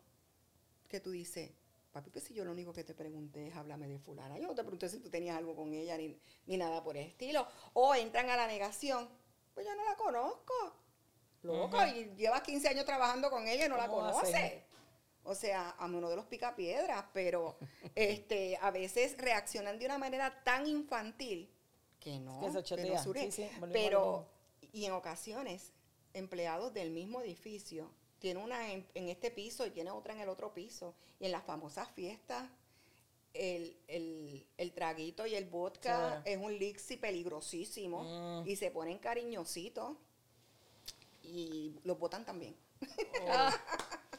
que 0.87 0.99
tú 0.99 1.11
dices, 1.11 1.49
papi, 1.91 2.09
pues 2.09 2.23
si 2.25 2.33
yo 2.33 2.45
lo 2.45 2.51
único 2.51 2.73
que 2.73 2.83
te 2.83 2.93
pregunté 2.93 3.47
es 3.47 3.55
háblame 3.55 3.87
de 3.87 3.99
fulana. 3.99 4.37
Yo 4.37 4.47
no 4.47 4.55
te 4.55 4.63
pregunté 4.63 4.89
si 4.89 4.99
tú 4.99 5.09
tenías 5.09 5.37
algo 5.37 5.55
con 5.55 5.73
ella 5.73 5.97
ni, 5.97 6.17
ni 6.45 6.57
nada 6.57 6.83
por 6.83 6.97
el 6.97 7.07
estilo. 7.07 7.47
O 7.73 7.93
entran 7.95 8.29
a 8.29 8.37
la 8.37 8.47
negación, 8.47 9.09
pues 9.53 9.65
yo 9.65 9.75
no 9.75 9.83
la 9.85 9.95
conozco. 9.95 10.53
Loco, 11.43 11.77
y 11.87 12.13
llevas 12.15 12.41
15 12.41 12.69
años 12.69 12.85
trabajando 12.85 13.29
con 13.29 13.47
ella 13.47 13.65
y 13.65 13.69
no 13.69 13.77
la 13.77 13.87
conoces. 13.87 14.63
O 15.23 15.35
sea, 15.35 15.69
a 15.71 15.85
uno 15.85 16.09
de 16.09 16.15
los 16.15 16.25
picapiedras, 16.25 17.05
pero 17.13 17.57
este, 17.95 18.57
a 18.57 18.71
veces 18.71 19.17
reaccionan 19.17 19.77
de 19.77 19.85
una 19.85 19.97
manera 19.97 20.43
tan 20.43 20.65
infantil 20.65 21.51
que 21.99 22.19
no, 22.19 22.41
pero 23.71 24.27
y 24.71 24.85
en 24.85 24.93
ocasiones 24.93 25.73
empleados 26.13 26.73
del 26.73 26.89
mismo 26.89 27.21
edificio 27.21 27.91
tiene 28.21 28.39
una 28.39 28.71
en, 28.71 28.85
este 28.93 29.31
piso 29.31 29.65
y 29.65 29.71
tiene 29.71 29.89
otra 29.89 30.13
en 30.13 30.21
el 30.21 30.29
otro 30.29 30.53
piso 30.53 30.93
y 31.19 31.25
en 31.25 31.31
las 31.31 31.43
famosas 31.43 31.89
fiestas 31.89 32.47
el, 33.33 33.75
traguito 34.75 35.25
y 35.25 35.35
el 35.35 35.45
vodka 35.45 36.21
es 36.23 36.37
un 36.37 36.57
lixi 36.57 36.97
peligrosísimo 36.97 38.43
mm. 38.43 38.47
y 38.47 38.55
se 38.55 38.69
ponen 38.69 38.99
cariñositos 38.99 39.97
y 41.23 41.75
los 41.83 41.97
botan 41.97 42.23
también. 42.23 42.55
Oh. 43.27 43.49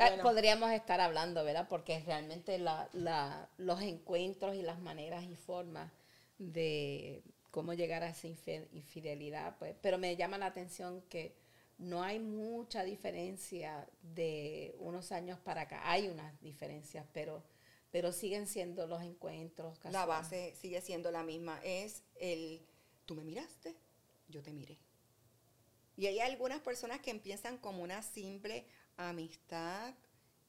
Eh, 0.00 0.18
podríamos 0.22 0.70
estar 0.70 1.00
hablando, 1.00 1.42
¿verdad? 1.42 1.66
Porque 1.68 1.98
realmente 2.06 2.60
los 2.60 3.82
encuentros 3.82 4.54
y 4.54 4.62
las 4.62 4.78
maneras 4.78 5.24
y 5.24 5.34
formas 5.34 5.90
de 6.38 7.24
cómo 7.50 7.74
llegar 7.74 8.04
a 8.04 8.10
esa 8.10 8.28
infidelidad, 8.28 9.56
pues, 9.58 9.74
pero 9.82 9.98
me 9.98 10.14
llama 10.14 10.38
la 10.38 10.46
atención 10.46 11.02
que 11.08 11.34
no 11.78 12.02
hay 12.02 12.18
mucha 12.18 12.82
diferencia 12.82 13.88
de 14.02 14.74
unos 14.80 15.12
años 15.12 15.38
para 15.38 15.62
acá. 15.62 15.80
Hay 15.90 16.08
unas 16.08 16.38
diferencias, 16.40 17.06
pero, 17.12 17.44
pero 17.90 18.12
siguen 18.12 18.46
siendo 18.46 18.86
los 18.86 19.02
encuentros. 19.02 19.78
La 19.84 20.04
base 20.04 20.54
sigue 20.56 20.80
siendo 20.80 21.10
la 21.12 21.22
misma. 21.22 21.60
Es 21.62 22.02
el, 22.16 22.66
tú 23.06 23.14
me 23.14 23.24
miraste, 23.24 23.76
yo 24.28 24.42
te 24.42 24.52
miré. 24.52 24.78
Y 25.96 26.06
hay 26.06 26.18
algunas 26.20 26.60
personas 26.60 27.00
que 27.00 27.10
empiezan 27.10 27.58
como 27.58 27.82
una 27.82 28.02
simple 28.02 28.66
amistad 28.96 29.94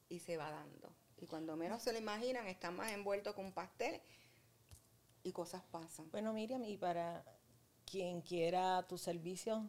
y 0.08 0.20
se 0.20 0.38
va 0.38 0.50
dando. 0.50 0.94
Y 1.18 1.28
cuando 1.28 1.56
menos 1.56 1.84
se 1.84 1.92
lo 1.92 2.00
imaginan, 2.00 2.48
están 2.48 2.76
más 2.76 2.92
envueltos 2.92 3.36
con 3.36 3.46
un 3.46 3.54
pastel 3.54 4.02
y 5.22 5.32
cosas 5.32 5.64
pasan. 5.64 6.10
Bueno, 6.12 6.34
Miriam, 6.34 6.64
y 6.64 6.78
para 6.78 7.24
quien 7.86 8.22
quiera 8.22 8.86
tu 8.88 8.98
servicio, 8.98 9.68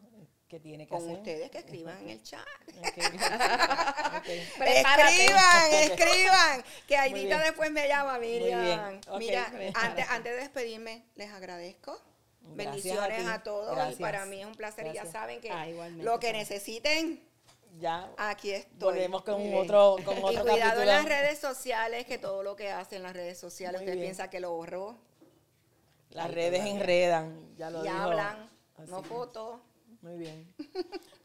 ¿qué 0.51 0.59
tiene 0.59 0.85
que 0.85 0.89
con 0.89 1.01
hacer? 1.01 1.17
ustedes 1.17 1.49
que 1.49 1.59
escriban 1.59 1.97
en 1.99 2.09
el 2.09 2.21
chat. 2.23 2.45
Escriban, 4.67 5.73
escriban. 5.73 6.63
Que 6.85 6.97
Aidita 6.97 7.41
después 7.41 7.71
me 7.71 7.87
llama, 7.87 8.19
Miriam. 8.19 8.99
Mira, 9.17 9.49
antes, 9.75 10.09
antes 10.09 10.33
de 10.35 10.39
despedirme, 10.41 11.05
les 11.15 11.31
agradezco. 11.31 11.97
Bendiciones 12.41 13.25
a, 13.27 13.41
todos. 13.43 13.93
Y 13.93 13.95
para 13.95 14.25
mí 14.25 14.41
es 14.41 14.45
un 14.45 14.55
placer. 14.55 14.87
Y 14.87 14.93
ya 14.93 15.05
saben 15.05 15.39
que 15.39 15.49
ah, 15.51 15.67
lo 15.67 16.19
que 16.19 16.33
necesiten 16.33 17.25
ya 17.79 18.11
aquí 18.17 18.51
estoy. 18.51 18.93
Volvemos 18.93 19.23
con 19.23 19.53
otro, 19.55 19.95
con 20.03 20.17
otro 20.17 20.31
y 20.33 20.51
cuidado 20.51 20.81
en 20.81 20.87
las 20.87 21.05
redes 21.05 21.39
sociales, 21.39 22.05
que 22.05 22.17
todo 22.17 22.43
lo 22.43 22.57
que 22.57 22.71
hacen 22.71 22.97
en 22.97 23.03
las 23.03 23.13
redes 23.13 23.39
sociales, 23.39 23.79
usted 23.79 23.93
piensa 23.93 24.29
que 24.29 24.41
lo 24.41 24.51
borró. 24.51 24.97
Las 26.09 26.29
redes 26.29 26.65
enredan, 26.65 27.55
ya 27.55 27.69
lo 27.69 27.85
y 27.85 27.87
hablan, 27.87 28.49
no 28.87 29.01
fotos. 29.01 29.61
Muy 30.01 30.17
bien. 30.17 30.53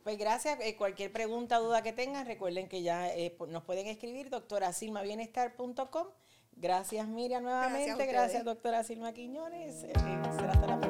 Pues 0.03 0.19
gracias. 0.19 0.61
Eh, 0.61 0.77
cualquier 0.77 1.13
pregunta, 1.13 1.59
duda 1.59 1.83
que 1.83 1.93
tengan, 1.93 2.27
recuerden 2.27 2.69
que 2.69 2.83
ya 2.83 3.09
eh, 3.09 3.37
nos 3.49 3.65
pueden 3.65 3.89
escribir 3.89 4.31
doctorasilmabienestar.com. 4.31 6.07
Gracias 6.53 7.09
Miriam 7.09 7.43
nuevamente. 7.43 8.07
Gracias, 8.07 8.45
doctora 8.45 8.85
Silma 8.85 9.13
Quiñones. 9.13 9.83
Eh, 9.83 9.93
será 9.95 10.53
hasta 10.53 10.67
la 10.67 10.81
próxima. 10.81 10.86